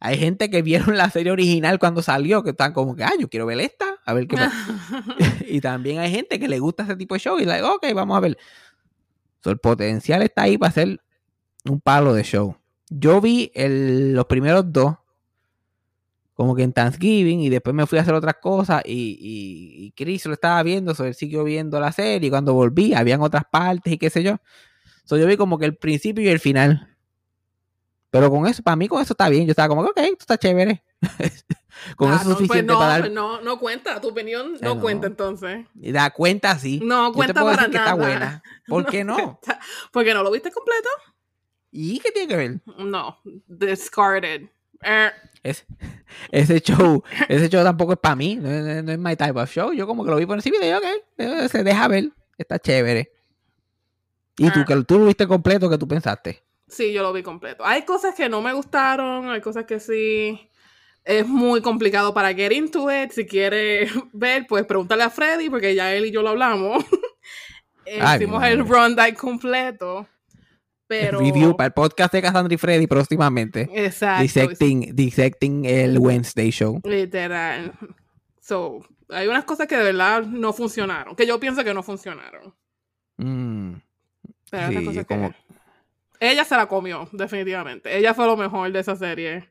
Hay 0.00 0.18
gente 0.18 0.50
que 0.50 0.60
vieron 0.60 0.98
la 0.98 1.08
serie 1.08 1.32
original 1.32 1.78
cuando 1.78 2.02
salió, 2.02 2.42
que 2.42 2.50
están 2.50 2.74
como 2.74 2.94
que, 2.94 3.04
ah, 3.04 3.12
yo 3.18 3.30
quiero 3.30 3.46
ver 3.46 3.60
esta, 3.60 3.97
a 4.08 4.14
ver 4.14 4.26
qué 4.26 4.36
pasa. 4.36 4.54
y 5.48 5.60
también 5.60 5.98
hay 5.98 6.10
gente 6.10 6.38
que 6.40 6.48
le 6.48 6.58
gusta 6.58 6.82
ese 6.84 6.96
tipo 6.96 7.14
de 7.14 7.20
show 7.20 7.38
y 7.38 7.44
like, 7.44 7.62
ok, 7.62 7.86
vamos 7.94 8.16
a 8.16 8.20
ver. 8.20 8.38
So, 9.44 9.50
el 9.50 9.58
potencial 9.58 10.22
está 10.22 10.42
ahí 10.42 10.58
para 10.58 10.70
hacer 10.70 11.00
un 11.64 11.80
palo 11.80 12.14
de 12.14 12.22
show. 12.24 12.56
Yo 12.88 13.20
vi 13.20 13.52
el- 13.54 14.14
los 14.14 14.24
primeros 14.26 14.72
dos, 14.72 14.94
como 16.34 16.54
que 16.54 16.62
en 16.62 16.72
Thanksgiving, 16.72 17.40
y 17.40 17.48
después 17.48 17.74
me 17.74 17.86
fui 17.86 17.98
a 17.98 18.02
hacer 18.02 18.14
otras 18.14 18.36
cosas, 18.40 18.82
y, 18.84 18.92
y, 19.20 19.86
y 19.86 19.92
Chris 19.92 20.24
lo 20.26 20.32
estaba 20.34 20.62
viendo, 20.62 20.94
so, 20.94 21.04
él 21.04 21.14
siguió 21.14 21.44
viendo 21.44 21.78
la 21.80 21.92
serie, 21.92 22.28
y 22.28 22.30
cuando 22.30 22.54
volví, 22.54 22.94
habían 22.94 23.20
otras 23.22 23.42
partes 23.50 23.92
y 23.92 23.98
qué 23.98 24.08
sé 24.08 24.22
yo. 24.22 24.36
So, 25.04 25.16
yo 25.16 25.26
vi 25.26 25.36
como 25.36 25.58
que 25.58 25.66
el 25.66 25.76
principio 25.76 26.22
y 26.24 26.28
el 26.28 26.38
final. 26.40 26.96
Pero 28.10 28.30
con 28.30 28.46
eso, 28.46 28.62
para 28.62 28.76
mí 28.76 28.88
con 28.88 29.02
eso 29.02 29.12
está 29.12 29.28
bien. 29.28 29.44
Yo 29.46 29.50
estaba 29.50 29.68
como 29.68 29.82
ok, 29.82 29.98
esto 29.98 30.16
está 30.20 30.38
chévere. 30.38 30.82
con 31.96 32.10
Ah, 32.12 32.16
eso 32.16 32.22
es 32.22 32.28
no, 32.28 32.34
pues 32.34 32.38
suficiente 32.46 32.72
no, 32.72 32.78
para 32.78 32.98
dar... 33.00 33.10
no, 33.10 33.40
no 33.40 33.58
cuenta, 33.58 34.00
tu 34.00 34.08
opinión 34.08 34.54
no, 34.60 34.74
no. 34.76 34.80
cuenta 34.80 35.06
entonces. 35.06 35.66
Y 35.80 35.92
da 35.92 36.10
cuenta 36.10 36.58
sí. 36.58 36.80
No 36.82 37.06
Yo 37.06 37.10
te 37.12 37.16
cuenta 37.16 37.40
puedo 37.40 37.46
para 37.56 37.68
decir 37.68 37.72
que 37.72 37.78
nada. 37.78 37.90
está 37.90 37.94
buena. 38.06 38.42
¿Por 38.66 38.86
qué 38.86 39.04
no? 39.04 39.14
cuenta. 39.16 39.60
Porque 39.92 40.14
no 40.14 40.22
lo 40.22 40.30
viste 40.30 40.50
completo. 40.50 40.88
¿Y 41.70 41.98
qué 42.00 42.10
tiene 42.12 42.28
que 42.28 42.36
ver? 42.36 42.60
No, 42.78 43.18
discarded. 43.46 44.42
Eh, 44.82 45.10
Es- 45.42 45.66
ese 46.30 46.60
show, 46.60 47.02
ese 47.28 47.48
show 47.48 47.62
tampoco 47.64 47.92
es 47.92 47.98
para 47.98 48.16
mí, 48.16 48.36
no, 48.36 48.50
es- 48.50 48.82
no 48.84 48.92
es 48.92 48.98
my 48.98 49.16
type 49.16 49.38
of 49.40 49.50
show. 49.50 49.72
Yo 49.72 49.86
como 49.86 50.04
que 50.04 50.10
lo 50.10 50.16
vi 50.16 50.26
por 50.26 50.36
encima 50.36 50.56
y 50.56 50.60
dije, 50.60 50.76
ok, 50.76 50.84
eh, 51.18 51.48
se 51.48 51.62
deja 51.64 51.88
ver, 51.88 52.10
está 52.36 52.58
chévere. 52.58 53.12
Y 54.36 54.50
tú, 54.52 54.60
Ah. 54.60 54.64
que 54.66 54.84
tú 54.84 54.98
lo 55.00 55.06
viste 55.06 55.26
completo, 55.26 55.68
¿qué 55.68 55.78
tú 55.78 55.86
pensaste? 55.88 56.42
sí, 56.70 56.92
yo 56.92 57.02
lo 57.02 57.12
vi 57.14 57.22
completo. 57.22 57.64
Hay 57.64 57.82
cosas 57.86 58.14
que 58.14 58.28
no 58.28 58.42
me 58.42 58.52
gustaron, 58.52 59.30
hay 59.30 59.40
cosas 59.40 59.64
que 59.64 59.80
sí. 59.80 60.48
Es 61.04 61.26
muy 61.26 61.62
complicado 61.62 62.12
para 62.12 62.34
get 62.34 62.52
into 62.52 62.90
it. 62.92 63.10
Si 63.12 63.26
quiere 63.26 63.88
ver, 64.12 64.46
pues 64.46 64.64
pregúntale 64.66 65.02
a 65.04 65.10
Freddy, 65.10 65.48
porque 65.50 65.74
ya 65.74 65.92
él 65.94 66.06
y 66.06 66.10
yo 66.10 66.22
lo 66.22 66.30
hablamos. 66.30 66.84
Eh, 67.90 68.00
Ay, 68.02 68.18
Hicimos 68.18 68.44
el 68.44 68.68
rundown 68.68 69.14
completo. 69.14 70.06
Pero. 70.86 71.20
Review 71.20 71.56
para 71.56 71.68
el 71.68 71.72
podcast 71.72 72.12
de 72.12 72.20
Cassandra 72.20 72.52
y 72.52 72.58
Freddy 72.58 72.86
próximamente. 72.86 73.66
Exacto. 73.72 74.20
Dissecting, 74.20 74.94
dissecting 74.94 75.64
el 75.64 75.98
Wednesday 75.98 76.50
show. 76.50 76.82
Literal. 76.84 77.72
So, 78.42 78.80
hay 79.08 79.26
unas 79.26 79.44
cosas 79.46 79.66
que 79.68 79.76
de 79.78 79.84
verdad 79.84 80.22
no 80.24 80.52
funcionaron. 80.52 81.16
Que 81.16 81.26
yo 81.26 81.40
pienso 81.40 81.64
que 81.64 81.72
no 81.72 81.82
funcionaron. 81.82 82.54
Mm, 83.16 83.72
Pero 84.50 84.68
Sí, 84.80 84.84
cosas 84.84 85.06
como- 85.06 85.30
que... 85.30 85.36
Ella 86.20 86.44
se 86.44 86.56
la 86.56 86.66
comió, 86.66 87.08
definitivamente. 87.12 87.96
Ella 87.96 88.12
fue 88.12 88.26
lo 88.26 88.36
mejor 88.36 88.70
de 88.70 88.80
esa 88.80 88.96
serie. 88.96 89.48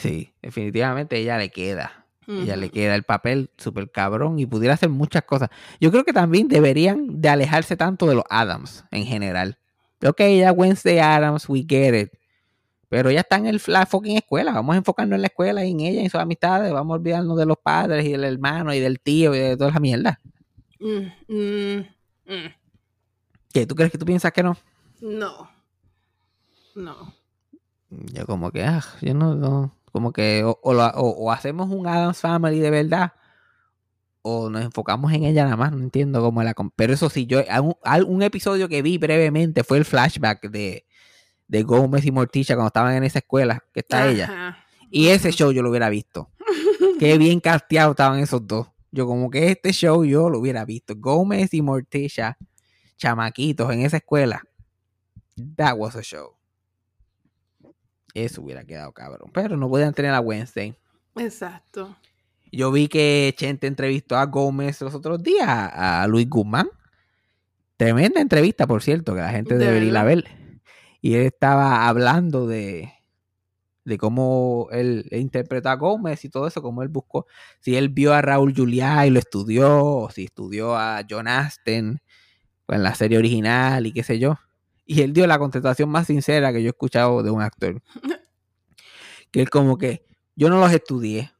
Sí, 0.00 0.32
definitivamente 0.42 1.18
ella 1.18 1.38
le 1.38 1.50
queda. 1.50 2.06
Ella 2.26 2.54
le 2.54 2.70
queda 2.70 2.94
el 2.94 3.02
papel 3.02 3.50
súper 3.58 3.90
cabrón 3.90 4.38
y 4.38 4.46
pudiera 4.46 4.74
hacer 4.74 4.88
muchas 4.88 5.24
cosas. 5.24 5.48
Yo 5.80 5.90
creo 5.90 6.04
que 6.04 6.12
también 6.12 6.46
deberían 6.46 7.20
de 7.20 7.28
alejarse 7.28 7.76
tanto 7.76 8.06
de 8.06 8.14
los 8.14 8.24
Adams 8.30 8.84
en 8.92 9.04
general. 9.04 9.58
Ok, 10.06 10.20
ya 10.38 10.52
Wednesday 10.52 11.00
Adams, 11.00 11.48
we 11.48 11.64
get 11.68 11.92
it. 11.92 12.12
Pero 12.88 13.10
ya 13.10 13.20
está 13.20 13.36
en 13.36 13.46
el, 13.46 13.60
la 13.66 13.84
fucking 13.84 14.16
escuela. 14.16 14.52
Vamos 14.52 14.74
a 14.74 14.78
enfocarnos 14.78 15.16
en 15.16 15.22
la 15.22 15.26
escuela 15.26 15.64
y 15.64 15.72
en 15.72 15.80
ella 15.80 16.00
y 16.02 16.04
en 16.04 16.10
sus 16.10 16.20
amistades. 16.20 16.72
Vamos 16.72 16.94
a 16.94 16.98
olvidarnos 16.98 17.36
de 17.36 17.46
los 17.46 17.58
padres 17.58 18.04
y 18.04 18.12
del 18.12 18.22
hermano 18.22 18.72
y 18.72 18.78
del 18.78 19.00
tío 19.00 19.34
y 19.34 19.38
de 19.38 19.56
toda 19.56 19.72
la 19.72 19.80
mierda. 19.80 20.20
Mm, 20.78 21.34
mm, 21.34 21.78
mm. 22.26 22.54
¿Qué? 23.52 23.66
¿Tú 23.66 23.74
crees 23.74 23.90
que 23.90 23.98
tú 23.98 24.06
piensas 24.06 24.32
que 24.32 24.42
no? 24.42 24.56
No. 25.00 25.50
No. 26.76 27.14
Yo 27.90 28.24
como 28.26 28.52
que, 28.52 28.62
ah, 28.62 28.84
yo 29.00 29.14
no, 29.14 29.34
no, 29.34 29.74
como 29.90 30.12
que 30.12 30.42
o, 30.44 30.58
o, 30.62 30.74
lo- 30.74 30.86
o- 30.86 31.24
o 31.24 31.32
hacemos 31.32 31.68
un 31.70 31.86
Adams 31.86 32.18
Family 32.18 32.58
de 32.60 32.70
verdad 32.70 33.12
o 34.22 34.50
nos 34.50 34.62
enfocamos 34.62 35.12
en 35.12 35.24
ella 35.24 35.44
nada 35.44 35.56
más, 35.56 35.72
no 35.72 35.78
entiendo 35.78 36.20
cómo 36.20 36.42
la... 36.42 36.54
Pero 36.76 36.92
eso 36.92 37.08
sí, 37.08 37.26
yo, 37.26 37.40
un, 38.06 38.22
episodio 38.22 38.68
que 38.68 38.82
vi 38.82 38.98
brevemente 38.98 39.64
fue 39.64 39.78
el 39.78 39.86
flashback 39.86 40.50
de, 40.50 40.84
de 41.48 41.62
Gómez 41.62 42.04
y 42.04 42.10
Morticia 42.12 42.54
cuando 42.54 42.66
estaban 42.68 42.94
en 42.96 43.04
esa 43.04 43.20
escuela, 43.20 43.64
que 43.72 43.80
está 43.80 44.08
ella. 44.08 44.58
Y 44.90 45.08
ese 45.08 45.32
show 45.32 45.52
yo 45.52 45.62
lo 45.62 45.70
hubiera 45.70 45.88
visto. 45.88 46.30
Qué 46.98 47.16
bien 47.16 47.40
casteados 47.40 47.92
estaban 47.94 48.18
esos 48.18 48.46
dos. 48.46 48.68
Yo 48.92 49.06
como 49.06 49.30
que 49.30 49.48
este 49.52 49.72
show 49.72 50.04
yo 50.04 50.28
lo 50.28 50.38
hubiera 50.40 50.66
visto. 50.66 50.94
Gómez 50.96 51.54
y 51.54 51.62
Morticia, 51.62 52.36
chamaquitos 52.98 53.72
en 53.72 53.80
esa 53.82 53.96
escuela. 53.98 54.42
That 55.56 55.78
was 55.78 55.96
a 55.96 56.02
show. 56.02 56.34
Eso 58.14 58.42
hubiera 58.42 58.64
quedado 58.64 58.92
cabrón. 58.92 59.30
Pero 59.32 59.56
no 59.56 59.68
podían 59.68 59.94
tener 59.94 60.12
a 60.12 60.20
Wednesday. 60.20 60.74
Exacto. 61.16 61.96
Yo 62.52 62.72
vi 62.72 62.88
que 62.88 63.32
Chente 63.36 63.66
entrevistó 63.66 64.16
a 64.16 64.26
Gómez 64.26 64.80
los 64.80 64.94
otros 64.94 65.22
días, 65.22 65.48
a, 65.48 66.06
Luis 66.08 66.28
Guzmán. 66.28 66.68
Tremenda 67.76 68.20
entrevista, 68.20 68.66
por 68.66 68.82
cierto, 68.82 69.14
que 69.14 69.20
la 69.20 69.30
gente 69.30 69.56
De 69.56 69.66
debería 69.66 69.88
ir 69.88 69.96
a 69.96 70.04
ver. 70.04 70.24
Y 71.00 71.14
él 71.14 71.26
estaba 71.26 71.88
hablando 71.88 72.46
de, 72.46 72.92
de 73.84 73.98
cómo 73.98 74.68
él 74.72 75.06
interpretó 75.12 75.70
a 75.70 75.76
Gómez 75.76 76.24
y 76.24 76.28
todo 76.28 76.46
eso, 76.46 76.60
cómo 76.60 76.82
él 76.82 76.88
buscó, 76.88 77.26
si 77.60 77.76
él 77.76 77.88
vio 77.88 78.12
a 78.12 78.20
Raúl 78.20 78.54
Juliá 78.54 79.06
y 79.06 79.10
lo 79.10 79.18
estudió, 79.18 79.84
o 79.84 80.10
si 80.10 80.24
estudió 80.24 80.76
a 80.76 81.02
John 81.08 81.28
Aston 81.28 82.00
pues, 82.66 82.76
en 82.76 82.82
la 82.82 82.94
serie 82.94 83.18
original 83.18 83.86
y 83.86 83.92
qué 83.92 84.02
sé 84.02 84.18
yo. 84.18 84.36
Y 84.92 85.02
él 85.02 85.12
dio 85.12 85.24
la 85.28 85.38
contestación 85.38 85.88
más 85.88 86.08
sincera 86.08 86.52
que 86.52 86.62
yo 86.64 86.66
he 86.66 86.70
escuchado 86.70 87.22
de 87.22 87.30
un 87.30 87.40
actor. 87.42 87.80
Que 89.30 89.40
él 89.40 89.48
como 89.48 89.78
que, 89.78 90.04
yo 90.34 90.50
no 90.50 90.58
los 90.58 90.72
estudié, 90.72 91.30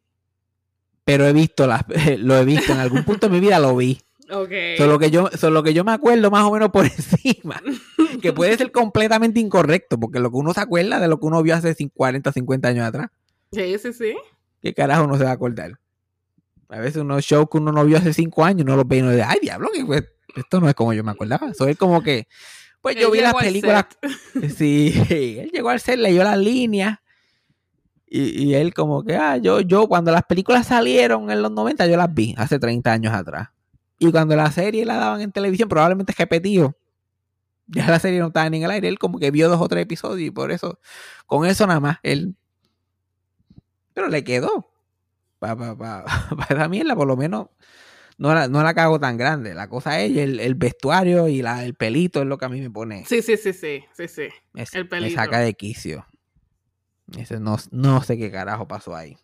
pero 1.03 1.27
he 1.27 1.33
visto 1.33 1.67
las, 1.67 1.83
lo 2.19 2.37
he 2.39 2.45
visto 2.45 2.73
en 2.73 2.79
algún 2.79 3.05
punto 3.05 3.27
de 3.29 3.33
mi 3.33 3.41
vida 3.41 3.59
lo 3.59 3.75
vi. 3.75 4.01
Ok. 4.31 4.53
Solo 4.79 4.97
que 5.01 5.11
yo, 5.11 5.29
solo 5.37 5.65
que 5.65 5.75
yo 5.75 5.83
me 5.83 5.91
acuerdo 5.91 6.31
más 6.31 6.45
o 6.45 6.53
menos 6.53 6.69
por 6.71 6.85
encima. 6.97 7.61
Que 8.23 8.33
puede 8.33 8.57
ser 8.57 8.71
completamente 8.71 9.41
incorrecto, 9.41 9.99
porque 9.99 10.21
lo 10.21 10.31
que 10.31 10.37
uno 10.37 10.55
se 10.55 10.61
acuerda 10.61 11.01
de 11.01 11.09
lo 11.09 11.19
que 11.19 11.27
uno 11.27 11.43
vio 11.43 11.57
hace 11.57 11.75
cin- 11.77 11.91
40, 11.93 12.31
50 12.31 12.69
años 12.69 12.87
atrás. 12.87 13.11
Sí, 13.51 13.77
sí, 13.81 13.93
sí. 13.93 14.15
¿Qué 14.63 14.73
carajo 14.73 15.03
uno 15.03 15.19
se 15.19 15.25
va 15.25 15.31
a 15.31 15.33
acordar? 15.33 15.73
A 16.69 16.79
veces 16.79 16.99
unos 17.03 17.25
shows 17.25 17.49
que 17.51 17.59
uno 17.59 17.73
no 17.73 17.85
vio 17.85 17.99
hace 17.99 18.13
5 18.15 18.45
años, 18.45 18.63
uno 18.63 18.77
los 18.77 18.87
ve 18.87 18.99
y 18.99 19.01
uno 19.01 19.11
dice, 19.11 19.25
ay, 19.25 19.41
diablo, 19.43 19.69
que 19.75 19.85
pues, 19.85 20.05
esto 20.37 20.61
no 20.61 20.69
es 20.69 20.77
como 20.77 20.93
yo 20.93 21.03
me 21.03 21.11
acordaba. 21.11 21.49
Eso 21.51 21.67
es 21.67 21.77
como 21.77 22.01
que, 22.05 22.29
pues 22.81 22.97
yo 22.97 23.11
vi 23.11 23.21
las 23.21 23.35
películas. 23.35 23.87
Sí, 24.57 24.93
él 25.11 25.51
llegó 25.53 25.71
al 25.71 25.81
set, 25.81 25.99
leyó 25.99 26.25
las 26.25 26.39
líneas. 26.39 26.99
Y, 28.07 28.45
y 28.45 28.55
él 28.55 28.75
como 28.75 29.05
que, 29.05 29.17
ah, 29.17 29.37
yo, 29.37 29.61
yo, 29.61 29.87
cuando 29.87 30.11
las 30.11 30.25
películas 30.25 30.67
salieron 30.67 31.31
en 31.31 31.43
los 31.43 31.53
90, 31.53 31.87
yo 31.87 31.97
las 31.97 32.13
vi 32.13 32.35
hace 32.37 32.59
30 32.59 32.93
años 32.93 33.15
atrás. 33.15 33.51
Y 33.99 34.11
cuando 34.11 34.35
la 34.35 34.51
serie 34.51 34.85
la 34.85 34.97
daban 34.97 35.21
en 35.21 35.31
televisión, 35.31 35.69
probablemente 35.69 36.15
repetido. 36.17 36.75
Ya 37.67 37.87
la 37.87 38.01
serie 38.01 38.19
no 38.19 38.29
estaba 38.29 38.49
ni 38.51 38.57
en 38.57 38.65
el 38.65 38.71
aire. 38.71 38.89
Él 38.89 38.99
como 38.99 39.19
que 39.19 39.31
vio 39.31 39.49
dos 39.49 39.61
o 39.61 39.69
tres 39.69 39.83
episodios 39.83 40.27
y 40.27 40.31
por 40.31 40.51
eso, 40.51 40.81
con 41.27 41.47
eso 41.47 41.67
nada 41.67 41.81
más, 41.81 41.99
él... 42.03 42.35
Pero 43.93 44.09
le 44.09 44.25
quedó. 44.25 44.71
Para 45.39 45.57
pa, 45.57 45.77
pa, 45.77 46.05
pa 46.05 46.47
esa 46.51 46.69
mierda, 46.69 46.97
por 46.97 47.07
lo 47.07 47.17
menos, 47.17 47.49
no 48.21 48.35
la, 48.35 48.49
no 48.49 48.63
la 48.63 48.75
cago 48.75 49.01
tan 49.01 49.17
grande. 49.17 49.55
La 49.55 49.67
cosa 49.71 49.99
es 49.99 50.15
el, 50.15 50.41
el 50.41 50.55
vestuario 50.55 51.27
y 51.27 51.41
la, 51.41 51.65
el 51.65 51.75
pelito 51.75 52.21
es 52.21 52.27
lo 52.27 52.37
que 52.37 52.45
a 52.45 52.49
mí 52.51 52.61
me 52.61 52.71
pone... 52.71 53.07
Sí, 53.07 53.23
sí, 53.23 53.39
sí, 53.39 53.55
sí, 53.55 53.83
sí, 53.95 54.09
sí. 54.09 54.29
Me, 54.53 54.63
El 54.73 54.85
me 54.85 54.85
pelito. 54.85 55.15
saca 55.15 55.39
de 55.39 55.55
quicio. 55.55 56.07
Ese 57.17 57.41
no, 57.41 57.57
no 57.71 58.03
sé 58.03 58.19
qué 58.19 58.31
carajo 58.31 58.69
pasó 58.69 58.95
ahí. 58.95 59.17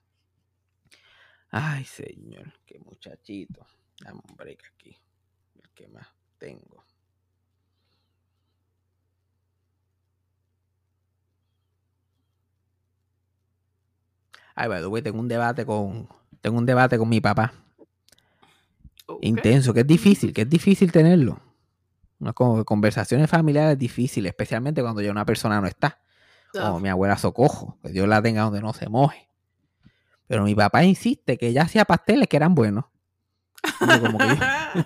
Ay, 1.51 1.85
señor, 1.85 2.55
qué 2.65 2.79
muchachito. 2.79 3.67
Dame 4.01 4.19
un 4.31 4.35
break 4.35 4.63
aquí. 4.75 4.97
El 5.57 5.71
que 5.75 5.89
más 5.89 6.09
tengo. 6.39 6.83
Ay, 14.55 14.69
by 14.69 14.81
the 14.81 14.87
way, 14.87 15.03
tengo 15.03 15.21
un 15.21 15.29
debate 15.29 15.67
con. 15.67 16.09
Tengo 16.41 16.57
un 16.57 16.65
debate 16.65 16.97
con 16.97 17.11
mi 17.11 17.21
papá. 17.21 17.53
Intenso, 19.21 19.73
que 19.73 19.81
es 19.81 19.87
difícil, 19.87 20.33
que 20.33 20.43
es 20.43 20.49
difícil 20.49 20.93
tenerlo. 20.93 21.41
Unas 22.19 22.35
conversaciones 22.35 23.29
familiares 23.29 23.79
difíciles, 23.79 24.31
especialmente 24.31 24.83
cuando 24.83 25.03
ya 25.03 25.11
una 25.11 25.25
persona 25.25 25.61
no 25.61 25.67
está. 25.67 26.01
Como 26.53 26.81
mi 26.81 26.89
abuela 26.89 27.19
Socojo, 27.19 27.79
que 27.83 27.91
Dios 27.91 28.09
la 28.09 28.23
tenga 28.23 28.43
donde 28.43 28.61
no 28.61 28.73
se 28.73 28.89
moje. 28.89 29.29
Pero 30.27 30.45
mi 30.45 30.55
papá 30.55 30.85
insiste 30.85 31.37
que 31.37 31.49
ella 31.49 31.63
hacía 31.63 31.85
pasteles 31.85 32.29
que 32.29 32.37
eran 32.37 32.55
buenos. 32.55 32.87
Y 33.81 33.87
yo 33.87 34.01
como 34.01 34.19
que 34.19 34.27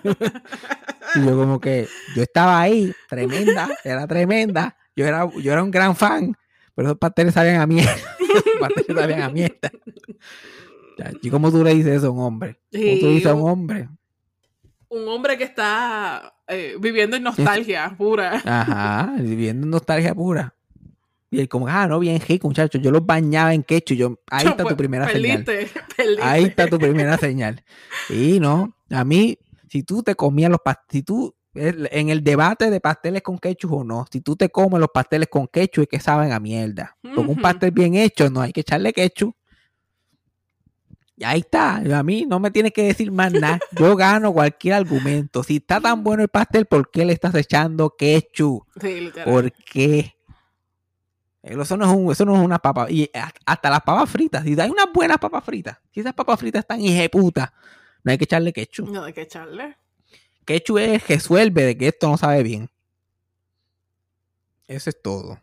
yo, 0.03 0.11
y 1.15 1.25
yo 1.25 1.37
como 1.37 1.59
que 1.59 1.87
yo 2.15 2.23
estaba 2.23 2.59
ahí, 2.59 2.93
tremenda, 3.09 3.69
era 3.83 4.05
tremenda. 4.07 4.75
Yo 4.95 5.05
era, 5.05 5.29
yo 5.41 5.53
era 5.53 5.63
un 5.63 5.71
gran 5.71 5.95
fan, 5.95 6.35
pero 6.75 6.89
esos 6.89 6.99
pasteles 6.99 7.33
sabían 7.33 7.61
a 7.61 7.67
mierda. 7.67 7.95
Pasteles 8.59 8.95
sabían 8.95 9.21
a 9.21 9.29
mierda. 9.29 9.71
¿Y 11.21 11.29
cómo 11.29 11.51
tú 11.51 11.63
le 11.63 11.73
dices 11.73 11.97
eso 11.97 12.07
a 12.07 12.11
un 12.11 12.19
hombre? 12.19 12.59
¿Cómo 12.71 12.99
tú 12.99 13.05
le 13.05 13.13
dices 13.13 13.31
a 13.31 13.35
un 13.35 13.49
hombre? 13.49 13.89
Un 14.91 15.07
hombre 15.07 15.37
que 15.37 15.45
está 15.45 16.33
eh, 16.47 16.75
viviendo 16.77 17.15
en 17.15 17.23
nostalgia 17.23 17.95
pura. 17.97 18.41
Ajá, 18.45 19.15
viviendo 19.19 19.65
en 19.65 19.69
nostalgia 19.69 20.13
pura. 20.13 20.53
Y 21.29 21.39
él 21.39 21.47
como, 21.47 21.69
ah, 21.69 21.87
no, 21.87 21.97
bien 21.97 22.19
rico, 22.19 22.49
muchachos. 22.49 22.81
Yo 22.81 22.91
los 22.91 23.05
bañaba 23.05 23.53
en 23.53 23.63
quechu. 23.63 23.93
Yo, 23.93 24.19
ahí 24.29 24.47
está 24.47 24.65
tu 24.65 24.75
primera 24.75 25.07
señal. 25.07 25.45
Ahí 26.21 26.43
está 26.43 26.67
tu 26.67 26.77
primera 26.77 27.17
señal. 27.17 27.63
Y 28.09 28.41
no, 28.41 28.75
a 28.89 29.05
mí, 29.05 29.39
si 29.69 29.83
tú 29.83 30.03
te 30.03 30.13
comías 30.13 30.51
los 30.51 30.59
pasteles, 30.59 30.87
si 30.91 31.03
tú, 31.03 31.33
en 31.55 32.09
el 32.09 32.21
debate 32.21 32.69
de 32.69 32.81
pasteles 32.81 33.21
con 33.21 33.39
ketchup 33.39 33.71
o 33.71 33.83
no, 33.85 34.05
si 34.11 34.19
tú 34.19 34.35
te 34.35 34.49
comes 34.49 34.81
los 34.81 34.89
pasteles 34.93 35.29
con 35.29 35.47
ketchup 35.47 35.83
es 35.83 35.87
que 35.87 35.99
saben 36.01 36.33
a 36.33 36.41
mierda. 36.41 36.97
Porque 37.01 37.31
un 37.31 37.41
pastel 37.41 37.71
bien 37.71 37.95
hecho 37.95 38.29
no 38.29 38.41
hay 38.41 38.51
que 38.51 38.59
echarle 38.59 38.91
ketchup. 38.91 39.33
Y 41.21 41.23
ahí 41.23 41.41
está. 41.41 41.75
A 41.75 42.01
mí 42.01 42.25
no 42.27 42.39
me 42.39 42.49
tienes 42.49 42.71
que 42.73 42.81
decir 42.81 43.11
más 43.11 43.31
nada. 43.31 43.59
Yo 43.73 43.95
gano 43.95 44.33
cualquier 44.33 44.73
argumento. 44.73 45.43
Si 45.43 45.57
está 45.57 45.79
tan 45.79 46.03
bueno 46.03 46.23
el 46.23 46.29
pastel, 46.29 46.65
¿por 46.65 46.89
qué 46.89 47.05
le 47.05 47.13
estás 47.13 47.35
echando 47.35 47.95
ketchup? 47.95 48.65
Sí. 48.81 49.11
¿Por 49.23 49.51
qué? 49.51 50.15
Eso 51.43 51.77
no 51.77 51.85
es, 51.85 51.95
un- 51.95 52.11
eso 52.11 52.25
no 52.25 52.35
es 52.35 52.41
una 52.43 52.57
papa. 52.57 52.87
Y 52.89 53.07
ha- 53.13 53.31
hasta 53.45 53.69
las 53.69 53.81
papas 53.81 54.09
fritas. 54.09 54.43
Si 54.43 54.59
hay 54.59 54.71
unas 54.71 54.87
buenas 54.91 55.19
papas 55.19 55.43
fritas. 55.43 55.77
Si 55.91 55.99
esas 55.99 56.15
papas 56.15 56.39
fritas 56.39 56.61
están 56.61 56.81
hijeputas, 56.81 57.51
no 58.03 58.11
hay 58.11 58.17
que 58.17 58.23
echarle 58.23 58.51
ketchup. 58.51 58.89
No 58.89 59.03
hay 59.03 59.13
que 59.13 59.21
echarle. 59.21 59.77
Ketchup 60.43 60.79
es 60.79 60.89
el 60.89 61.01
que 61.03 61.13
resuelve 61.13 61.65
de 61.65 61.77
que 61.77 61.87
esto 61.89 62.09
no 62.09 62.17
sabe 62.17 62.41
bien. 62.41 62.67
Eso 64.67 64.89
es 64.89 64.99
todo. 64.99 65.39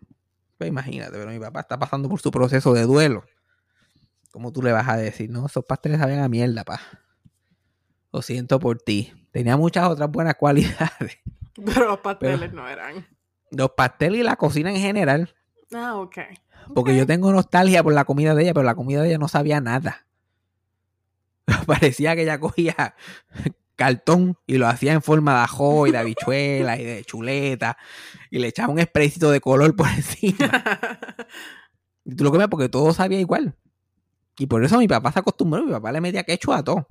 Pues 0.56 0.68
imagínate, 0.68 1.12
pero 1.12 1.30
mi 1.30 1.38
papá 1.38 1.60
está 1.60 1.78
pasando 1.78 2.08
por 2.08 2.20
su 2.20 2.32
proceso 2.32 2.72
de 2.74 2.82
duelo. 2.82 3.22
¿Cómo 4.38 4.52
tú 4.52 4.62
le 4.62 4.70
vas 4.70 4.88
a 4.88 4.96
decir? 4.96 5.28
No, 5.30 5.46
esos 5.46 5.64
pasteles 5.64 5.98
saben 5.98 6.20
a 6.20 6.28
mierda, 6.28 6.62
pa. 6.62 6.80
Lo 8.12 8.22
siento 8.22 8.60
por 8.60 8.78
ti. 8.78 9.12
Tenía 9.32 9.56
muchas 9.56 9.88
otras 9.88 10.08
buenas 10.12 10.34
cualidades. 10.38 11.18
Pero 11.56 11.88
los 11.88 11.98
pasteles 11.98 12.52
no 12.52 12.68
eran. 12.68 13.04
Los 13.50 13.70
pasteles 13.70 14.20
y 14.20 14.22
la 14.22 14.36
cocina 14.36 14.70
en 14.70 14.76
general. 14.76 15.34
Ah, 15.74 15.96
ok. 15.96 16.18
Porque 16.72 16.96
yo 16.96 17.04
tengo 17.04 17.32
nostalgia 17.32 17.82
por 17.82 17.92
la 17.92 18.04
comida 18.04 18.36
de 18.36 18.44
ella, 18.44 18.54
pero 18.54 18.62
la 18.62 18.76
comida 18.76 19.02
de 19.02 19.08
ella 19.08 19.18
no 19.18 19.26
sabía 19.26 19.60
nada. 19.60 20.06
Parecía 21.66 22.14
que 22.14 22.22
ella 22.22 22.38
cogía 22.38 22.94
cartón 23.74 24.38
y 24.46 24.58
lo 24.58 24.68
hacía 24.68 24.92
en 24.92 25.02
forma 25.02 25.34
de 25.34 25.40
ajo 25.40 25.88
y 25.88 25.90
de 25.90 25.98
habichuela 25.98 26.78
y 26.78 26.84
de 26.84 27.02
chuleta 27.02 27.76
y 28.30 28.38
le 28.38 28.46
echaba 28.46 28.72
un 28.72 28.80
spraycito 28.80 29.32
de 29.32 29.40
color 29.40 29.74
por 29.74 29.88
encima. 29.88 30.52
Y 32.04 32.14
tú 32.14 32.22
lo 32.22 32.30
comías 32.30 32.48
porque 32.48 32.68
todo 32.68 32.94
sabía 32.94 33.18
igual. 33.18 33.56
Y 34.38 34.46
por 34.46 34.64
eso 34.64 34.78
mi 34.78 34.86
papá 34.88 35.12
se 35.12 35.18
acostumbró. 35.18 35.64
Mi 35.64 35.72
papá 35.72 35.92
le 35.92 36.00
metía 36.00 36.22
quecho 36.24 36.52
a 36.52 36.62
todo. 36.62 36.88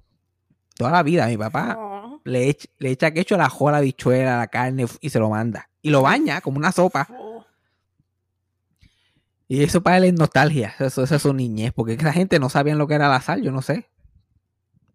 Toda 0.75 0.91
la 0.91 1.03
vida. 1.03 1.27
Mi 1.27 1.37
papá 1.37 1.75
Oh, 1.79 2.21
le, 2.25 2.49
echa, 2.49 2.67
le 2.79 2.91
echa 2.91 3.07
a 3.07 3.37
la 3.71 3.77
habichuela, 3.77 4.35
a 4.35 4.39
la 4.39 4.47
carne 4.47 4.85
y 5.01 5.09
se 5.09 5.19
lo 5.19 5.29
manda. 5.29 5.69
Y 5.81 5.89
lo 5.89 6.01
baña 6.01 6.41
como 6.41 6.57
una 6.57 6.71
sopa. 6.71 7.07
oh. 7.11 7.45
Y 9.47 9.63
eso 9.63 9.81
para 9.81 9.97
él 9.97 10.03
es 10.03 10.13
nostalgia. 10.13 10.75
Eso, 10.79 11.03
eso 11.03 11.15
es 11.15 11.21
su 11.21 11.33
niñez. 11.33 11.71
Porque 11.73 11.93
esa 11.93 12.11
gente 12.11 12.37
no 12.39 12.49
sabían 12.49 12.77
lo 12.77 12.87
que 12.87 12.95
era 12.95 13.07
la 13.07 13.21
sal, 13.21 13.41
yo 13.41 13.51
no 13.51 13.61
sé. 13.61 13.89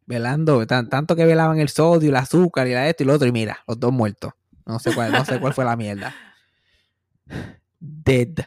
Velando, 0.05 0.66
tan- 0.66 0.90
tanto 0.90 1.16
que 1.16 1.24
velaban 1.24 1.59
el 1.59 1.68
sodio, 1.70 2.11
el 2.11 2.16
azúcar 2.16 2.66
y 2.68 2.72
la 2.74 2.88
esto 2.88 3.03
y 3.03 3.07
lo 3.07 3.14
otro. 3.14 3.26
Y 3.26 3.32
mira, 3.32 3.61
los 3.66 3.80
dos 3.80 3.92
muertos. 3.92 4.32
No 4.66 4.78
sé 4.78 4.94
cuál, 4.94 5.11
no 5.12 5.24
sé 5.24 5.40
cuál 5.40 5.55
fue 5.55 5.64
la 5.64 5.74
mierda. 5.76 6.14
Dead. 7.80 8.44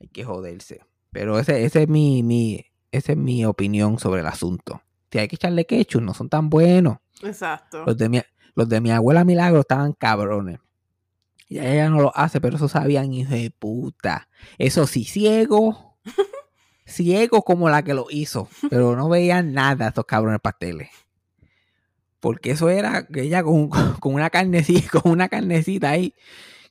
Hay 0.00 0.08
que 0.08 0.24
joderse. 0.24 0.80
Pero 1.10 1.38
ese, 1.38 1.64
ese 1.64 1.82
es 1.82 1.88
mi, 1.88 2.22
mi, 2.22 2.64
esa 2.92 3.12
es 3.12 3.18
mi 3.18 3.44
opinión 3.44 3.98
sobre 3.98 4.20
el 4.20 4.26
asunto. 4.26 4.82
Si 5.10 5.18
hay 5.18 5.28
que 5.28 5.36
echarle 5.36 5.66
ketchup, 5.66 6.02
no 6.02 6.14
son 6.14 6.28
tan 6.28 6.50
buenos. 6.50 6.98
Exacto. 7.22 7.84
Los 7.84 7.96
de 7.96 8.08
mi, 8.08 8.22
los 8.54 8.68
de 8.68 8.80
mi 8.80 8.90
abuela 8.90 9.24
Milagro 9.24 9.60
estaban 9.60 9.92
cabrones. 9.92 10.60
Y 11.48 11.58
ella 11.58 11.90
no 11.90 12.00
lo 12.00 12.16
hace, 12.16 12.40
pero 12.40 12.56
eso 12.56 12.68
sabían, 12.68 13.12
hijo 13.12 13.34
de 13.34 13.50
puta. 13.50 14.28
Eso 14.58 14.86
sí, 14.86 15.04
ciego. 15.04 15.96
ciego 16.86 17.42
como 17.42 17.68
la 17.68 17.82
que 17.82 17.94
lo 17.94 18.06
hizo. 18.08 18.48
Pero 18.68 18.94
no 18.94 19.08
veían 19.08 19.52
nada 19.52 19.88
estos 19.88 20.04
cabrones 20.04 20.40
pasteles. 20.40 20.90
Porque 22.20 22.52
eso 22.52 22.68
era 22.68 23.06
ella 23.14 23.42
con, 23.42 23.68
con 23.68 24.14
una 24.14 24.30
carnecita, 24.30 24.88
con 25.00 25.10
una 25.12 25.28
carnecita 25.28 25.90
ahí 25.90 26.14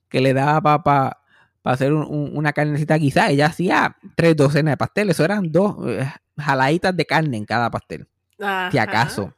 que 0.08 0.22
le 0.22 0.34
daba 0.34 0.84
para 0.84 1.19
hacer 1.64 1.94
un- 1.94 2.04
un- 2.08 2.32
una 2.38 2.54
carnecita 2.54 2.98
quizá. 3.00 3.30
Ella 3.30 3.48
hacía 3.48 3.96
tres 4.16 4.36
docenas 4.36 4.74
de 4.74 4.78
pasteles. 4.78 5.16
Eso 5.16 5.26
eran 5.26 5.52
dos 5.52 5.76
eh, 5.88 6.12
jaladitas 6.38 6.96
de 6.96 7.06
carne 7.06 7.38
en 7.38 7.46
cada 7.46 7.70
pastel 7.70 8.08
si 8.38 8.44
Ajá. 8.46 8.82
acaso. 8.82 9.34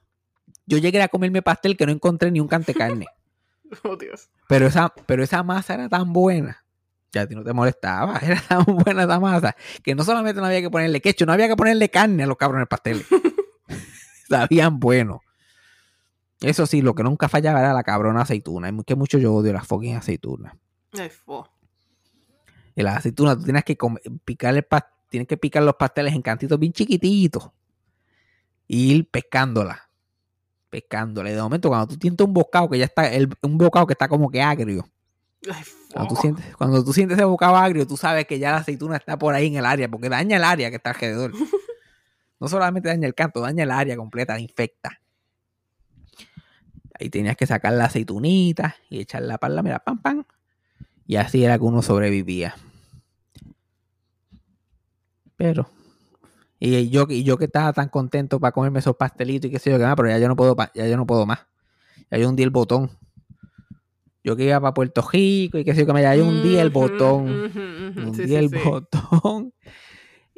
Yo 0.68 0.78
llegué 0.78 1.02
a 1.02 1.08
comerme 1.08 1.42
pastel 1.42 1.76
que 1.76 1.86
no 1.86 1.92
encontré 1.92 2.30
ni 2.32 2.40
un 2.40 2.48
cante 2.48 2.74
carne. 2.74 3.08
Oh, 3.84 3.96
Dios. 3.96 4.30
Pero 4.50 4.68
esa, 4.68 4.90
pero 5.06 5.24
esa 5.24 5.44
masa 5.44 5.76
era 5.76 5.88
tan 5.88 6.12
buena. 6.12 6.62
Ya 7.14 7.22
a 7.22 7.26
ti 7.28 7.36
no 7.36 7.44
te 7.44 7.54
molestaba. 7.54 8.18
Era 8.22 8.42
tan 8.42 8.66
buena 8.66 9.04
esa 9.04 9.18
masa. 9.20 9.56
Que 9.82 9.96
no 9.96 10.04
solamente 10.04 10.42
no 10.42 10.48
había 10.48 10.60
que 10.62 10.70
ponerle 10.70 11.00
quecho, 11.02 11.26
no 11.26 11.32
había 11.32 11.48
que 11.48 11.56
ponerle 11.56 11.90
carne 11.90 12.24
a 12.24 12.28
los 12.28 12.36
cabrones 12.38 12.68
pasteles. 12.68 13.06
Sabían 14.30 14.80
bueno. 14.80 15.22
Eso 16.42 16.66
sí, 16.66 16.82
lo 16.82 16.96
que 16.96 17.04
nunca 17.04 17.30
fallaba 17.30 17.60
era 17.60 17.74
la 17.74 17.84
cabrona 17.84 18.22
aceituna. 18.22 18.70
Es 18.70 18.76
que 18.86 18.96
mucho 18.96 19.18
yo 19.18 19.34
odio 19.34 19.54
las 19.54 19.68
fucking 19.68 19.96
aceitunas. 19.96 20.54
Ay, 20.94 21.10
fo. 21.10 21.51
Y 22.76 22.84
las 22.84 22.98
aceitunas, 22.98 23.38
tú 23.38 23.44
tienes 23.44 23.64
que 23.64 23.78
picar 24.24 24.56
el 24.56 24.68
pas- 24.68 24.88
tienes 25.10 25.28
que 25.28 25.38
picar 25.38 25.64
los 25.64 25.76
pasteles 25.76 26.14
en 26.14 26.22
cantitos 26.22 26.58
bien 26.58 26.72
chiquititos. 26.74 27.50
Y 28.68 28.94
ir 28.94 29.10
pescándola. 29.10 29.90
Pescándola. 30.70 31.30
Y 31.30 31.34
de 31.34 31.42
momento, 31.42 31.68
cuando 31.70 31.88
tú 31.88 31.98
sientes 32.00 32.26
un 32.26 32.34
bocado 32.34 32.70
que 32.70 32.78
ya 32.78 32.86
está, 32.86 33.12
el- 33.12 33.28
un 33.42 33.58
bocado 33.58 33.86
que 33.88 33.94
está 33.94 34.08
como 34.08 34.30
que 34.30 34.42
agrio. 34.42 34.88
Ay. 35.52 35.64
Cuando 35.94 36.16
tú, 36.16 36.22
sientes, 36.22 36.56
cuando 36.56 36.84
tú 36.86 36.94
sientes 36.94 37.18
ese 37.18 37.26
bocado 37.26 37.58
agrio, 37.58 37.86
tú 37.86 37.98
sabes 37.98 38.26
que 38.26 38.40
ya 38.40 38.52
la 38.52 38.58
aceituna 38.58 38.96
está 38.96 39.18
por 39.20 39.34
ahí 39.34 39.48
en 39.48 39.56
el 39.58 39.66
área, 39.66 39.90
porque 39.90 40.08
daña 40.08 40.38
el 40.38 40.44
área 40.46 40.70
que 40.70 40.78
está 40.78 40.92
alrededor. 40.92 41.32
No 42.40 42.48
solamente 42.48 42.90
daña 42.90 43.06
el 43.08 43.14
canto, 43.14 43.40
daña 43.40 43.66
el 43.66 43.70
área 43.70 43.96
completa, 43.96 44.34
la 44.34 44.40
infecta. 44.40 45.00
Ahí 47.00 47.08
tenías 47.12 47.38
que 47.38 47.46
sacar 47.46 47.74
la 47.74 47.86
aceitunita 47.86 48.76
y 48.90 49.00
echarla 49.00 49.38
para 49.38 49.54
la 49.54 49.62
mira, 49.62 49.78
pam, 49.78 50.02
pam. 50.02 50.24
Y 51.08 51.16
así 51.18 51.44
era 51.44 51.58
que 51.58 51.64
uno 51.66 51.82
sobrevivía. 51.82 52.56
Pero. 55.36 55.70
Y 56.60 56.90
yo, 56.90 57.06
y 57.10 57.24
yo 57.24 57.38
que 57.38 57.46
estaba 57.46 57.74
tan 57.74 57.90
contento 57.90 58.40
para 58.40 58.52
comerme 58.52 58.80
esos 58.80 58.96
pastelitos 58.96 59.50
y 59.50 59.52
qué 59.52 59.58
sé 59.60 59.72
yo 59.72 59.78
qué 59.80 59.84
más, 59.86 59.96
pero 59.96 60.10
ya 60.10 60.20
yo 60.20 60.28
no 60.28 60.36
puedo, 60.36 60.56
ya 60.76 60.88
yo 60.88 60.96
no 60.98 61.08
puedo 61.08 61.26
más. 61.26 61.40
Ya 62.12 62.20
yo 62.20 62.30
hundí 62.30 62.44
el 62.44 62.52
botón. 62.52 62.92
Yo 64.24 64.36
que 64.36 64.44
iba 64.46 64.60
para 64.62 64.74
Puerto 64.76 65.02
Rico 65.12 65.58
y 65.58 65.64
qué 65.66 65.74
sé 65.74 65.82
yo 65.82 65.86
qué 65.88 65.94
más, 65.94 66.04
ya 66.04 66.16
yo 66.16 66.28
hundí 66.28 66.58
el 66.58 66.70
botón. 66.70 67.52
Hundí 67.98 68.22
Sí, 68.22 68.28
sí, 68.28 68.36
el 68.36 68.50
sí. 68.50 68.56
botón. 68.64 69.54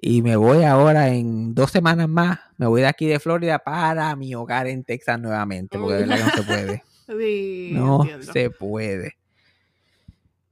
Y 0.05 0.21
me 0.21 0.35
voy 0.35 0.65
ahora 0.65 1.07
en 1.13 1.55
dos 1.55 1.71
semanas 1.71 2.09
más. 2.09 2.37
Me 2.57 2.67
voy 2.67 2.81
de 2.81 2.87
aquí 2.87 3.05
de 3.07 3.21
Florida 3.21 3.59
para 3.59 4.13
mi 4.17 4.35
hogar 4.35 4.67
en 4.67 4.83
Texas 4.83 5.17
nuevamente. 5.17 5.79
Porque 5.79 5.93
de 5.93 5.99
verdad 6.01 6.17
que 6.17 6.23
no 6.23 6.29
se 6.31 6.43
puede. 6.43 6.83
Sí, 7.07 7.69
No 7.73 8.01
entiendo. 8.01 8.33
se 8.33 8.49
puede. 8.49 9.13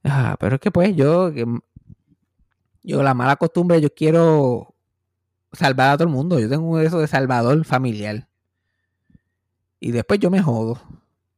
Ah, 0.04 0.36
pero 0.40 0.56
es 0.56 0.62
que 0.62 0.72
pues 0.72 0.96
yo, 0.96 1.32
yo 2.84 3.04
la 3.04 3.14
mala 3.14 3.36
costumbre, 3.36 3.82
yo 3.82 3.94
quiero 3.94 4.76
salvar 5.54 5.92
a 5.92 5.98
todo 5.98 6.08
el 6.10 6.14
mundo. 6.14 6.40
Yo 6.40 6.50
tengo 6.50 6.80
eso 6.80 7.00
de 7.00 7.08
salvador 7.08 7.66
familiar. 7.66 8.28
Y 9.80 9.92
después 9.92 10.20
yo 10.20 10.30
me 10.30 10.42
jodo. 10.42 10.80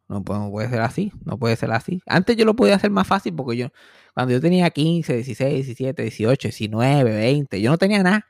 No, 0.10 0.24
puede- 0.24 0.40
no 0.42 0.52
puede 0.52 0.70
ser 0.70 0.82
así, 0.82 1.12
no 1.26 1.38
puede 1.40 1.56
ser 1.56 1.72
así. 1.72 2.02
Antes 2.06 2.36
yo 2.38 2.46
lo 2.46 2.56
podía 2.56 2.76
hacer 2.76 2.92
más 2.92 3.08
fácil 3.08 3.34
porque 3.34 3.58
yo, 3.58 3.68
cuando 4.14 4.34
yo 4.34 4.42
tenía 4.42 4.70
15, 4.70 5.16
16, 5.16 5.66
17, 5.66 6.04
18, 6.04 6.50
19, 6.50 7.12
20, 7.16 7.62
yo 7.62 7.72
no 7.72 7.78
tenía 7.78 8.04
nada. 8.04 8.28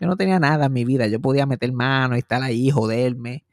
Yo 0.00 0.08
no 0.08 0.16
tenía 0.16 0.38
nada 0.40 0.66
en 0.66 0.72
mi 0.74 0.84
vida. 0.84 1.06
Yo 1.08 1.20
podía 1.20 1.46
meter 1.46 1.72
mano 1.72 2.16
y 2.16 2.20
estar 2.20 2.42
ahí, 2.42 2.70
joderme, 2.70 3.44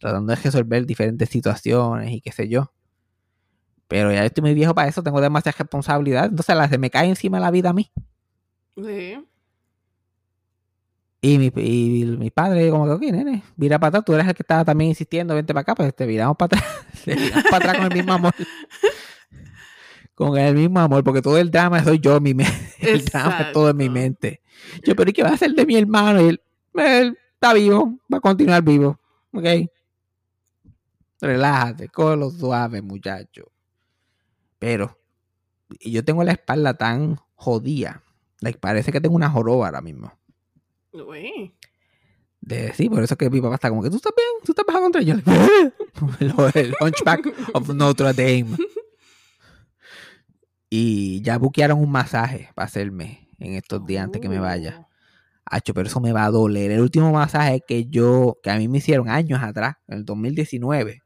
tratando 0.00 0.34
de 0.34 0.42
resolver 0.42 0.86
diferentes 0.86 1.30
situaciones 1.30 2.12
y 2.12 2.22
qué 2.22 2.32
sé 2.32 2.48
yo. 2.48 2.72
Pero 3.88 4.12
ya 4.12 4.24
estoy 4.24 4.42
muy 4.42 4.54
viejo 4.54 4.74
para 4.74 4.88
eso, 4.88 5.02
tengo 5.02 5.20
demasiada 5.20 5.56
responsabilidad. 5.58 6.26
Entonces 6.26 6.56
la, 6.56 6.68
se 6.68 6.78
me 6.78 6.90
cae 6.90 7.08
encima 7.08 7.38
la 7.38 7.50
vida 7.50 7.70
a 7.70 7.72
mí. 7.72 7.90
Sí. 8.76 9.16
Y 11.20 11.38
mi, 11.38 11.52
y 11.56 12.04
mi 12.18 12.30
padre, 12.30 12.70
como 12.70 12.84
que, 12.84 12.92
ok, 12.92 13.12
nene, 13.12 13.42
vira 13.56 13.78
para 13.78 13.88
atrás. 13.88 14.04
Tú 14.04 14.14
eres 14.14 14.28
el 14.28 14.34
que 14.34 14.42
estaba 14.42 14.64
también 14.64 14.90
insistiendo, 14.90 15.34
vente 15.34 15.52
para 15.52 15.62
acá, 15.62 15.74
pues 15.74 15.94
te 15.94 16.06
viramos 16.06 16.36
para 16.36 16.58
atrás. 16.58 16.86
Te 17.04 17.14
viramos 17.14 17.44
para 17.44 17.56
atrás 17.56 17.76
con 17.76 17.86
el 17.86 17.94
mismo 17.94 18.12
amor. 18.12 18.34
con 20.14 20.38
el 20.38 20.54
mismo 20.54 20.80
amor, 20.80 21.04
porque 21.04 21.22
todo 21.22 21.38
el 21.38 21.50
drama 21.50 21.82
soy 21.82 21.98
yo, 21.98 22.20
mi 22.20 22.34
mente. 22.34 22.54
El 22.80 23.04
drama 23.04 23.40
es 23.40 23.52
todo 23.52 23.70
en 23.70 23.76
mi 23.76 23.88
mente. 23.88 24.40
Yo, 24.84 24.94
pero 24.94 25.10
¿y 25.10 25.12
qué 25.12 25.22
va 25.22 25.30
a 25.30 25.34
hacer 25.34 25.52
de 25.52 25.66
mi 25.66 25.76
hermano? 25.76 26.20
Y 26.22 26.28
él, 26.28 26.40
él 26.74 27.18
está 27.34 27.52
vivo, 27.52 27.98
va 28.12 28.18
a 28.18 28.20
continuar 28.20 28.62
vivo. 28.62 28.98
¿Ok? 29.32 29.44
Relájate, 31.20 31.90
lo 31.96 32.30
suave, 32.30 32.82
muchacho. 32.82 33.50
Pero, 34.66 34.98
y 35.78 35.92
yo 35.92 36.04
tengo 36.04 36.24
la 36.24 36.32
espalda 36.32 36.74
tan 36.74 37.20
jodida. 37.36 38.02
like, 38.40 38.58
parece 38.58 38.90
que 38.90 39.00
tengo 39.00 39.14
una 39.14 39.30
joroba 39.30 39.66
ahora 39.66 39.80
mismo. 39.80 40.12
Uy. 40.90 41.54
De, 42.40 42.72
sí, 42.72 42.88
por 42.88 43.00
eso 43.04 43.14
es 43.14 43.18
que 43.18 43.30
mi 43.30 43.40
papá 43.40 43.54
está 43.54 43.68
como 43.68 43.80
que 43.80 43.90
tú 43.90 43.96
estás 43.98 44.12
bien, 44.16 44.28
tú 44.44 44.50
estás 44.50 44.66
bajo 44.66 44.80
contra 44.80 45.02
yo. 45.02 45.14
el, 46.54 46.74
Hunchback 46.80 47.32
of 47.54 47.68
Notre 47.74 48.12
Dame. 48.12 48.56
Y 50.68 51.22
ya 51.22 51.38
buquearon 51.38 51.78
un 51.78 51.92
masaje 51.92 52.50
para 52.56 52.66
hacerme 52.66 53.28
en 53.38 53.54
estos 53.54 53.86
días 53.86 54.02
antes 54.02 54.20
que 54.20 54.28
me 54.28 54.40
vaya. 54.40 54.88
Hacho, 55.44 55.74
pero 55.74 55.86
eso 55.86 56.00
me 56.00 56.12
va 56.12 56.24
a 56.24 56.30
doler. 56.32 56.72
El 56.72 56.80
último 56.80 57.12
masaje 57.12 57.62
que 57.64 57.86
yo, 57.86 58.40
que 58.42 58.50
a 58.50 58.58
mí 58.58 58.66
me 58.66 58.78
hicieron 58.78 59.08
años 59.08 59.40
atrás, 59.44 59.76
en 59.86 59.98
el 59.98 60.04
2019, 60.04 61.04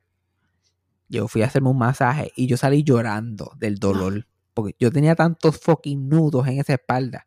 yo 1.11 1.26
fui 1.26 1.42
a 1.42 1.46
hacerme 1.46 1.68
un 1.68 1.78
masaje 1.78 2.32
y 2.36 2.46
yo 2.46 2.56
salí 2.56 2.84
llorando 2.84 3.52
del 3.58 3.76
dolor. 3.78 4.26
Porque 4.54 4.74
yo 4.78 4.90
tenía 4.90 5.14
tantos 5.14 5.58
fucking 5.58 6.08
nudos 6.08 6.46
en 6.46 6.58
esa 6.58 6.74
espalda. 6.74 7.26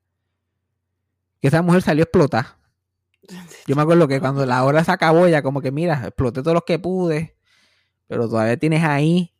Que 1.42 1.50
esa 1.50 1.62
mujer 1.62 1.82
salió 1.82 2.04
a 2.04 2.06
explotar. 2.06 2.58
Yo 3.68 3.76
me 3.76 3.82
acuerdo 3.82 4.08
que 4.08 4.20
cuando 4.20 4.46
la 4.46 4.64
hora 4.64 4.84
se 4.84 4.92
acabó, 4.92 5.28
ya 5.28 5.42
como 5.42 5.62
que 5.62 5.72
mira, 5.72 6.02
exploté 6.04 6.42
todos 6.42 6.54
los 6.54 6.64
que 6.66 6.80
pude, 6.80 7.38
pero 8.08 8.28
todavía 8.28 8.58
tienes 8.58 8.84
ahí. 8.84 9.34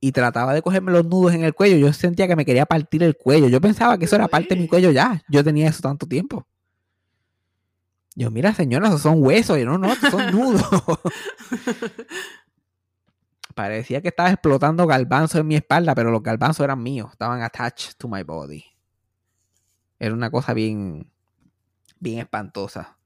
Y 0.00 0.12
trataba 0.12 0.54
de 0.54 0.62
cogerme 0.62 0.90
los 0.90 1.04
nudos 1.04 1.34
en 1.34 1.44
el 1.44 1.54
cuello. 1.54 1.76
Yo 1.76 1.92
sentía 1.92 2.26
que 2.26 2.36
me 2.36 2.44
quería 2.44 2.66
partir 2.66 3.02
el 3.02 3.16
cuello. 3.16 3.48
Yo 3.48 3.60
pensaba 3.60 3.98
que 3.98 4.06
eso 4.06 4.16
era 4.16 4.26
parte 4.26 4.54
de 4.54 4.60
mi 4.60 4.68
cuello 4.68 4.90
ya. 4.90 5.22
Yo 5.28 5.44
tenía 5.44 5.68
eso 5.68 5.80
tanto 5.80 6.06
tiempo. 6.06 6.46
Yo, 8.16 8.30
mira, 8.30 8.52
señora, 8.52 8.88
esos 8.88 9.02
son 9.02 9.22
huesos. 9.22 9.58
Yo, 9.58 9.64
no, 9.64 9.78
no, 9.78 9.94
son 9.94 10.30
nudos. 10.32 10.64
Parecía 13.54 14.00
que 14.00 14.08
estaba 14.08 14.30
explotando 14.30 14.86
galbanzo 14.86 15.38
en 15.38 15.46
mi 15.46 15.56
espalda, 15.56 15.94
pero 15.94 16.10
los 16.10 16.22
galbanzos 16.22 16.64
eran 16.64 16.82
míos. 16.82 17.08
Estaban 17.12 17.42
attached 17.42 17.94
to 17.98 18.08
my 18.08 18.22
body. 18.22 18.64
Era 19.98 20.14
una 20.14 20.30
cosa 20.30 20.52
bien, 20.54 21.10
bien 22.00 22.18
espantosa. 22.20 22.98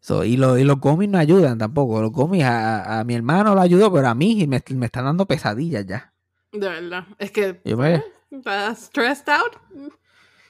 So, 0.00 0.24
y, 0.24 0.36
lo- 0.36 0.58
y 0.58 0.64
los 0.64 0.78
gomis 0.80 1.08
no 1.08 1.18
ayudan 1.18 1.58
tampoco. 1.58 2.00
Los 2.02 2.12
gomis 2.12 2.44
a, 2.44 3.00
a 3.00 3.04
mi 3.04 3.14
hermano 3.14 3.54
lo 3.54 3.60
ayudó, 3.60 3.92
pero 3.92 4.08
a 4.08 4.14
mí 4.14 4.46
me, 4.46 4.62
me 4.74 4.86
están 4.86 5.04
dando 5.04 5.26
pesadillas 5.26 5.86
ya. 5.86 6.12
De 6.52 6.68
verdad. 6.68 7.04
Es 7.18 7.30
que 7.30 7.60
Yo 7.64 7.76
me- 7.76 8.02
estás 8.30 8.84
stressed 8.86 9.28
out. 9.30 9.56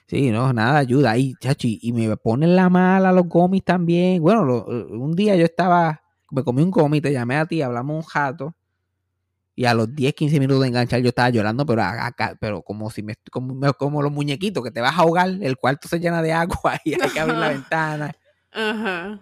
Sí, 0.06 0.30
no, 0.30 0.52
nada 0.52 0.78
ayuda. 0.78 1.16
Y, 1.16 1.34
chachi, 1.36 1.78
y 1.82 1.92
me 1.92 2.16
ponen 2.16 2.56
la 2.56 2.68
mala 2.68 3.12
los 3.12 3.26
gomis 3.28 3.64
también. 3.64 4.20
Bueno, 4.22 4.44
lo- 4.44 4.64
un 4.66 5.14
día 5.14 5.36
yo 5.36 5.44
estaba, 5.44 6.02
me 6.30 6.42
comí 6.44 6.62
un 6.62 6.70
gomi, 6.70 7.00
te 7.00 7.12
llamé 7.12 7.36
a 7.36 7.46
ti, 7.46 7.62
hablamos 7.62 7.96
un 7.96 8.02
jato. 8.02 8.54
Y 9.56 9.66
a 9.66 9.74
los 9.74 9.94
10, 9.94 10.14
15 10.14 10.40
minutos 10.40 10.62
de 10.62 10.68
enganchar 10.68 11.00
yo 11.00 11.08
estaba 11.08 11.30
llorando, 11.30 11.64
pero 11.64 11.82
acá, 11.82 12.36
pero 12.40 12.62
como 12.62 12.90
si 12.90 13.02
me, 13.02 13.14
como, 13.30 13.72
como 13.74 14.02
los 14.02 14.10
muñequitos 14.10 14.64
que 14.64 14.70
te 14.70 14.80
vas 14.80 14.98
a 14.98 15.02
ahogar, 15.02 15.28
el 15.28 15.56
cuarto 15.56 15.86
se 15.86 16.00
llena 16.00 16.22
de 16.22 16.32
agua 16.32 16.80
y 16.84 17.00
hay 17.00 17.10
que 17.10 17.20
abrir 17.20 17.38
la 17.38 17.48
ventana. 17.50 18.12
Ajá. 18.52 19.20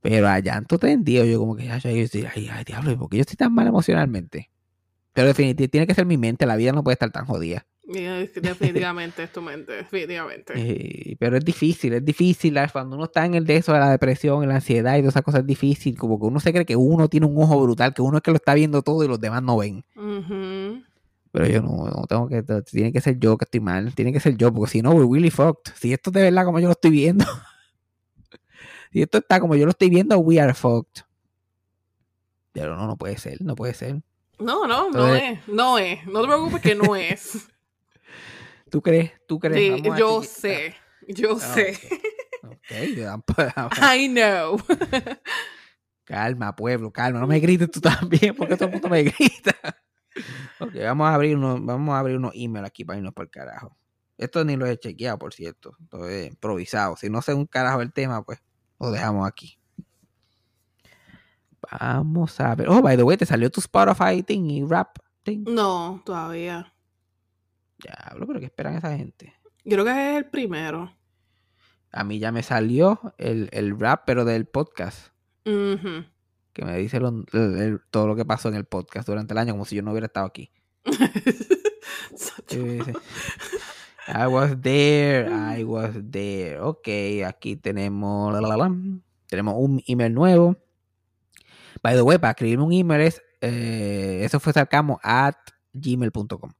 Pero 0.00 0.28
a 0.28 0.38
llanto 0.38 0.78
tendido, 0.78 1.24
yo 1.24 1.38
como 1.38 1.56
que, 1.56 1.66
ya, 1.66 1.78
yo 1.78 1.90
decía, 1.90 2.32
ay, 2.34 2.48
ay, 2.50 2.64
diablo, 2.64 2.98
¿por 2.98 3.10
qué 3.10 3.18
yo 3.18 3.20
estoy 3.20 3.36
tan 3.36 3.52
mal 3.52 3.66
emocionalmente? 3.66 4.50
Pero 5.12 5.28
definitivamente 5.28 5.68
tiene 5.68 5.86
que 5.86 5.94
ser 5.94 6.06
mi 6.06 6.16
mente, 6.16 6.46
la 6.46 6.56
vida 6.56 6.72
no 6.72 6.82
puede 6.82 6.94
estar 6.94 7.10
tan 7.10 7.26
jodida. 7.26 7.66
Es- 7.94 8.34
Definitivamente 8.34 9.22
es 9.24 9.32
tu 9.32 9.42
mente. 9.42 9.72
Definitivamente. 9.72 10.52
Eh, 10.56 11.16
pero 11.18 11.36
es 11.36 11.44
difícil, 11.44 11.92
es 11.94 12.04
difícil. 12.04 12.56
Cuando 12.72 12.96
uno 12.96 13.04
está 13.06 13.24
en 13.26 13.34
el 13.34 13.44
de 13.46 13.56
eso 13.56 13.72
de 13.72 13.78
la 13.80 13.90
depresión, 13.90 14.46
la 14.48 14.56
ansiedad 14.56 14.96
y 14.96 15.00
todas 15.00 15.14
esas 15.14 15.22
cosas, 15.22 15.40
es 15.40 15.46
difícil. 15.46 15.96
Como 15.98 16.18
que 16.20 16.26
uno 16.26 16.38
se 16.40 16.52
cree 16.52 16.64
que 16.64 16.76
uno 16.76 17.08
tiene 17.08 17.26
un 17.26 17.42
ojo 17.42 17.60
brutal, 17.62 17.92
que 17.94 18.02
uno 18.02 18.18
es 18.18 18.22
que 18.22 18.30
lo 18.30 18.36
está 18.36 18.54
viendo 18.54 18.82
todo 18.82 19.02
y 19.04 19.08
los 19.08 19.20
demás 19.20 19.42
no 19.42 19.56
ven. 19.58 19.84
Pero 21.32 21.46
yo 21.46 21.62
no, 21.62 21.84
no 21.88 22.06
tengo 22.08 22.28
que, 22.28 22.42
tiene 22.70 22.92
que 22.92 23.00
ser 23.00 23.18
yo 23.18 23.36
que 23.38 23.44
estoy 23.44 23.60
mal, 23.60 23.94
tiene 23.94 24.12
que 24.12 24.18
ser 24.20 24.36
yo, 24.36 24.52
porque 24.52 24.70
si 24.72 24.82
no, 24.82 24.90
we're 24.92 25.08
really 25.08 25.30
fucked. 25.30 25.72
Si 25.76 25.92
esto 25.92 26.10
es 26.10 26.14
de 26.14 26.22
verdad 26.22 26.44
como 26.44 26.58
yo 26.58 26.66
lo 26.66 26.72
estoy 26.72 26.90
viendo, 26.90 27.24
si 28.92 29.02
esto 29.02 29.18
está 29.18 29.38
como 29.40 29.54
yo 29.54 29.64
lo 29.64 29.70
estoy 29.70 29.90
viendo, 29.90 30.18
we 30.18 30.40
are 30.40 30.54
fucked. 30.54 31.02
Pero 32.52 32.76
no, 32.76 32.86
no 32.88 32.96
puede 32.96 33.16
ser, 33.16 33.40
no 33.42 33.54
puede 33.54 33.74
ser. 33.74 34.00
No, 34.40 34.66
no, 34.66 34.90
no 34.90 35.14
es. 35.14 35.38
No 35.48 35.78
es. 35.78 36.04
No 36.06 36.22
te 36.22 36.26
preocupes 36.26 36.60
que 36.62 36.74
no 36.74 36.96
es. 36.96 37.46
¿Tú 38.70 38.80
crees? 38.82 39.12
¿Tú 39.26 39.38
crees? 39.38 39.56
Sí, 39.82 39.82
yo 39.98 40.22
sé. 40.22 40.74
Yo 41.08 41.36
Ah, 41.36 41.54
sé. 41.54 41.78
Ok, 42.42 42.96
yo 42.96 43.04
tampoco- 43.04 43.42
I 43.96 44.08
know. 44.08 44.58
Calma, 46.04 46.54
pueblo, 46.56 46.90
calma. 46.92 47.20
No 47.20 47.26
me 47.26 47.38
grites 47.40 47.70
tú 47.70 47.80
también, 47.80 48.34
porque 48.34 48.56
todo 48.56 48.66
el 48.66 48.72
mundo 48.72 48.88
me 48.88 49.02
grita. 49.04 49.54
Ok, 50.58 50.72
vamos 50.82 51.08
a 51.08 51.14
abrir 51.14 51.36
unos, 51.36 51.64
vamos 51.64 51.94
a 51.94 51.98
abrir 52.00 52.16
unos 52.16 52.32
emails 52.34 52.66
aquí 52.66 52.84
para 52.84 52.98
irnos 52.98 53.12
por 53.14 53.24
el 53.26 53.30
carajo. 53.30 53.76
Esto 54.18 54.44
ni 54.44 54.56
lo 54.56 54.66
he 54.66 54.76
chequeado, 54.78 55.18
por 55.18 55.32
cierto. 55.32 55.72
Esto 55.80 56.06
es 56.08 56.26
improvisado. 56.28 56.96
Si 56.96 57.08
no 57.08 57.22
sé 57.22 57.32
un 57.32 57.46
carajo 57.46 57.80
el 57.80 57.92
tema, 57.92 58.22
pues 58.24 58.42
lo 58.78 58.90
dejamos 58.90 59.26
aquí. 59.26 59.56
Vamos 61.80 62.40
a 62.40 62.54
ver. 62.54 62.68
Oh, 62.68 62.82
by 62.82 62.96
the 62.96 63.02
way, 63.02 63.16
te 63.16 63.26
salió 63.26 63.50
tu 63.50 63.60
Spotify 63.60 64.22
thing 64.22 64.50
y 64.50 64.64
rap 64.64 64.96
thing. 65.22 65.44
No, 65.46 66.02
todavía. 66.04 66.72
Diablo, 67.82 68.26
pero 68.26 68.40
¿qué 68.40 68.46
esperan 68.46 68.74
esa 68.76 68.96
gente? 68.96 69.34
Yo 69.64 69.72
creo 69.76 69.84
que 69.84 69.90
es 70.12 70.16
el 70.18 70.26
primero. 70.30 70.94
A 71.92 72.04
mí 72.04 72.18
ya 72.18 72.30
me 72.32 72.42
salió 72.42 73.00
el, 73.18 73.48
el 73.52 73.78
rap, 73.78 74.02
pero 74.06 74.24
del 74.24 74.46
podcast. 74.46 75.08
Que 76.52 76.64
me 76.64 76.76
dice 76.78 77.00
lo- 77.00 77.24
el- 77.32 77.56
el- 77.58 77.80
todo 77.90 78.06
lo 78.06 78.16
que 78.16 78.24
pasó 78.24 78.48
en 78.48 78.54
el 78.54 78.64
podcast 78.64 79.06
durante 79.08 79.34
el 79.34 79.38
año, 79.38 79.52
como 79.52 79.64
si 79.64 79.76
yo 79.76 79.82
no 79.82 79.90
hubiera 79.90 80.06
estado 80.06 80.26
aquí. 80.26 80.50
Dice, 82.48 82.92
I 84.08 84.26
was 84.26 84.60
there, 84.60 85.28
I 85.30 85.62
was 85.64 85.94
there. 86.10 86.58
Ok, 86.60 86.88
aquí 87.26 87.56
tenemos, 87.56 88.32
la, 88.32 88.40
la, 88.40 88.56
la, 88.56 88.74
tenemos 89.26 89.54
un 89.56 89.82
email 89.86 90.12
nuevo. 90.12 90.56
By 91.82 91.94
the 91.94 92.02
way, 92.02 92.18
para 92.18 92.32
escribirme 92.32 92.64
un 92.64 92.72
email 92.72 93.00
es, 93.02 93.22
eh, 93.40 94.20
eso 94.24 94.40
fue 94.40 94.52
sarcamo 94.52 94.98
at 95.02 95.36
gmail.com. 95.72 96.52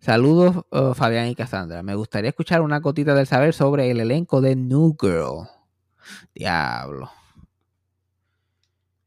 Saludos, 0.00 0.64
uh, 0.70 0.94
Fabián 0.94 1.28
y 1.28 1.34
Cassandra. 1.34 1.82
Me 1.82 1.94
gustaría 1.94 2.30
escuchar 2.30 2.62
una 2.62 2.80
gotita 2.80 3.14
del 3.14 3.26
saber 3.26 3.52
sobre 3.52 3.90
el 3.90 4.00
elenco 4.00 4.40
de 4.40 4.56
New 4.56 4.96
Girl. 5.00 5.46
Diablo. 6.34 7.10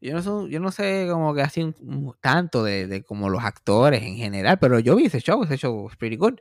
Yo 0.00 0.12
no, 0.14 0.22
sé, 0.22 0.50
yo 0.50 0.60
no 0.60 0.70
sé 0.70 1.08
como 1.10 1.34
que 1.34 1.42
así 1.42 1.62
un- 1.62 2.14
tanto 2.20 2.62
de, 2.62 2.86
de 2.86 3.02
como 3.02 3.28
los 3.30 3.42
actores 3.42 4.02
en 4.02 4.16
general, 4.16 4.58
pero 4.58 4.78
yo 4.78 4.94
vi 4.96 5.06
ese 5.06 5.20
show, 5.20 5.42
ese 5.42 5.56
show 5.56 5.88
es 5.90 5.96
pretty 5.96 6.16
good. 6.16 6.34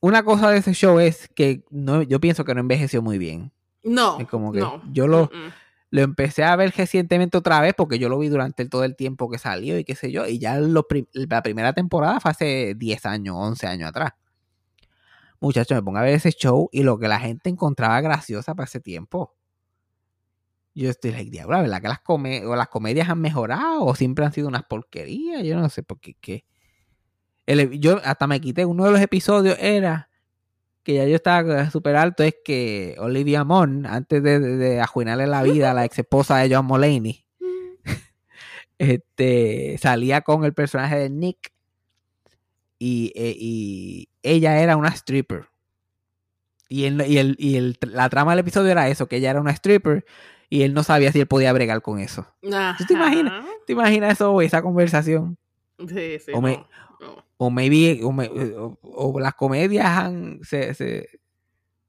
Una 0.00 0.22
cosa 0.24 0.50
de 0.50 0.58
ese 0.58 0.72
show 0.74 0.98
es 0.98 1.28
que 1.28 1.64
no, 1.70 2.02
yo 2.02 2.20
pienso 2.20 2.44
que 2.44 2.54
no 2.54 2.60
envejeció 2.60 3.02
muy 3.02 3.18
bien. 3.18 3.52
No. 3.84 4.18
Es 4.20 4.26
como 4.28 4.52
que 4.52 4.60
no. 4.60 4.82
yo 4.92 5.06
lo-. 5.06 5.30
Lo 5.90 6.02
empecé 6.02 6.44
a 6.44 6.54
ver 6.56 6.72
recientemente 6.76 7.36
otra 7.36 7.60
vez 7.60 7.74
porque 7.76 7.98
yo 7.98 8.08
lo 8.08 8.18
vi 8.18 8.28
durante 8.28 8.64
todo 8.68 8.84
el 8.84 8.94
tiempo 8.96 9.28
que 9.30 9.38
salió 9.38 9.78
y 9.78 9.84
qué 9.84 9.94
sé 9.96 10.12
yo. 10.12 10.26
Y 10.26 10.38
ya 10.38 10.58
lo 10.60 10.86
la 11.12 11.42
primera 11.42 11.72
temporada 11.72 12.20
fue 12.20 12.30
hace 12.30 12.74
10 12.76 13.06
años, 13.06 13.36
11 13.38 13.66
años 13.66 13.88
atrás. 13.90 14.12
Muchachos, 15.40 15.76
me 15.76 15.82
pongo 15.82 15.98
a 15.98 16.02
ver 16.02 16.14
ese 16.14 16.30
show 16.32 16.68
y 16.72 16.82
lo 16.82 16.98
que 16.98 17.08
la 17.08 17.18
gente 17.20 17.48
encontraba 17.50 18.00
graciosa 18.00 18.54
para 18.54 18.66
ese 18.66 18.80
tiempo. 18.80 19.34
Yo 20.74 20.88
estoy 20.90 21.10
like, 21.12 21.30
diablo, 21.30 21.56
la 21.56 21.62
verdad 21.62 21.82
que 21.82 21.88
las, 21.88 22.00
o 22.46 22.56
las 22.56 22.68
comedias 22.68 23.08
han 23.08 23.20
mejorado 23.20 23.84
o 23.84 23.94
siempre 23.94 24.24
han 24.24 24.32
sido 24.32 24.48
unas 24.48 24.64
porquerías. 24.64 25.42
Yo 25.44 25.56
no 25.58 25.68
sé 25.68 25.82
por 25.82 25.98
qué. 26.00 26.14
qué. 26.20 26.44
El- 27.46 27.80
yo 27.80 28.00
hasta 28.04 28.26
me 28.26 28.40
quité, 28.40 28.64
uno 28.64 28.84
de 28.84 28.92
los 28.92 29.00
episodios 29.00 29.56
era 29.60 30.09
que 30.82 30.94
ya 30.94 31.04
yo 31.06 31.16
estaba 31.16 31.70
súper 31.70 31.96
alto, 31.96 32.22
es 32.22 32.34
que 32.44 32.96
Olivia 32.98 33.44
Munn, 33.44 33.86
antes 33.86 34.22
de, 34.22 34.38
de, 34.40 34.56
de 34.56 34.80
ajuinarle 34.80 35.26
la 35.26 35.42
vida 35.42 35.70
a 35.70 35.74
la 35.74 35.84
ex 35.84 35.98
esposa 35.98 36.38
de 36.38 36.54
John 36.54 36.66
Mulaney, 36.66 37.24
este, 38.78 39.76
salía 39.78 40.22
con 40.22 40.44
el 40.44 40.54
personaje 40.54 40.96
de 40.96 41.10
Nick 41.10 41.52
y, 42.78 43.12
eh, 43.14 43.34
y 43.38 44.08
ella 44.22 44.60
era 44.60 44.76
una 44.76 44.88
stripper. 44.88 45.46
Y, 46.68 46.84
él, 46.84 47.02
y, 47.06 47.18
el, 47.18 47.36
y 47.38 47.56
el- 47.56 47.78
la 47.82 48.08
trama 48.08 48.32
del 48.32 48.40
episodio 48.40 48.70
era 48.70 48.88
eso, 48.88 49.06
que 49.06 49.16
ella 49.16 49.30
era 49.30 49.40
una 49.40 49.50
stripper 49.50 50.04
y 50.48 50.62
él 50.62 50.72
no 50.72 50.82
sabía 50.82 51.12
si 51.12 51.20
él 51.20 51.26
podía 51.26 51.52
bregar 51.52 51.82
con 51.82 51.98
eso. 51.98 52.26
¿Tú 52.78 52.84
te 52.86 52.94
imaginas? 52.94 53.44
¿Te 53.66 53.72
imaginas 53.72 54.12
eso, 54.12 54.30
güey, 54.32 54.46
esa 54.46 54.62
conversación? 54.62 55.36
Sí, 55.78 56.18
sí. 56.18 56.32
O 56.32 56.40
me- 56.40 56.56
no, 56.56 56.66
no. 57.00 57.24
O 57.42 57.48
maybe 57.50 58.00
o, 58.04 58.12
me- 58.12 58.28
o- 58.28 58.78
o 58.82 59.18
las 59.18 59.32
comedias 59.34 59.86
han 59.86 60.40
se, 60.42 60.74
se- 60.74 61.08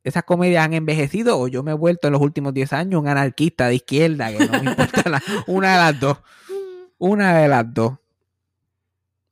esas 0.04 0.24
comedias 0.24 0.64
han 0.66 0.74
envejecido 0.74 1.38
o 1.38 1.48
yo 1.50 1.62
me 1.62 1.72
he 1.72 1.74
vuelto 1.76 2.08
en 2.08 2.14
los 2.14 2.22
últimos 2.22 2.54
10 2.54 2.72
años 2.72 3.02
un 3.02 3.08
anarquista 3.10 3.68
de 3.68 3.76
izquierda 3.76 4.32
que 4.32 4.46
no 4.48 4.64
me 4.64 4.70
importa 4.72 5.10
la- 5.10 5.22
una 5.48 5.74
de 5.74 5.78
las 5.92 6.00
dos 6.00 6.18
una 6.98 7.38
de 7.38 7.48
las 7.50 7.74
dos 7.74 7.94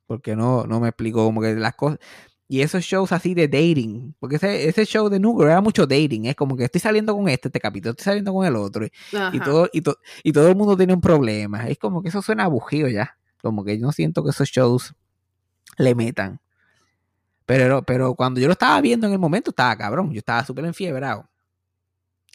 Porque 0.08 0.36
no, 0.36 0.66
no 0.66 0.80
me 0.80 0.90
explico 0.90 1.24
como 1.24 1.40
que 1.42 1.54
las 1.56 1.76
cosas. 1.76 2.00
Y 2.48 2.62
esos 2.62 2.84
shows 2.84 3.12
así 3.12 3.36
de 3.36 3.48
dating, 3.48 4.16
porque 4.20 4.38
ese, 4.38 4.68
ese 4.68 4.84
show 4.84 5.08
de 5.08 5.20
New 5.20 5.38
Girl 5.38 5.52
era 5.52 5.62
mucho 5.62 5.86
dating, 5.86 6.26
es 6.26 6.36
como 6.36 6.58
que 6.58 6.64
estoy 6.64 6.82
saliendo 6.82 7.16
con 7.16 7.30
este, 7.30 7.48
este 7.50 7.60
capítulo, 7.60 7.92
estoy 7.92 8.06
saliendo 8.06 8.34
con 8.34 8.44
el 8.48 8.56
otro, 8.56 8.86
y, 8.86 9.40
todo, 9.46 9.70
y, 9.72 9.82
to- 9.82 9.98
y 10.24 10.32
todo 10.34 10.48
el 10.50 10.56
mundo 10.56 10.76
tiene 10.76 10.94
un 10.96 11.00
problema. 11.02 11.68
Es 11.70 11.78
como 11.78 12.02
que 12.02 12.10
eso 12.10 12.24
suena 12.24 12.46
abugido 12.46 12.88
ya. 12.88 13.18
Como 13.44 13.64
que 13.64 13.78
yo 13.78 13.86
no 13.86 13.92
siento 13.92 14.24
que 14.24 14.32
esos 14.32 14.50
shows 14.50 14.96
le 15.80 15.96
metan. 15.96 16.40
Pero, 17.46 17.82
pero 17.82 18.14
cuando 18.14 18.40
yo 18.40 18.46
lo 18.46 18.54
estaba 18.54 18.80
viendo 18.80 19.08
en 19.08 19.14
el 19.14 19.20
momento, 19.20 19.50
estaba 19.50 19.76
cabrón. 19.76 20.12
Yo 20.12 20.20
estaba 20.20 20.46
súper 20.46 20.66
enfiebrado. 20.66 21.28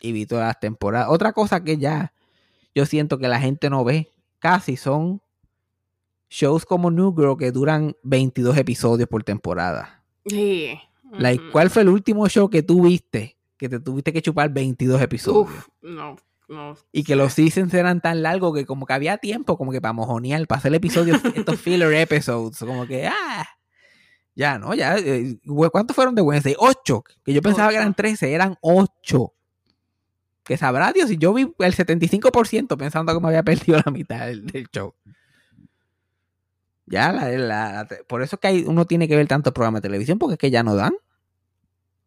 Y 0.01 0.11
vi 0.11 0.27
todas 0.27 0.49
las 0.49 0.59
temporadas. 0.59 1.09
Otra 1.09 1.33
cosa 1.33 1.63
que 1.63 1.79
ya 1.79 2.13
yo 2.75 2.85
siento 2.85 3.19
que 3.19 3.29
la 3.29 3.39
gente 3.39 3.71
no 3.71 3.85
ve 3.85 4.13
casi 4.41 4.77
son 4.77 5.23
shows 6.29 6.67
como 6.67 6.91
New 6.91 7.15
Girl 7.17 7.37
que 7.37 7.53
duran 7.53 7.95
22 8.03 8.57
episodios 8.57 9.09
por 9.09 9.23
temporada. 9.23 10.03
Sí. 10.27 10.77
Like. 11.13 11.51
¿Cuál 11.53 11.71
fue 11.71 11.83
el 11.83 11.91
último 11.91 12.29
show 12.29 12.51
que 12.51 12.65
tú 12.65 12.83
viste 12.83 13.37
que 13.57 13.69
te 13.69 13.79
tuviste 13.79 14.13
que 14.13 14.21
chupar 14.21 14.51
22 14.51 15.01
episodios? 15.01 15.47
Uf, 15.47 15.69
no, 15.81 16.17
no. 16.49 16.77
Y 16.93 17.05
que 17.05 17.17
los 17.17 17.33
seasons 17.33 17.73
eran 17.75 18.01
tan 18.01 18.23
largos 18.23 18.55
que 18.55 18.67
como 18.67 18.87
que 18.87 18.93
había 18.93 19.19
tiempo 19.19 19.57
como 19.57 19.73
que 19.73 19.81
para 19.81 19.93
mojonear, 19.93 20.47
para 20.47 20.59
hacer 20.59 20.75
episodios, 20.75 21.21
estos 21.35 21.61
filler 21.61 21.93
episodes, 21.95 22.59
como 22.59 22.87
que, 22.87 23.07
ah, 23.07 23.47
ya, 24.35 24.59
¿no? 24.59 24.75
Ya, 24.75 24.97
eh, 24.99 25.39
¿cuántos 25.73 25.95
fueron 25.95 26.15
de 26.15 26.23
Wednesday? 26.23 26.55
Ocho, 26.59 27.05
que 27.25 27.33
yo 27.33 27.41
pensaba 27.43 27.69
que 27.71 27.77
eran 27.77 27.95
13, 27.95 28.33
eran 28.33 28.57
ocho. 28.61 29.33
Que 30.43 30.57
sabrá 30.59 30.93
Dios, 30.93 31.09
si 31.09 31.17
yo 31.17 31.33
vi 31.33 31.43
el 31.59 31.75
75% 31.75 32.77
pensando 32.77 33.15
que 33.15 33.21
me 33.21 33.29
había 33.29 33.43
perdido 33.43 33.81
la 33.85 33.91
mitad 33.91 34.27
del, 34.27 34.45
del 34.45 34.67
show. 34.71 34.95
Ya, 36.87 37.13
la, 37.13 37.29
la- 37.31 37.89
por 38.07 38.21
eso 38.23 38.37
es 38.37 38.41
que 38.41 38.49
hay, 38.49 38.65
uno 38.67 38.85
tiene 38.85 39.09
que 39.09 39.17
ver 39.17 39.27
tantos 39.27 39.53
programas 39.55 39.81
de 39.81 39.89
televisión, 39.89 40.19
porque 40.19 40.35
es 40.35 40.39
que 40.39 40.51
ya 40.51 40.63
no 40.63 40.75
dan. 40.77 40.93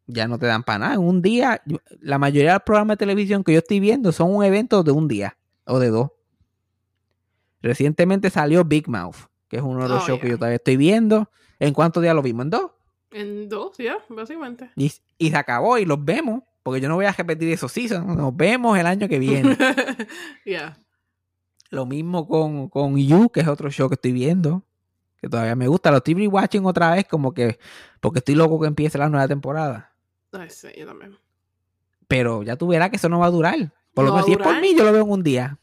Ya 0.07 0.27
no 0.27 0.39
te 0.39 0.45
dan 0.45 0.63
para 0.63 0.79
nada. 0.79 0.93
En 0.95 1.01
un 1.01 1.21
día, 1.21 1.61
la 1.99 2.17
mayoría 2.17 2.51
de 2.51 2.55
los 2.55 2.63
programas 2.63 2.95
de 2.95 2.99
televisión 2.99 3.43
que 3.43 3.53
yo 3.53 3.59
estoy 3.59 3.79
viendo 3.79 4.11
son 4.11 4.33
un 4.33 4.43
evento 4.43 4.83
de 4.83 4.91
un 4.91 5.07
día 5.07 5.37
o 5.65 5.79
de 5.79 5.89
dos. 5.89 6.11
Recientemente 7.61 8.29
salió 8.29 8.63
Big 8.63 8.87
Mouth, 8.87 9.17
que 9.49 9.57
es 9.57 9.63
uno 9.63 9.83
de 9.83 9.89
los 9.89 10.03
Oh, 10.03 10.07
shows 10.07 10.19
que 10.19 10.27
yeah. 10.27 10.35
yo 10.35 10.37
todavía 10.37 10.55
estoy 10.57 10.77
viendo. 10.77 11.29
¿En 11.59 11.73
cuántos 11.73 12.01
días 12.01 12.15
lo 12.15 12.21
vimos? 12.21 12.45
En 12.45 12.49
dos. 12.51 12.71
En 13.11 13.49
dos, 13.49 13.77
ya, 13.77 13.97
básicamente. 14.09 14.69
Y, 14.75 14.91
y 15.17 15.29
se 15.29 15.35
acabó 15.35 15.77
y 15.77 15.85
los 15.85 16.03
vemos, 16.03 16.43
porque 16.63 16.79
yo 16.79 16.87
no 16.87 16.95
voy 16.95 17.05
a 17.05 17.11
repetir 17.11 17.51
esos 17.51 17.71
seasons. 17.71 18.05
Nos 18.15 18.35
vemos 18.35 18.77
el 18.77 18.85
año 18.85 19.07
que 19.07 19.19
viene. 19.19 19.57
Ya. 20.45 20.77
Lo 21.69 21.85
mismo 21.85 22.27
con, 22.27 22.69
con 22.69 22.95
You, 22.97 23.29
que 23.29 23.41
es 23.41 23.47
otro 23.49 23.69
show 23.69 23.89
que 23.89 23.95
estoy 23.95 24.13
viendo, 24.13 24.63
que 25.17 25.27
todavía 25.27 25.55
me 25.55 25.67
gusta. 25.67 25.91
Lo 25.91 25.97
estoy 25.97 26.13
rewatching 26.13 26.65
otra 26.65 26.91
vez, 26.91 27.05
como 27.05 27.33
que, 27.33 27.59
porque 27.99 28.19
estoy 28.19 28.35
loco 28.35 28.61
que 28.61 28.67
empiece 28.67 28.97
la 28.97 29.09
nueva 29.09 29.27
temporada. 29.27 29.86
Ay, 30.31 30.49
sí, 30.49 30.67
yo 30.77 30.85
también. 30.85 31.17
Pero 32.07 32.43
ya 32.43 32.55
tú 32.55 32.67
verás 32.67 32.89
que 32.89 32.97
eso 32.97 33.09
no 33.09 33.19
va 33.19 33.27
a 33.27 33.31
durar. 33.31 33.73
Por 33.93 34.05
lo 34.05 34.11
¿No 34.11 34.15
va 34.15 34.21
menos 34.21 34.25
si 34.25 34.31
es 34.33 34.37
por 34.37 34.61
mí, 34.61 34.75
yo 34.75 34.83
lo 34.83 34.91
veo 34.91 35.03
en 35.03 35.11
un 35.11 35.23
día. 35.23 35.59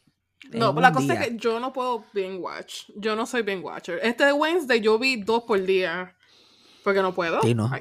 No, 0.51 0.75
pero 0.75 0.81
la 0.81 0.91
cosa 0.91 1.13
día. 1.13 1.21
es 1.21 1.27
que 1.29 1.37
yo 1.37 1.59
no 1.59 1.73
puedo 1.73 2.05
binge 2.13 2.37
watch. 2.37 2.89
Yo 2.95 3.15
no 3.15 3.25
soy 3.25 3.41
binge 3.41 3.63
watcher. 3.63 3.99
Este 4.03 4.25
de 4.25 4.33
Wednesday 4.33 4.79
yo 4.79 4.99
vi 4.99 5.17
dos 5.17 5.43
por 5.43 5.61
día. 5.63 6.15
Porque 6.83 7.01
no 7.01 7.15
puedo. 7.15 7.41
Sí, 7.41 7.55
no. 7.55 7.71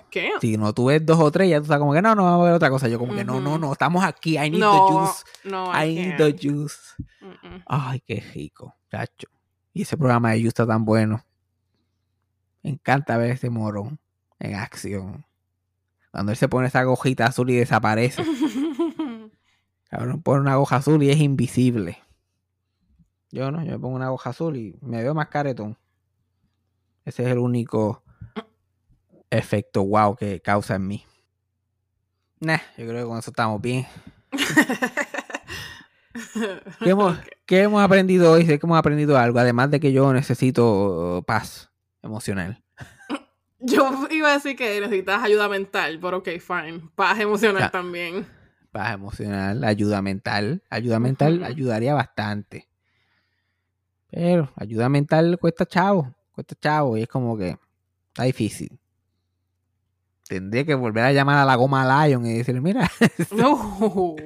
Si 0.40 0.56
no 0.56 0.72
tú 0.72 0.86
ves 0.86 1.04
dos 1.04 1.18
o 1.20 1.30
tres, 1.30 1.50
ya 1.50 1.58
tú 1.58 1.64
estás 1.64 1.78
como 1.78 1.92
que 1.92 2.00
no, 2.00 2.14
no, 2.14 2.24
vamos 2.24 2.40
a 2.40 2.44
ver 2.44 2.54
otra 2.54 2.70
cosa. 2.70 2.88
Yo 2.88 2.98
como 2.98 3.14
que 3.14 3.22
no, 3.22 3.38
no, 3.38 3.58
no, 3.58 3.72
estamos 3.72 4.02
aquí. 4.02 4.38
I 4.38 4.48
need 4.48 4.60
no, 4.60 4.72
the 4.72 4.94
juice. 4.94 5.24
no, 5.44 5.66
I 5.66 5.90
I 5.90 5.94
need 5.94 6.16
the 6.16 6.32
juice. 6.32 6.78
Ay, 7.66 8.00
qué 8.06 8.24
rico, 8.32 8.74
chacho. 8.90 9.28
Y 9.74 9.82
ese 9.82 9.98
programa 9.98 10.30
de 10.30 10.40
You 10.40 10.48
está 10.48 10.66
tan 10.66 10.86
bueno. 10.86 11.22
Me 12.62 12.70
encanta 12.70 13.18
ver 13.18 13.32
ese 13.32 13.50
morón 13.50 14.00
en 14.38 14.54
acción. 14.54 15.26
Cuando 16.14 16.30
él 16.30 16.38
se 16.38 16.48
pone 16.48 16.68
esa 16.68 16.84
gojita 16.84 17.26
azul 17.26 17.50
y 17.50 17.56
desaparece. 17.56 18.24
Cabrón, 19.90 20.22
pone 20.22 20.42
una 20.42 20.54
goja 20.54 20.76
azul 20.76 21.02
y 21.02 21.10
es 21.10 21.18
invisible. 21.18 21.98
Yo 23.32 23.50
no, 23.50 23.64
yo 23.64 23.72
me 23.72 23.78
pongo 23.80 23.96
una 23.96 24.10
goja 24.10 24.30
azul 24.30 24.56
y 24.56 24.78
me 24.80 25.02
veo 25.02 25.12
más 25.12 25.26
caretón. 25.26 25.76
Ese 27.04 27.24
es 27.24 27.30
el 27.30 27.38
único 27.38 28.04
efecto 29.28 29.82
wow 29.82 30.14
que 30.14 30.40
causa 30.40 30.76
en 30.76 30.86
mí. 30.86 31.04
Nah, 32.38 32.60
yo 32.78 32.86
creo 32.86 33.02
que 33.02 33.08
con 33.08 33.18
eso 33.18 33.32
estamos 33.32 33.60
bien. 33.60 33.84
¿Qué 36.78 36.90
hemos, 36.90 37.18
qué 37.44 37.62
hemos 37.62 37.82
aprendido 37.82 38.30
hoy? 38.30 38.46
Sé 38.46 38.60
que 38.60 38.66
hemos 38.66 38.78
aprendido 38.78 39.18
algo, 39.18 39.40
además 39.40 39.68
de 39.72 39.80
que 39.80 39.92
yo 39.92 40.12
necesito 40.12 41.24
paz 41.26 41.72
emocional. 42.02 42.63
Yo 43.66 44.06
iba 44.10 44.30
a 44.30 44.34
decir 44.34 44.56
que 44.56 44.80
necesitas 44.80 45.22
ayuda 45.22 45.48
mental, 45.48 45.98
pero 46.00 46.18
ok, 46.18 46.28
fine. 46.40 46.80
Paz 46.94 47.18
emocional 47.20 47.62
Ya. 47.62 47.70
también. 47.70 48.26
Paz 48.72 48.94
emocional, 48.94 49.64
ayuda 49.64 50.02
mental. 50.02 50.62
Ayuda 50.70 50.98
mental 51.00 51.42
ayudaría 51.44 51.94
bastante. 51.94 52.68
Pero 54.10 54.52
ayuda 54.56 54.88
mental 54.88 55.38
cuesta 55.40 55.64
chavo. 55.66 56.14
Cuesta 56.32 56.54
chavo 56.60 56.96
y 56.96 57.02
es 57.02 57.08
como 57.08 57.36
que 57.38 57.56
está 58.08 58.24
difícil. 58.24 58.78
Tendría 60.28 60.64
que 60.64 60.74
volver 60.74 61.04
a 61.04 61.12
llamar 61.12 61.38
a 61.38 61.44
la 61.44 61.54
goma 61.54 62.06
Lion 62.06 62.24
y 62.26 62.38
decirle, 62.38 62.60
mira, 62.60 62.90
No. 63.30 64.16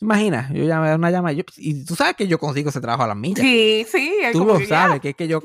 imagina, 0.00 0.50
yo 0.52 0.64
llamé 0.64 0.94
una 0.94 1.10
llamada. 1.10 1.32
yo- 1.32 1.44
y 1.58 1.84
tú 1.84 1.94
sabes 1.94 2.16
que 2.16 2.26
yo 2.26 2.38
consigo 2.38 2.70
ese 2.70 2.80
trabajo 2.80 3.02
a 3.04 3.08
las 3.08 3.16
millas. 3.16 3.40
Sí, 3.40 3.86
sí. 3.90 4.12
Tú 4.32 4.44
lo 4.44 4.58
que 4.58 4.66
ya. 4.66 4.86
sabes, 4.86 5.00
que 5.00 5.10
es 5.10 5.16
que 5.16 5.28
yo, 5.28 5.40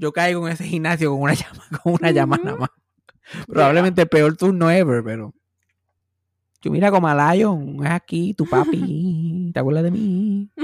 yo 0.00 0.12
caigo 0.12 0.46
en 0.48 0.54
ese 0.54 0.64
gimnasio 0.64 1.10
con 1.12 1.20
una 1.20 1.34
llama, 1.34 1.62
con 1.82 1.92
una 1.94 2.10
llamada 2.10 2.42
nada 2.44 2.56
más. 2.56 2.70
Probablemente 3.46 4.02
el 4.02 4.08
peor 4.08 4.36
turno 4.36 4.70
ever, 4.70 5.04
pero. 5.04 5.32
Yo 6.62 6.70
mira 6.70 6.90
como 6.90 7.08
a 7.08 7.34
Lion, 7.34 7.84
es 7.84 7.90
aquí, 7.90 8.34
tu 8.34 8.46
papi, 8.46 9.50
¿te 9.54 9.60
acuerdas 9.60 9.84
de 9.84 9.90
mí? 9.92 10.48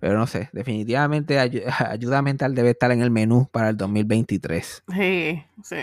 Pero 0.00 0.18
no 0.18 0.26
sé, 0.26 0.50
definitivamente 0.52 1.38
ayu- 1.40 1.62
ayuda 1.88 2.20
mental 2.20 2.54
debe 2.54 2.70
estar 2.70 2.92
en 2.92 3.00
el 3.00 3.10
menú 3.10 3.48
para 3.50 3.70
el 3.70 3.76
2023. 3.78 4.82
Sí, 4.92 5.42
sí. 5.62 5.76